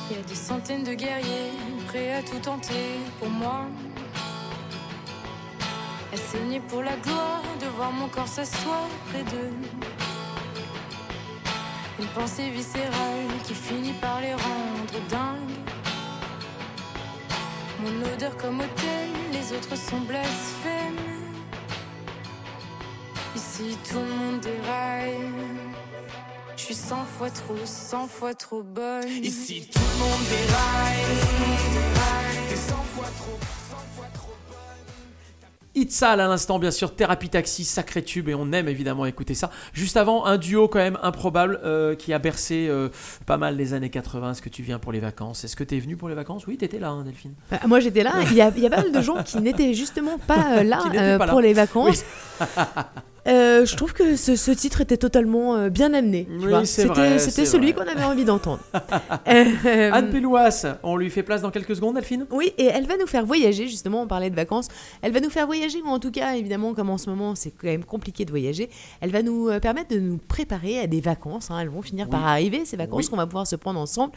Y 0.09 0.15
a 0.15 0.21
des 0.21 0.35
centaines 0.35 0.83
de 0.83 0.93
guerriers 0.93 1.51
prêts 1.87 2.13
à 2.13 2.21
tout 2.23 2.39
tenter 2.39 2.99
pour 3.19 3.29
moi. 3.29 3.65
À 6.13 6.17
saigner 6.17 6.61
pour 6.61 6.81
la 6.81 6.95
gloire 6.97 7.43
de 7.59 7.67
voir 7.67 7.91
mon 7.91 8.07
corps 8.07 8.27
s'asseoir 8.27 8.87
près 9.09 9.23
d'eux. 9.23 9.53
Une 11.99 12.07
pensée 12.07 12.49
viscérale 12.49 13.27
qui 13.45 13.53
finit 13.53 13.93
par 13.93 14.21
les 14.21 14.33
rendre 14.33 14.99
dingues. 15.09 15.76
Mon 17.79 18.13
odeur 18.13 18.35
comme 18.37 18.59
hôtel, 18.59 19.09
les 19.31 19.53
autres 19.55 19.75
sont 19.77 19.99
blasphèmes. 20.01 20.95
Ici 23.35 23.77
tout 23.89 23.99
le 23.99 24.13
monde 24.15 24.39
déraille. 24.39 25.17
Je 26.55 26.63
suis 26.63 26.73
cent 26.75 27.05
fois 27.05 27.29
trop, 27.29 27.55
cent 27.65 28.07
fois 28.07 28.33
trop 28.33 28.63
bonne. 28.63 29.07
Ici 29.07 29.69
tout 29.71 29.79
le 29.79 29.99
monde 29.99 30.25
déraille 30.29 30.87
T'es 32.49 32.55
100 32.55 32.75
fois 32.95 33.05
trop, 33.19 33.37
100 33.39 33.45
fois 33.45 33.45
trop 33.45 33.66
Itzal 35.77 36.19
à 36.19 36.27
l'instant, 36.27 36.59
bien 36.59 36.71
sûr, 36.71 36.95
Thérapie 36.95 37.29
Taxi, 37.29 37.63
sacré 37.63 38.01
tube, 38.03 38.29
et 38.29 38.35
on 38.35 38.51
aime 38.51 38.67
évidemment 38.67 39.05
écouter 39.05 39.35
ça. 39.35 39.51
Juste 39.73 39.95
avant, 39.95 40.25
un 40.25 40.37
duo 40.37 40.67
quand 40.67 40.79
même 40.79 40.97
improbable 41.03 41.59
euh, 41.63 41.95
qui 41.95 42.13
a 42.13 42.19
bercé 42.19 42.67
euh, 42.67 42.89
pas 43.25 43.37
mal 43.37 43.55
les 43.55 43.73
années 43.73 43.89
80. 43.89 44.31
Est-ce 44.31 44.41
que 44.41 44.49
tu 44.49 44.63
viens 44.63 44.79
pour 44.79 44.91
les 44.91 44.99
vacances? 44.99 45.43
Est-ce 45.43 45.55
que 45.55 45.63
tu 45.63 45.77
es 45.77 45.79
venu 45.79 45.95
pour 45.95 46.09
les 46.09 46.15
vacances? 46.15 46.47
Oui, 46.47 46.57
t'étais 46.57 46.79
là, 46.79 46.89
hein, 46.89 47.03
Delphine. 47.03 47.33
Bah, 47.51 47.59
moi 47.67 47.79
j'étais 47.79 48.03
là, 48.03 48.13
il 48.31 48.33
y, 48.33 48.41
a, 48.41 48.51
il 48.55 48.63
y 48.63 48.65
a 48.65 48.69
pas 48.69 48.81
mal 48.81 48.91
de 48.91 49.01
gens 49.01 49.21
qui 49.23 49.37
n'étaient 49.39 49.73
justement 49.73 50.17
pas 50.17 50.57
euh, 50.59 50.63
là 50.63 51.19
pour 51.27 51.41
les 51.41 51.53
vacances. 51.53 52.03
Oui. 52.39 52.45
Euh, 53.27 53.65
je 53.65 53.75
trouve 53.75 53.93
que 53.93 54.15
ce, 54.15 54.35
ce 54.35 54.51
titre 54.51 54.81
était 54.81 54.97
totalement 54.97 55.55
euh, 55.55 55.69
bien 55.69 55.93
amené. 55.93 56.27
Oui, 56.39 56.65
C'était 56.65 57.45
celui 57.45 57.73
qu'on 57.73 57.81
avait 57.87 58.03
envie 58.03 58.25
d'entendre. 58.25 58.59
Euh, 59.27 59.91
Anne 59.91 60.09
Pélouas, 60.09 60.65
on 60.83 60.95
lui 60.95 61.09
fait 61.09 61.23
place 61.23 61.41
dans 61.41 61.51
quelques 61.51 61.75
secondes, 61.75 61.95
Delphine? 61.95 62.25
Oui, 62.31 62.53
et 62.57 62.65
elle 62.65 62.85
va 62.87 62.95
nous 62.97 63.07
faire 63.07 63.25
voyager, 63.25 63.67
justement, 63.67 64.01
on 64.03 64.07
parlait 64.07 64.29
de 64.29 64.35
vacances. 64.35 64.67
Elle 65.01 65.11
va 65.11 65.19
nous 65.19 65.29
faire 65.29 65.45
voyager, 65.45 65.81
ou 65.81 65.87
en 65.89 65.99
tout 65.99 66.11
cas, 66.11 66.35
évidemment, 66.35 66.73
comme 66.73 66.89
en 66.89 66.97
ce 66.97 67.09
moment, 67.09 67.35
c'est 67.35 67.51
quand 67.51 67.67
même 67.67 67.83
compliqué 67.83 68.23
de 68.25 68.29
voyager. 68.29 68.69
Elle 69.01 69.11
va 69.11 69.21
nous 69.21 69.49
permettre 69.61 69.93
de 69.93 69.99
nous 69.99 70.17
préparer 70.17 70.79
à 70.79 70.87
des 70.87 71.01
vacances. 71.01 71.51
hein. 71.51 71.59
Elles 71.59 71.69
vont 71.69 71.81
finir 71.81 72.07
par 72.09 72.25
arriver, 72.25 72.63
ces 72.65 72.77
vacances 72.77 73.05
Oui. 73.05 73.09
qu'on 73.09 73.17
va 73.17 73.25
pouvoir 73.27 73.45
se 73.47 73.55
prendre 73.57 73.79
ensemble. 73.79 74.13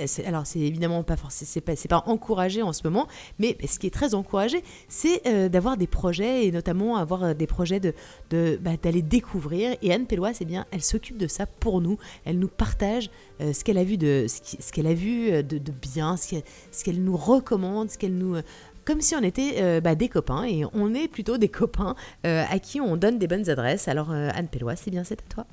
Euh, 0.00 0.06
alors, 0.26 0.46
c'est 0.46 0.60
évidemment 0.60 1.02
pas 1.02 1.16
forcément, 1.16 1.74
c'est 1.76 1.88
pas, 1.88 2.02
encouragé 2.06 2.62
en 2.62 2.72
ce 2.72 2.82
moment, 2.84 3.06
mais 3.38 3.56
ce 3.66 3.78
qui 3.78 3.86
est 3.86 3.94
très 3.94 4.14
encouragé, 4.14 4.62
c'est 4.88 5.26
euh, 5.26 5.48
d'avoir 5.48 5.76
des 5.76 5.86
projets 5.86 6.46
et 6.46 6.52
notamment 6.52 6.96
avoir 6.96 7.24
euh, 7.24 7.34
des 7.34 7.46
projets 7.46 7.80
bah, 7.80 8.72
d'aller 8.82 9.02
découvrir. 9.02 9.76
Et 9.82 9.92
Anne 9.92 10.06
Pellois, 10.06 10.34
c'est 10.34 10.44
bien, 10.44 10.66
elle 10.70 10.82
s'occupe 10.82 11.18
de 11.18 11.26
ça 11.26 11.46
pour 11.46 11.80
nous. 11.80 11.98
Elle 12.24 12.38
nous 12.38 12.48
partage 12.48 13.10
ce 13.40 13.64
qu'elle 13.64 13.78
a 13.78 13.84
vu 13.84 13.96
de 13.96 14.26
ce 14.28 14.72
qu'elle 14.72 14.86
a 14.86 14.94
vu 14.94 15.42
de, 15.42 15.58
bien, 15.72 16.16
ce 16.16 16.40
qu'elle, 16.84 17.02
nous 17.02 17.16
recommande, 17.16 17.90
ce 17.90 17.98
qu'elle 17.98 18.14
nous 18.14 18.36
comme 18.84 19.00
si 19.00 19.16
on 19.16 19.22
était 19.22 19.80
bah, 19.80 19.94
des 19.94 20.08
copains 20.08 20.44
et 20.44 20.64
on 20.72 20.94
est 20.94 21.08
plutôt 21.08 21.38
des 21.38 21.48
copains 21.48 21.96
à 22.22 22.58
qui 22.58 22.80
on 22.80 22.96
donne 22.96 23.18
des 23.18 23.26
bonnes 23.26 23.48
adresses. 23.50 23.88
Alors 23.88 24.10
Anne 24.10 24.48
Pellois, 24.48 24.76
c'est 24.76 24.90
bien, 24.90 25.04
c'est 25.04 25.20
à 25.20 25.24
toi. 25.28 25.46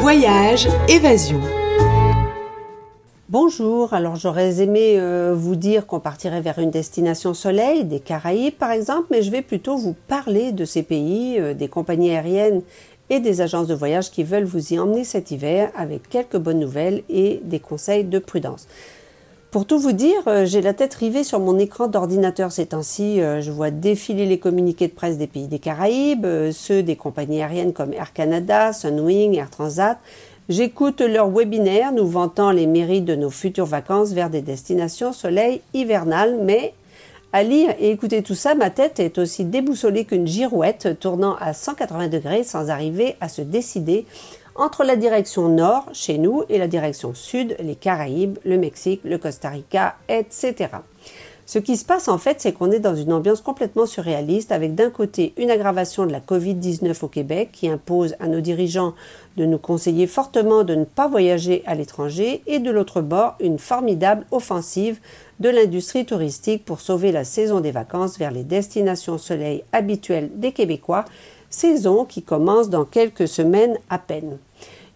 Voyage, 0.00 0.66
évasion. 0.88 1.42
Bonjour, 3.28 3.92
alors 3.92 4.16
j'aurais 4.16 4.62
aimé 4.62 4.94
euh, 4.98 5.34
vous 5.36 5.56
dire 5.56 5.86
qu'on 5.86 6.00
partirait 6.00 6.40
vers 6.40 6.58
une 6.58 6.70
destination 6.70 7.34
soleil, 7.34 7.84
des 7.84 8.00
Caraïbes 8.00 8.54
par 8.54 8.70
exemple, 8.70 9.08
mais 9.10 9.20
je 9.20 9.30
vais 9.30 9.42
plutôt 9.42 9.76
vous 9.76 9.94
parler 10.08 10.52
de 10.52 10.64
ces 10.64 10.82
pays, 10.82 11.38
euh, 11.38 11.52
des 11.52 11.68
compagnies 11.68 12.12
aériennes 12.12 12.62
et 13.10 13.20
des 13.20 13.42
agences 13.42 13.66
de 13.66 13.74
voyage 13.74 14.10
qui 14.10 14.24
veulent 14.24 14.44
vous 14.44 14.72
y 14.72 14.78
emmener 14.78 15.04
cet 15.04 15.32
hiver 15.32 15.70
avec 15.76 16.08
quelques 16.08 16.38
bonnes 16.38 16.60
nouvelles 16.60 17.02
et 17.10 17.42
des 17.44 17.60
conseils 17.60 18.04
de 18.04 18.18
prudence. 18.18 18.68
Pour 19.50 19.66
tout 19.66 19.78
vous 19.80 19.92
dire, 19.92 20.22
euh, 20.28 20.46
j'ai 20.46 20.60
la 20.60 20.74
tête 20.74 20.94
rivée 20.94 21.24
sur 21.24 21.40
mon 21.40 21.58
écran 21.58 21.88
d'ordinateur 21.88 22.52
ces 22.52 22.66
temps-ci. 22.66 23.18
je 23.18 23.50
vois 23.50 23.70
défiler 23.70 24.26
les 24.26 24.38
communiqués 24.38 24.88
de 24.88 24.92
presse 24.92 25.18
des 25.18 25.26
pays 25.26 25.48
des 25.48 25.58
Caraïbes, 25.58 26.26
ceux 26.52 26.82
des 26.82 26.96
compagnies 26.96 27.42
aériennes 27.42 27.72
comme 27.72 27.92
Air 27.92 28.12
Canada, 28.12 28.72
Sunwing, 28.72 29.34
Air 29.34 29.50
Transat, 29.50 29.98
J'écoute 30.50 31.00
leurs 31.00 31.30
webinaires 31.30 31.92
nous 31.92 32.08
vantant 32.08 32.50
les 32.50 32.66
mérites 32.66 33.04
de 33.04 33.14
nos 33.14 33.30
futures 33.30 33.66
vacances 33.66 34.10
vers 34.10 34.30
des 34.30 34.40
destinations 34.40 35.12
soleil 35.12 35.60
hivernales, 35.74 36.38
mais 36.42 36.74
à 37.32 37.44
lire 37.44 37.72
et 37.78 37.92
écouter 37.92 38.24
tout 38.24 38.34
ça, 38.34 38.56
ma 38.56 38.70
tête 38.70 38.98
est 38.98 39.18
aussi 39.18 39.44
déboussolée 39.44 40.04
qu'une 40.04 40.26
girouette 40.26 40.98
tournant 40.98 41.36
à 41.38 41.52
180 41.52 42.08
degrés 42.08 42.42
sans 42.42 42.68
arriver 42.68 43.14
à 43.20 43.28
se 43.28 43.42
décider 43.42 44.06
entre 44.60 44.84
la 44.84 44.96
direction 44.96 45.48
nord, 45.48 45.86
chez 45.92 46.18
nous, 46.18 46.44
et 46.50 46.58
la 46.58 46.68
direction 46.68 47.14
sud, 47.14 47.56
les 47.60 47.74
Caraïbes, 47.74 48.38
le 48.44 48.58
Mexique, 48.58 49.00
le 49.04 49.16
Costa 49.16 49.48
Rica, 49.48 49.96
etc. 50.08 50.68
Ce 51.46 51.58
qui 51.58 51.76
se 51.76 51.84
passe 51.84 52.06
en 52.06 52.18
fait, 52.18 52.40
c'est 52.40 52.52
qu'on 52.52 52.70
est 52.70 52.78
dans 52.78 52.94
une 52.94 53.12
ambiance 53.12 53.40
complètement 53.40 53.86
surréaliste 53.86 54.52
avec 54.52 54.76
d'un 54.76 54.90
côté 54.90 55.32
une 55.36 55.50
aggravation 55.50 56.06
de 56.06 56.12
la 56.12 56.20
Covid-19 56.20 57.04
au 57.04 57.08
Québec 57.08 57.48
qui 57.52 57.68
impose 57.68 58.14
à 58.20 58.28
nos 58.28 58.40
dirigeants 58.40 58.94
de 59.36 59.46
nous 59.46 59.58
conseiller 59.58 60.06
fortement 60.06 60.62
de 60.62 60.76
ne 60.76 60.84
pas 60.84 61.08
voyager 61.08 61.64
à 61.66 61.74
l'étranger 61.74 62.42
et 62.46 62.60
de 62.60 62.70
l'autre 62.70 63.00
bord 63.00 63.34
une 63.40 63.58
formidable 63.58 64.26
offensive 64.30 65.00
de 65.40 65.48
l'industrie 65.48 66.06
touristique 66.06 66.64
pour 66.64 66.80
sauver 66.80 67.10
la 67.10 67.24
saison 67.24 67.60
des 67.60 67.72
vacances 67.72 68.16
vers 68.16 68.30
les 68.30 68.44
destinations 68.44 69.18
soleil 69.18 69.64
habituelles 69.72 70.30
des 70.36 70.52
Québécois, 70.52 71.04
saison 71.50 72.04
qui 72.04 72.22
commence 72.22 72.70
dans 72.70 72.84
quelques 72.84 73.28
semaines 73.28 73.76
à 73.90 73.98
peine. 73.98 74.38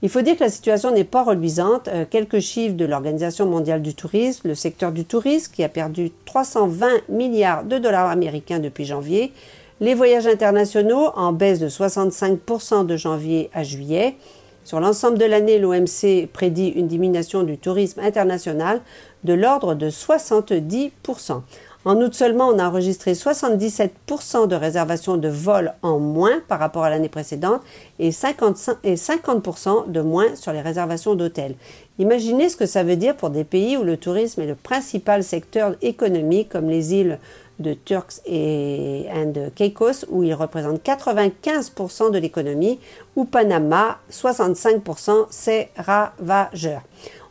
Il 0.02 0.11
faut 0.11 0.20
dire 0.20 0.36
que 0.36 0.44
la 0.44 0.50
situation 0.50 0.90
n'est 0.90 1.05
pas 1.05 1.22
reluisante. 1.22 1.88
Euh, 1.88 2.05
quelques 2.09 2.40
chiffres 2.40 2.76
de 2.76 2.84
l'Organisation 2.84 3.46
mondiale 3.46 3.82
du 3.82 3.94
tourisme, 3.94 4.48
le 4.48 4.55
secteur 4.55 4.92
du 4.92 5.05
tourisme 5.05 5.52
qui 5.52 5.64
a 5.64 5.68
perdu 5.68 6.12
320 6.26 7.09
milliards 7.09 7.64
de 7.64 7.78
dollars 7.78 8.11
américains 8.11 8.59
depuis 8.59 8.84
janvier, 8.84 9.32
les 9.80 9.94
voyages 9.94 10.26
internationaux 10.26 11.09
en 11.16 11.32
baisse 11.32 11.59
de 11.59 11.68
65% 11.68 12.86
de 12.86 12.96
janvier 12.96 13.50
à 13.55 13.62
juillet. 13.62 14.16
Sur 14.64 14.78
l'ensemble 14.80 15.18
de 15.18 15.24
l'année, 15.24 15.59
l'OMC 15.59 16.26
prédit 16.32 16.68
une 16.68 16.86
diminution 16.86 17.42
du 17.42 17.59
tourisme 17.59 18.00
international 18.00 18.80
de 19.24 19.32
l'ordre 19.32 19.74
de 19.74 19.90
70%. 19.90 21.40
En 21.85 22.01
août 22.01 22.14
seulement, 22.14 22.49
on 22.49 22.59
a 22.59 22.66
enregistré 22.66 23.12
77% 23.12 24.49
de 24.49 24.55
réservations 24.55 25.18
de 25.18 25.28
vols 25.28 25.74
en 25.82 25.99
moins 25.99 26.41
par 26.49 26.59
rapport 26.59 26.85
à 26.85 26.91
l'année 26.91 27.11
précédente 27.11 27.61
et 27.99 28.11
50%, 28.11 29.91
de 29.91 30.01
moins 30.01 30.35
sur 30.35 30.53
les 30.53 30.62
réservations 30.62 31.14
d'hôtels. 31.14 31.57
Imaginez 31.99 32.49
ce 32.49 32.57
que 32.57 32.64
ça 32.64 32.85
veut 32.85 32.97
dire 32.97 33.14
pour 33.16 33.28
des 33.28 33.45
pays 33.45 33.76
où 33.76 33.82
le 33.82 33.99
tourisme 33.99 34.41
est 34.41 34.47
le 34.47 34.55
principal 34.55 35.22
secteur 35.22 35.76
économique 35.82 36.49
comme 36.49 36.70
les 36.70 36.95
îles 36.95 37.18
de 37.61 37.74
Turks 37.74 38.20
et 38.26 39.07
de 39.26 39.49
Caicos 39.51 40.07
où 40.09 40.24
il 40.24 40.35
représente 40.35 40.82
95% 40.82 42.11
de 42.11 42.18
l'économie 42.18 42.80
ou 43.14 43.26
Panama 43.26 43.99
65% 44.11 45.26
c'est 45.30 45.70
ravageur. 45.76 46.80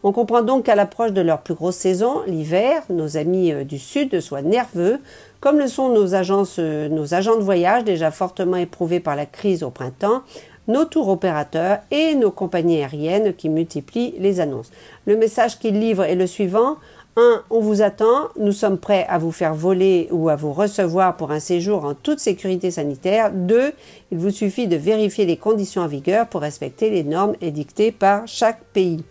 On 0.05 0.11
comprend 0.11 0.41
donc 0.41 0.65
qu'à 0.65 0.75
l'approche 0.75 1.13
de 1.13 1.21
leur 1.21 1.39
plus 1.41 1.53
grosse 1.53 1.77
saison, 1.77 2.23
l'hiver, 2.27 2.83
nos 2.89 3.15
amis 3.15 3.53
euh, 3.53 3.63
du 3.63 3.79
Sud 3.79 4.19
soient 4.19 4.41
nerveux, 4.41 4.99
comme 5.39 5.59
le 5.59 5.67
sont 5.67 5.87
nos, 5.87 6.13
agences, 6.13 6.57
euh, 6.59 6.89
nos 6.89 7.13
agents 7.13 7.37
de 7.37 7.41
voyage 7.41 7.85
déjà 7.85 8.11
fortement 8.11 8.57
éprouvés 8.57 8.99
par 8.99 9.15
la 9.15 9.25
crise 9.25 9.63
au 9.63 9.69
printemps, 9.69 10.23
nos 10.67 10.83
tours 10.83 11.07
opérateurs 11.07 11.77
et 11.89 12.15
nos 12.15 12.31
compagnies 12.31 12.79
aériennes 12.81 13.33
qui 13.33 13.47
multiplient 13.47 14.15
les 14.19 14.41
annonces. 14.41 14.71
Le 15.05 15.15
message 15.15 15.57
qu'ils 15.57 15.79
livrent 15.79 16.03
est 16.03 16.15
le 16.15 16.27
suivant. 16.27 16.75
1. 17.15 17.43
On 17.49 17.59
vous 17.59 17.81
attend, 17.81 18.29
nous 18.37 18.51
sommes 18.51 18.79
prêts 18.79 19.05
à 19.07 19.19
vous 19.19 19.31
faire 19.31 19.53
voler 19.53 20.09
ou 20.11 20.27
à 20.27 20.35
vous 20.35 20.51
recevoir 20.51 21.15
pour 21.15 21.31
un 21.31 21.39
séjour 21.39 21.85
en 21.85 21.93
toute 21.93 22.19
sécurité 22.19 22.71
sanitaire. 22.71 23.31
2. 23.31 23.71
Il 24.11 24.17
vous 24.17 24.31
suffit 24.31 24.67
de 24.67 24.75
vérifier 24.75 25.25
les 25.25 25.37
conditions 25.37 25.83
en 25.83 25.87
vigueur 25.87 26.27
pour 26.27 26.41
respecter 26.41 26.89
les 26.89 27.03
normes 27.03 27.35
édictées 27.39 27.91
par 27.91 28.27
chaque 28.27 28.63
pays. 28.73 29.03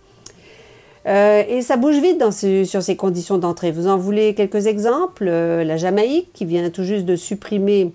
Euh, 1.06 1.42
et 1.48 1.62
ça 1.62 1.76
bouge 1.76 2.00
vite 2.00 2.22
sur 2.64 2.82
ces 2.82 2.96
conditions 2.96 3.38
d'entrée. 3.38 3.72
Vous 3.72 3.88
en 3.88 3.96
voulez 3.96 4.34
quelques 4.34 4.66
exemples 4.66 5.26
euh, 5.28 5.64
La 5.64 5.76
Jamaïque, 5.76 6.32
qui 6.32 6.44
vient 6.44 6.68
tout 6.70 6.84
juste 6.84 7.04
de 7.04 7.16
supprimer 7.16 7.92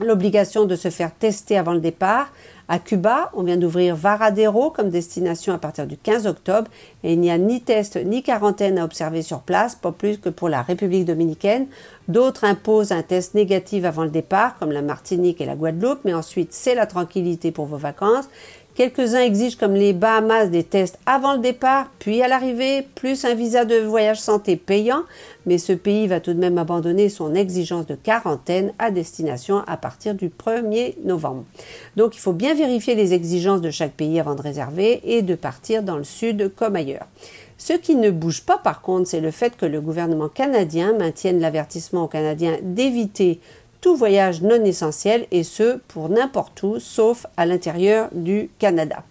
l'obligation 0.00 0.64
de 0.64 0.76
se 0.76 0.90
faire 0.90 1.12
tester 1.14 1.56
avant 1.56 1.72
le 1.72 1.80
départ. 1.80 2.32
À 2.66 2.78
Cuba, 2.78 3.30
on 3.34 3.42
vient 3.42 3.58
d'ouvrir 3.58 3.94
Varadero 3.94 4.70
comme 4.70 4.88
destination 4.88 5.52
à 5.52 5.58
partir 5.58 5.86
du 5.86 5.98
15 5.98 6.26
octobre 6.26 6.70
et 7.02 7.12
il 7.12 7.20
n'y 7.20 7.30
a 7.30 7.36
ni 7.36 7.60
test 7.60 7.96
ni 8.02 8.22
quarantaine 8.22 8.78
à 8.78 8.84
observer 8.84 9.20
sur 9.20 9.40
place, 9.40 9.74
pas 9.74 9.92
plus 9.92 10.16
que 10.16 10.30
pour 10.30 10.48
la 10.48 10.62
République 10.62 11.04
dominicaine. 11.04 11.66
D'autres 12.08 12.44
imposent 12.44 12.90
un 12.90 13.02
test 13.02 13.34
négatif 13.34 13.84
avant 13.84 14.04
le 14.04 14.10
départ, 14.10 14.56
comme 14.58 14.72
la 14.72 14.80
Martinique 14.80 15.42
et 15.42 15.46
la 15.46 15.56
Guadeloupe, 15.56 16.00
mais 16.04 16.14
ensuite 16.14 16.54
c'est 16.54 16.74
la 16.74 16.86
tranquillité 16.86 17.50
pour 17.50 17.66
vos 17.66 17.76
vacances. 17.76 18.28
Quelques-uns 18.74 19.20
exigent 19.20 19.56
comme 19.56 19.74
les 19.74 19.92
Bahamas 19.92 20.46
des 20.46 20.64
tests 20.64 20.98
avant 21.06 21.34
le 21.34 21.38
départ, 21.38 21.92
puis 22.00 22.22
à 22.22 22.28
l'arrivée, 22.28 22.84
plus 22.96 23.24
un 23.24 23.34
visa 23.34 23.64
de 23.64 23.76
voyage 23.76 24.20
santé 24.20 24.56
payant, 24.56 25.04
mais 25.46 25.58
ce 25.58 25.72
pays 25.72 26.08
va 26.08 26.18
tout 26.18 26.32
de 26.32 26.40
même 26.40 26.58
abandonner 26.58 27.08
son 27.08 27.36
exigence 27.36 27.86
de 27.86 27.94
quarantaine 27.94 28.72
à 28.80 28.90
destination 28.90 29.62
à 29.68 29.76
partir 29.76 30.16
du 30.16 30.28
1er 30.28 30.96
novembre. 31.04 31.44
Donc 31.94 32.16
il 32.16 32.18
faut 32.18 32.32
bien 32.32 32.54
vérifier 32.54 32.96
les 32.96 33.12
exigences 33.12 33.60
de 33.60 33.70
chaque 33.70 33.92
pays 33.92 34.18
avant 34.18 34.34
de 34.34 34.42
réserver 34.42 35.00
et 35.04 35.22
de 35.22 35.36
partir 35.36 35.84
dans 35.84 35.96
le 35.96 36.02
sud 36.02 36.52
comme 36.56 36.74
ailleurs. 36.74 37.06
Ce 37.56 37.74
qui 37.74 37.94
ne 37.94 38.10
bouge 38.10 38.42
pas 38.42 38.58
par 38.58 38.80
contre, 38.80 39.08
c'est 39.08 39.20
le 39.20 39.30
fait 39.30 39.56
que 39.56 39.66
le 39.66 39.80
gouvernement 39.80 40.28
canadien 40.28 40.92
maintienne 40.98 41.38
l'avertissement 41.38 42.04
aux 42.04 42.08
Canadiens 42.08 42.58
d'éviter 42.60 43.40
voyage 43.88 44.42
non 44.42 44.64
essentiel 44.64 45.26
et 45.30 45.42
ce 45.42 45.78
pour 45.88 46.08
n'importe 46.08 46.62
où 46.62 46.78
sauf 46.78 47.26
à 47.36 47.46
l'intérieur 47.46 48.08
du 48.12 48.50
Canada. 48.58 49.02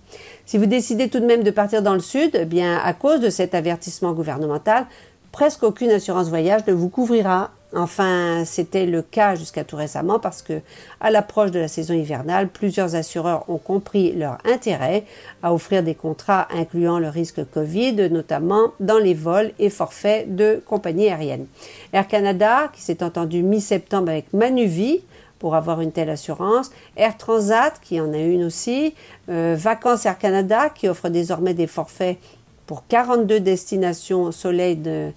Si 0.45 0.57
vous 0.57 0.65
décidez 0.65 1.09
tout 1.09 1.19
de 1.19 1.26
même 1.26 1.43
de 1.43 1.51
partir 1.51 1.82
dans 1.82 1.93
le 1.93 1.99
sud, 1.99 2.32
eh 2.34 2.45
bien 2.45 2.78
à 2.78 2.93
cause 2.93 3.19
de 3.19 3.30
cet 3.30 3.55
avertissement 3.55 4.13
gouvernemental, 4.13 4.86
presque 5.32 5.63
aucune 5.63 5.91
assurance 5.91 6.30
voyage 6.30 6.65
ne 6.67 6.74
vous 6.74 6.89
couvrira 6.89 7.51
Enfin, 7.76 8.43
c'était 8.45 8.86
le 8.86 9.01
cas 9.01 9.36
jusqu'à 9.36 9.63
tout 9.63 9.76
récemment 9.76 10.19
parce 10.19 10.43
que, 10.43 10.61
à 11.01 11.09
l'approche 11.09 11.49
de 11.49 11.59
la 11.59 11.67
saison 11.67 11.95
hivernale, 11.95 12.49
plusieurs 12.49 12.95
assureurs 12.95 13.49
ont 13.49 13.57
compris 13.57 14.13
leur 14.13 14.38
intérêt 14.45 15.05
à 15.41 15.53
offrir 15.53 15.82
des 15.82 15.95
contrats 15.95 16.47
incluant 16.51 16.99
le 16.99 17.09
risque 17.09 17.43
Covid, 17.51 18.09
notamment 18.11 18.74
dans 18.80 18.99
les 18.99 19.15
vols 19.15 19.51
et 19.57 19.71
forfaits 19.71 20.36
de 20.36 20.61
compagnies 20.65 21.09
aériennes. 21.09 21.47
Air 21.93 22.07
Canada, 22.07 22.69
qui 22.74 22.82
s'est 22.82 23.03
entendu 23.03 23.41
mi-septembre 23.41 24.09
avec 24.09 24.32
Manuvie, 24.34 25.01
pour 25.39 25.55
avoir 25.55 25.82
une 25.82 25.91
telle 25.91 26.09
assurance. 26.09 26.71
Air 26.95 27.17
Transat, 27.17 27.78
qui 27.82 27.99
en 27.99 28.13
a 28.13 28.17
une 28.17 28.45
aussi. 28.45 28.93
Euh, 29.28 29.55
Vacances 29.59 30.05
Air 30.05 30.17
Canada, 30.17 30.69
qui 30.69 30.88
offre 30.88 31.09
désormais 31.09 31.53
des 31.53 31.67
forfaits 31.67 32.17
pour 32.65 32.88
42 32.88 33.41
destinations 33.41 34.24
au 34.24 34.32
soleil 34.32 34.78
de, 34.78 35.11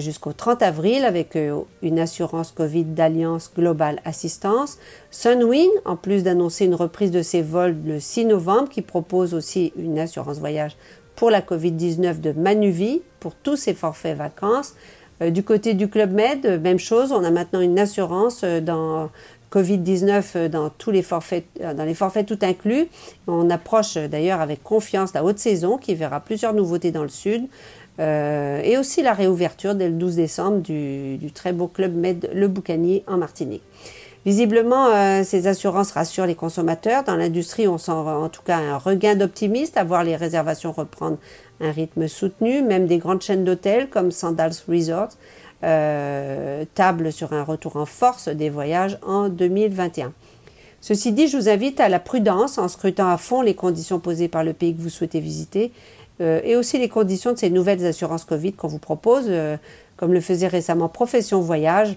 jusqu'au 0.00 0.32
30 0.32 0.62
avril 0.62 1.04
avec 1.04 1.36
euh, 1.36 1.60
une 1.82 1.98
assurance 1.98 2.52
Covid 2.52 2.84
d'Alliance 2.84 3.50
Global 3.54 4.00
Assistance. 4.04 4.78
Sunwing, 5.10 5.70
en 5.84 5.96
plus 5.96 6.22
d'annoncer 6.22 6.64
une 6.64 6.74
reprise 6.74 7.10
de 7.10 7.22
ses 7.22 7.42
vols 7.42 7.76
le 7.84 8.00
6 8.00 8.26
novembre, 8.26 8.68
qui 8.68 8.82
propose 8.82 9.34
aussi 9.34 9.72
une 9.76 9.98
assurance 9.98 10.38
voyage 10.38 10.76
pour 11.14 11.30
la 11.30 11.40
Covid-19 11.40 12.20
de 12.20 12.32
Manuvie 12.32 13.02
pour 13.20 13.34
tous 13.34 13.56
ses 13.56 13.74
forfaits 13.74 14.16
vacances. 14.16 14.74
Euh, 15.22 15.30
du 15.30 15.42
côté 15.42 15.74
du 15.74 15.88
Club 15.88 16.12
Med, 16.12 16.60
même 16.62 16.78
chose, 16.78 17.12
on 17.12 17.24
a 17.24 17.30
maintenant 17.30 17.60
une 17.60 17.78
assurance 17.78 18.44
dans 18.44 19.10
Covid-19 19.52 20.48
dans 20.48 20.70
tous 20.70 20.90
les 20.90 21.02
forfaits, 21.02 21.46
dans 21.60 21.84
les 21.84 21.94
forfaits 21.94 22.26
tout 22.26 22.38
inclus. 22.42 22.88
On 23.26 23.48
approche 23.50 23.94
d'ailleurs 23.94 24.40
avec 24.40 24.62
confiance 24.62 25.14
la 25.14 25.24
haute 25.24 25.38
saison 25.38 25.78
qui 25.78 25.94
verra 25.94 26.20
plusieurs 26.20 26.52
nouveautés 26.52 26.90
dans 26.90 27.02
le 27.02 27.08
sud. 27.08 27.46
Euh, 27.98 28.60
et 28.62 28.76
aussi 28.76 29.02
la 29.02 29.14
réouverture 29.14 29.74
dès 29.74 29.88
le 29.88 29.94
12 29.94 30.16
décembre 30.16 30.58
du, 30.58 31.30
très 31.32 31.52
beau 31.52 31.66
club 31.66 31.94
Med 31.94 32.30
Le 32.34 32.48
Boucanier 32.48 33.04
en 33.06 33.16
Martinique. 33.16 33.62
Visiblement, 34.26 34.88
euh, 34.88 35.22
ces 35.22 35.46
assurances 35.46 35.92
rassurent 35.92 36.26
les 36.26 36.34
consommateurs. 36.34 37.04
Dans 37.04 37.14
l'industrie, 37.14 37.68
on 37.68 37.78
sent 37.78 37.92
en 37.92 38.28
tout 38.28 38.42
cas 38.42 38.58
un 38.58 38.76
regain 38.76 39.14
d'optimisme 39.14 39.78
à 39.78 39.84
voir 39.84 40.02
les 40.02 40.16
réservations 40.16 40.72
reprendre 40.72 41.18
un 41.60 41.70
rythme 41.70 42.08
soutenu. 42.08 42.62
Même 42.62 42.86
des 42.86 42.98
grandes 42.98 43.22
chaînes 43.22 43.44
d'hôtels 43.44 43.88
comme 43.88 44.10
Sandals 44.10 44.54
Resort 44.68 45.10
euh, 45.62 46.64
tablent 46.74 47.12
sur 47.12 47.32
un 47.32 47.44
retour 47.44 47.76
en 47.76 47.86
force 47.86 48.28
des 48.28 48.50
voyages 48.50 48.98
en 49.06 49.28
2021. 49.28 50.12
Ceci 50.80 51.12
dit, 51.12 51.28
je 51.28 51.36
vous 51.36 51.48
invite 51.48 51.80
à 51.80 51.88
la 51.88 51.98
prudence 51.98 52.58
en 52.58 52.68
scrutant 52.68 53.08
à 53.08 53.16
fond 53.16 53.42
les 53.42 53.54
conditions 53.54 54.00
posées 54.00 54.28
par 54.28 54.44
le 54.44 54.52
pays 54.52 54.74
que 54.74 54.82
vous 54.82 54.90
souhaitez 54.90 55.20
visiter 55.20 55.72
euh, 56.20 56.40
et 56.44 56.56
aussi 56.56 56.78
les 56.78 56.88
conditions 56.88 57.32
de 57.32 57.38
ces 57.38 57.50
nouvelles 57.50 57.84
assurances 57.84 58.24
Covid 58.24 58.52
qu'on 58.52 58.68
vous 58.68 58.78
propose, 58.78 59.24
euh, 59.28 59.56
comme 59.96 60.12
le 60.12 60.20
faisait 60.20 60.48
récemment 60.48 60.88
Profession 60.88 61.40
Voyage, 61.40 61.96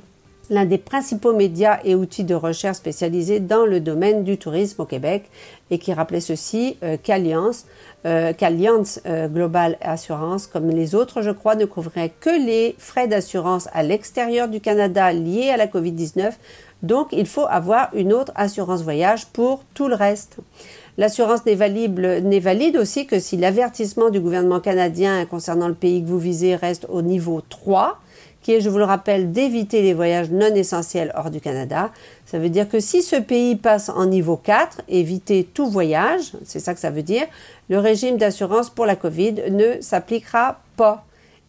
l'un 0.50 0.66
des 0.66 0.80
principaux 0.80 1.34
médias 1.34 1.80
et 1.84 1.96
outils 1.96 2.24
de 2.24 2.34
recherche 2.34 2.78
spécialisés 2.78 3.40
dans 3.40 3.66
le 3.66 3.80
domaine 3.80 4.24
du 4.24 4.38
tourisme 4.38 4.82
au 4.82 4.86
Québec, 4.86 5.30
et 5.70 5.78
qui 5.78 5.94
rappelait 5.94 6.22
ceci 6.22 6.78
euh, 6.84 6.98
qu'Alliance, 7.02 7.66
euh, 8.06 8.34
qu'Alliance 8.34 9.00
Global 9.06 9.78
Assurance, 9.82 10.48
comme 10.48 10.70
les 10.70 10.96
autres, 10.96 11.22
je 11.22 11.32
crois, 11.32 11.56
ne 11.56 11.66
couvrirait 11.66 12.12
que 12.20 12.30
les 12.30 12.76
frais 12.78 13.08
d'assurance 13.08 13.70
à 13.74 13.84
l'extérieur 13.84 14.48
du 14.48 14.60
Canada 14.60 15.12
liés 15.14 15.50
à 15.50 15.58
la 15.58 15.68
COVID-19. 15.68 16.34
Donc, 16.82 17.10
il 17.12 17.26
faut 17.26 17.46
avoir 17.50 17.90
une 17.94 18.14
autre 18.14 18.32
assurance 18.36 18.82
voyage 18.82 19.28
pour 19.28 19.64
tout 19.74 19.88
le 19.88 19.96
reste. 19.96 20.38
L'assurance 20.98 21.46
n'est 21.46 21.56
valide, 21.56 22.78
aussi 22.78 23.06
que 23.06 23.20
si 23.20 23.38
l'avertissement 23.38 24.10
du 24.10 24.20
gouvernement 24.20 24.60
canadien 24.60 25.26
concernant 25.26 25.68
le 25.68 25.74
pays 25.74 26.04
que 26.04 26.08
vous 26.08 26.20
visez 26.20 26.56
reste 26.56 26.86
au 26.90 27.02
niveau 27.02 27.42
3, 27.48 28.00
qui 28.42 28.54
est, 28.54 28.62
je 28.62 28.70
vous 28.70 28.78
le 28.78 28.86
rappelle, 28.86 29.32
d'éviter 29.32 29.82
les 29.82 29.94
voyages 29.94 30.30
non 30.30 30.54
essentiels 30.56 31.12
hors 31.16 31.30
du 31.30 31.42
Canada. 31.42 31.92
Ça 32.26 32.40
veut 32.40 32.50
dire 32.50 32.70
que 32.70 32.80
si 32.80 33.02
ce 33.02 33.18
pays 33.18 33.56
passe 33.56 33.90
en 33.90 34.06
niveau 34.06 34.38
4, 34.38 34.82
éviter 34.88 35.44
tout 35.44 35.70
voyage, 35.70 36.32
c'est 36.46 36.60
ça 36.60 36.74
que 36.74 36.80
ça 36.80 36.90
veut 36.90 37.04
dire, 37.04 37.26
le 37.70 37.80
régime 37.80 38.18
d'assurance 38.18 38.70
pour 38.70 38.86
la 38.86 38.96
COVID 38.96 39.52
ne 39.52 39.82
s'appliquera 39.82 40.62
pas. 40.78 41.06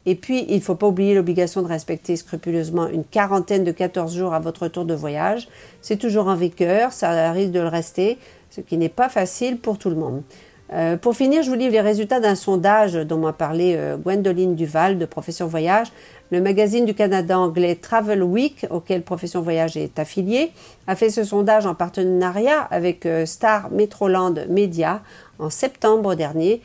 Et 0.06 0.14
puis, 0.14 0.46
il 0.48 0.56
ne 0.56 0.60
faut 0.60 0.74
pas 0.74 0.86
oublier 0.86 1.14
l'obligation 1.14 1.62
de 1.62 1.68
respecter 1.68 2.16
scrupuleusement 2.16 2.88
une 2.88 3.04
quarantaine 3.04 3.64
de 3.64 3.70
14 3.70 4.16
jours 4.16 4.32
à 4.32 4.40
votre 4.40 4.62
retour 4.62 4.84
de 4.84 4.94
voyage. 4.94 5.46
C'est 5.82 5.98
toujours 5.98 6.26
en 6.26 6.34
vigueur, 6.34 6.92
ça 6.92 7.30
risque 7.32 7.52
de 7.52 7.60
le 7.60 7.68
rester, 7.68 8.18
ce 8.50 8.60
qui 8.60 8.76
n'est 8.76 8.88
pas 8.88 9.08
facile 9.08 9.58
pour 9.58 9.78
tout 9.78 9.90
le 9.90 9.96
monde. 9.96 10.22
Euh, 10.72 10.96
pour 10.96 11.16
finir, 11.16 11.42
je 11.42 11.50
vous 11.50 11.56
livre 11.56 11.72
les 11.72 11.80
résultats 11.80 12.20
d'un 12.20 12.36
sondage 12.36 12.94
dont 12.94 13.18
m'a 13.18 13.32
parlé 13.32 13.74
euh, 13.76 13.96
Gwendoline 13.96 14.54
Duval 14.54 14.98
de 14.98 15.04
Profession 15.04 15.48
Voyage. 15.48 15.88
Le 16.30 16.40
magazine 16.40 16.84
du 16.84 16.94
Canada 16.94 17.36
anglais 17.38 17.74
Travel 17.74 18.22
Week, 18.22 18.66
auquel 18.70 19.02
Profession 19.02 19.40
Voyage 19.40 19.76
est 19.76 19.98
affilié, 19.98 20.52
a 20.86 20.94
fait 20.94 21.10
ce 21.10 21.24
sondage 21.24 21.66
en 21.66 21.74
partenariat 21.74 22.60
avec 22.70 23.04
euh, 23.04 23.26
Star 23.26 23.70
Metroland 23.72 24.34
Media 24.48 25.02
en 25.38 25.50
septembre 25.50 26.14
dernier 26.14 26.60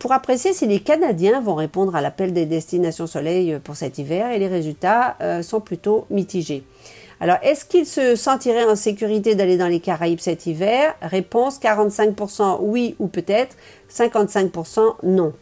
pour 0.00 0.10
apprécier 0.10 0.52
si 0.52 0.66
les 0.66 0.80
Canadiens 0.80 1.40
vont 1.40 1.54
répondre 1.54 1.94
à 1.94 2.00
l'appel 2.00 2.32
des 2.32 2.44
destinations 2.44 3.06
soleil 3.06 3.56
pour 3.62 3.76
cet 3.76 3.98
hiver 3.98 4.32
et 4.32 4.40
les 4.40 4.48
résultats 4.48 5.16
sont 5.42 5.60
plutôt 5.60 6.06
mitigés. 6.10 6.64
Alors, 7.22 7.36
est-ce 7.42 7.66
qu'ils 7.66 7.86
se 7.86 8.16
sentiraient 8.16 8.64
en 8.64 8.76
sécurité 8.76 9.34
d'aller 9.34 9.58
dans 9.58 9.68
les 9.68 9.80
Caraïbes 9.80 10.20
cet 10.20 10.46
hiver? 10.46 10.94
Réponse 11.02 11.60
45% 11.60 12.60
oui 12.62 12.96
ou 12.98 13.08
peut-être, 13.08 13.56
55% 13.92 14.94
non. 15.02 15.34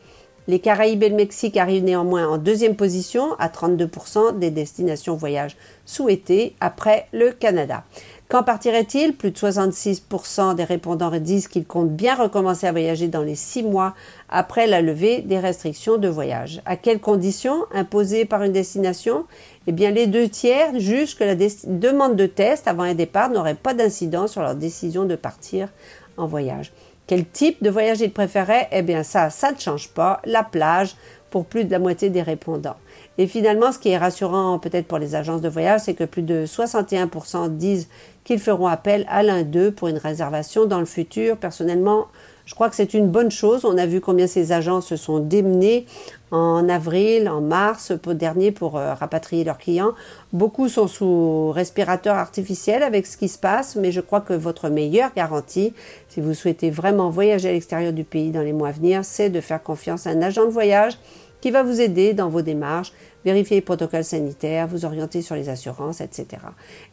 Les 0.49 0.61
Caraïbes 0.61 1.03
et 1.03 1.11
le 1.11 1.15
Mexique 1.15 1.59
arrivent 1.59 1.85
néanmoins 1.85 2.27
en 2.27 2.39
deuxième 2.39 2.75
position 2.75 3.35
à 3.39 3.49
32% 3.49 4.39
des 4.39 4.51
destinations 4.51 5.15
voyage 5.15 5.59
souhaitées 5.85 6.55
après 6.59 7.07
le 7.13 7.33
Canada. 7.33 7.85
Quand 8.29 8.43
partirait-il? 8.43 9.15
Plus 9.15 9.31
de 9.31 9.37
66% 9.37 10.55
des 10.55 10.65
répondants 10.65 11.11
disent 11.19 11.49
qu'ils 11.49 11.67
comptent 11.67 11.95
bien 11.95 12.15
recommencer 12.15 12.67
à 12.67 12.73
voyager 12.73 13.09
dans 13.09 13.23
les 13.23 13.35
six 13.35 13.63
mois 13.63 13.95
après 14.31 14.67
la 14.67 14.81
levée 14.81 15.21
des 15.21 15.39
restrictions 15.39 15.99
de 15.99 16.09
voyage. 16.09 16.63
À 16.65 16.77
quelles 16.77 17.01
conditions 17.01 17.67
imposées 17.75 18.25
par 18.25 18.43
une 18.43 18.53
destination? 18.53 19.27
Eh 19.67 19.73
bien, 19.73 19.91
les 19.91 20.07
deux 20.07 20.31
tiers 20.31 20.79
jugent 20.81 21.15
que 21.15 21.25
la 21.25 21.35
demande 21.35 22.17
de 22.17 22.27
test 22.27 22.69
avant 22.69 22.85
un 22.85 22.95
départ 22.95 23.29
n'aurait 23.29 23.55
pas 23.55 23.75
d'incidence 23.75 24.33
sur 24.33 24.41
leur 24.41 24.55
décision 24.55 25.05
de 25.05 25.15
partir 25.15 25.69
en 26.17 26.27
voyage. 26.27 26.73
Quel 27.09 27.25
type 27.25 27.63
de 27.63 27.71
voyage 27.71 28.01
ils 28.01 28.13
préféraient 28.13 28.69
Eh 28.71 28.83
bien, 28.83 29.03
ça, 29.03 29.31
ça 29.31 29.51
ne 29.51 29.59
change 29.59 29.89
pas. 29.89 30.21
La 30.27 30.45
plage 30.45 30.95
pour 31.31 31.47
plus 31.47 31.65
de 31.65 31.71
la 31.71 31.79
moitié 31.79 32.11
des 32.11 32.21
répondants. 32.21 32.77
Et 33.17 33.27
finalement, 33.27 33.73
ce 33.73 33.79
qui 33.79 33.89
est 33.89 33.97
rassurant 33.97 34.59
peut-être 34.59 34.87
pour 34.87 34.99
les 34.99 35.15
agences 35.15 35.41
de 35.41 35.49
voyage, 35.49 35.81
c'est 35.81 35.95
que 35.95 36.05
plus 36.05 36.23
de 36.23 36.45
61% 36.45 37.57
disent 37.57 37.89
qu'ils 38.25 38.39
feront 38.39 38.67
appel 38.67 39.07
à 39.09 39.23
l'un 39.23 39.43
d'eux 39.43 39.71
pour 39.71 39.89
une 39.89 39.97
réservation 39.97 40.67
dans 40.67 40.81
le 40.81 40.87
futur. 40.87 41.39
Personnellement, 41.39 42.09
je 42.45 42.55
crois 42.55 42.69
que 42.69 42.77
c'est 42.77 42.93
une 42.93 43.09
bonne 43.09 43.31
chose. 43.31 43.65
On 43.65 43.79
a 43.79 43.87
vu 43.87 44.03
combien 44.03 44.27
ces 44.27 44.53
agences 44.53 44.87
se 44.87 44.97
sont 44.97 45.19
démenées 45.19 45.87
en 46.31 46.69
avril, 46.69 47.29
en 47.29 47.41
mars 47.41 47.93
pour 48.03 48.15
dernier 48.15 48.53
pour 48.53 48.77
euh, 48.77 48.95
rapatrier 48.95 49.45
leurs 49.45 49.59
clients. 49.59 49.93
Beaucoup 50.33 50.69
sont 50.69 50.87
sous 50.87 51.51
respirateur 51.53 52.17
artificiel 52.17 52.83
avec 52.83 53.07
ce 53.07 53.17
qui 53.17 53.29
se 53.29 53.39
passe, 53.39 53.77
mais 53.77 53.93
je 53.93 54.01
crois 54.01 54.21
que 54.21 54.35
votre 54.35 54.69
meilleure 54.69 55.13
garantie, 55.15 55.73
si 56.09 56.21
vous 56.21 56.35
souhaitez 56.35 56.71
vraiment 56.71 57.11
voyager 57.11 57.49
à 57.49 57.53
l'extérieur 57.53 57.93
du 57.93 58.05
pays 58.05 58.31
dans 58.31 58.43
les 58.43 58.53
mois 58.53 58.69
à 58.69 58.73
venir, 58.73 59.05
c'est 59.05 59.31
de 59.31 59.41
faire 59.41 59.63
confiance 59.63 60.07
à 60.07 60.11
un 60.11 60.23
agent 60.23 60.45
de 60.45 60.51
voyage 60.51 60.99
qui 61.41 61.51
va 61.51 61.63
vous 61.63 61.81
aider 61.81 62.15
dans 62.15 62.29
vos 62.29 62.43
démarches, 62.43 62.93
vérifier 63.25 63.57
les 63.57 63.63
protocoles 63.63 64.05
sanitaires, 64.05 64.67
vous 64.67 64.85
orienter 64.85 65.23
sur 65.23 65.35
les 65.35 65.49
assurances, 65.49 66.01
etc. 66.01 66.27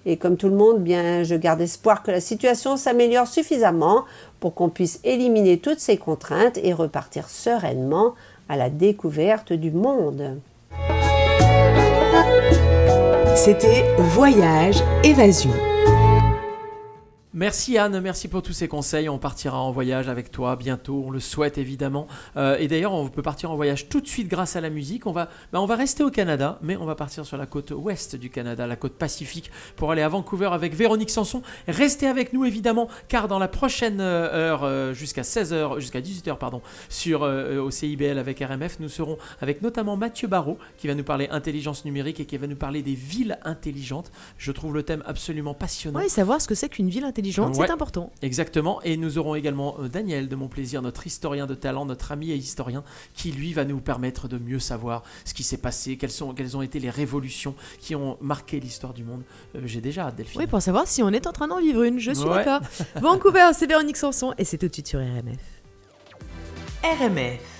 Et 0.05 0.17
comme 0.17 0.37
tout 0.37 0.49
le 0.49 0.55
monde, 0.55 0.83
bien, 0.83 1.23
je 1.23 1.35
garde 1.35 1.61
espoir 1.61 2.03
que 2.03 2.11
la 2.11 2.21
situation 2.21 2.77
s'améliore 2.77 3.27
suffisamment 3.27 4.05
pour 4.39 4.53
qu'on 4.53 4.69
puisse 4.69 4.99
éliminer 5.03 5.57
toutes 5.57 5.79
ces 5.79 5.97
contraintes 5.97 6.59
et 6.61 6.73
repartir 6.73 7.29
sereinement 7.29 8.13
à 8.47 8.55
la 8.55 8.69
découverte 8.69 9.53
du 9.53 9.71
monde. 9.71 10.39
C'était 13.35 13.83
Voyage 13.97 14.81
Évasion. 15.03 15.51
Merci 17.37 17.77
Anne, 17.77 17.99
merci 17.99 18.29
pour 18.29 18.41
tous 18.41 18.53
ces 18.53 18.69
conseils. 18.69 19.09
On 19.09 19.17
partira 19.17 19.59
en 19.59 19.69
voyage 19.69 20.07
avec 20.07 20.31
toi 20.31 20.55
bientôt, 20.55 21.03
on 21.05 21.11
le 21.11 21.19
souhaite 21.19 21.57
évidemment. 21.57 22.07
Euh, 22.37 22.55
et 22.59 22.69
d'ailleurs, 22.69 22.93
on 22.93 23.09
peut 23.09 23.21
partir 23.21 23.51
en 23.51 23.57
voyage 23.57 23.89
tout 23.89 23.99
de 23.99 24.07
suite 24.07 24.29
grâce 24.29 24.55
à 24.55 24.61
la 24.61 24.69
musique. 24.69 25.05
On 25.05 25.11
va, 25.11 25.27
bah, 25.51 25.59
on 25.59 25.65
va 25.65 25.75
rester 25.75 26.01
au 26.01 26.09
Canada, 26.09 26.57
mais 26.61 26.77
on 26.77 26.85
va 26.85 26.95
partir 26.95 27.25
sur 27.25 27.35
la 27.35 27.45
côte 27.45 27.73
ouest 27.75 28.15
du 28.15 28.29
Canada, 28.29 28.65
la 28.67 28.77
côte 28.77 28.93
pacifique, 28.93 29.51
pour 29.75 29.91
aller 29.91 30.01
à 30.01 30.07
Vancouver 30.07 30.47
avec 30.53 30.75
Véronique 30.75 31.09
Sanson. 31.09 31.41
Restez 31.67 32.07
avec 32.07 32.31
nous 32.31 32.45
évidemment, 32.45 32.87
car 33.09 33.27
dans 33.27 33.37
la 33.37 33.49
prochaine 33.49 33.99
euh, 33.99 34.31
heure, 34.31 34.63
euh, 34.63 34.93
jusqu'à 34.93 35.23
16h, 35.23 35.81
jusqu'à 35.81 35.99
18h, 35.99 36.37
pardon, 36.37 36.61
sur 36.87 37.23
euh, 37.23 37.59
au 37.59 37.69
CIBL 37.69 38.17
avec 38.17 38.39
RMF, 38.39 38.79
nous 38.79 38.87
serons 38.87 39.17
avec 39.41 39.61
notamment 39.61 39.97
Mathieu 39.97 40.29
Barrault, 40.29 40.57
qui 40.77 40.87
va 40.87 40.95
nous 40.95 41.03
parler 41.03 41.27
intelligence 41.29 41.83
numérique 41.83 42.21
et 42.21 42.25
qui 42.25 42.37
va 42.37 42.47
nous 42.47 42.55
parler 42.55 42.81
des 42.81 42.95
villes 42.95 43.37
intelligentes. 43.43 44.09
Je 44.37 44.53
trouve 44.53 44.73
le 44.73 44.83
thème 44.83 45.03
absolument 45.05 45.53
passionnant. 45.53 45.99
Oui, 45.99 46.07
savoir 46.07 46.39
ce 46.39 46.47
que 46.47 46.55
c'est 46.55 46.69
qu'une 46.69 46.87
ville 46.87 47.03
intelligente, 47.03 47.24
Ouais, 47.31 47.65
c'est 47.67 47.71
important. 47.71 48.11
Exactement. 48.21 48.81
Et 48.83 48.97
nous 48.97 49.17
aurons 49.17 49.35
également 49.35 49.75
euh, 49.79 49.87
Daniel 49.87 50.27
de 50.27 50.35
mon 50.35 50.47
plaisir, 50.47 50.81
notre 50.81 51.05
historien 51.07 51.45
de 51.45 51.55
talent, 51.55 51.85
notre 51.85 52.11
ami 52.11 52.31
et 52.31 52.35
historien, 52.35 52.83
qui 53.13 53.31
lui 53.31 53.53
va 53.53 53.65
nous 53.65 53.79
permettre 53.79 54.27
de 54.27 54.37
mieux 54.37 54.59
savoir 54.59 55.03
ce 55.25 55.33
qui 55.33 55.43
s'est 55.43 55.57
passé, 55.57 55.97
quelles, 55.97 56.11
sont, 56.11 56.33
quelles 56.33 56.55
ont 56.57 56.61
été 56.61 56.79
les 56.79 56.89
révolutions 56.89 57.55
qui 57.79 57.95
ont 57.95 58.17
marqué 58.21 58.59
l'histoire 58.59 58.93
du 58.93 59.03
monde. 59.03 59.23
Euh, 59.55 59.61
J'ai 59.65 59.81
déjà 59.81 60.07
hâte, 60.07 60.15
Delphine. 60.15 60.41
Oui, 60.41 60.47
pour 60.47 60.61
savoir 60.61 60.87
si 60.87 61.01
on 61.03 61.09
est 61.09 61.27
en 61.27 61.31
train 61.31 61.47
d'en 61.47 61.59
vivre 61.59 61.83
une, 61.83 61.99
je 61.99 62.11
suis 62.11 62.27
Ouais. 62.27 62.43
d'accord. 62.43 62.61
Vancouver, 63.01 63.51
c'est 63.53 63.67
Véronique 63.67 63.97
Sanson 63.97 64.33
et 64.37 64.43
c'est 64.45 64.57
tout 64.57 64.67
de 64.67 64.73
suite 64.73 64.87
sur 64.87 64.99
RMF. 64.99 65.37
RMF. 66.83 67.54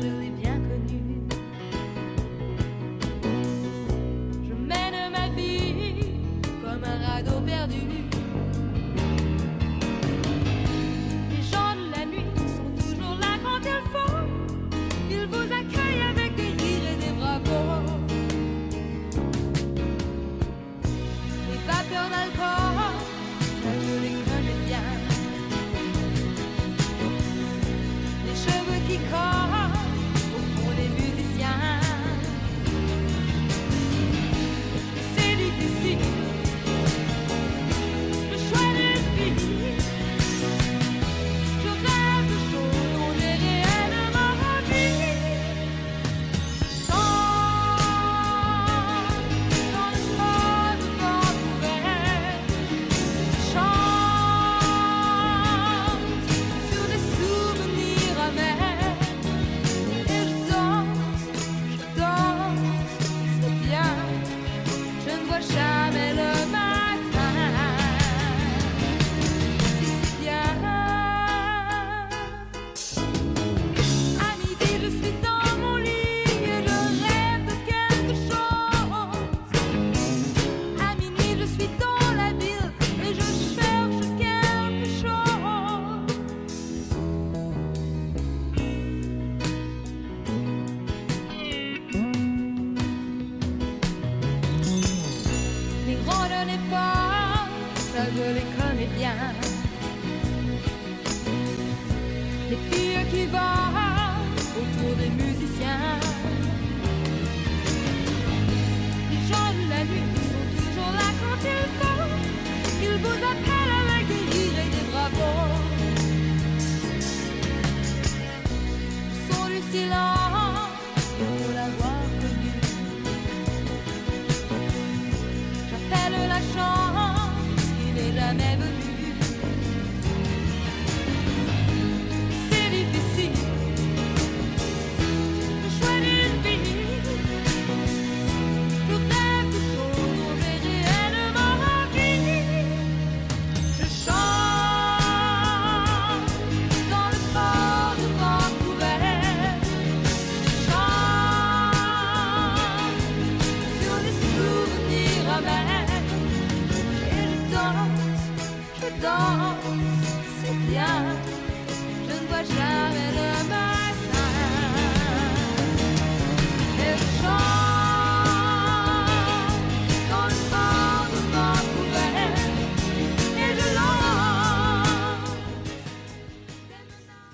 Ça 0.00 0.31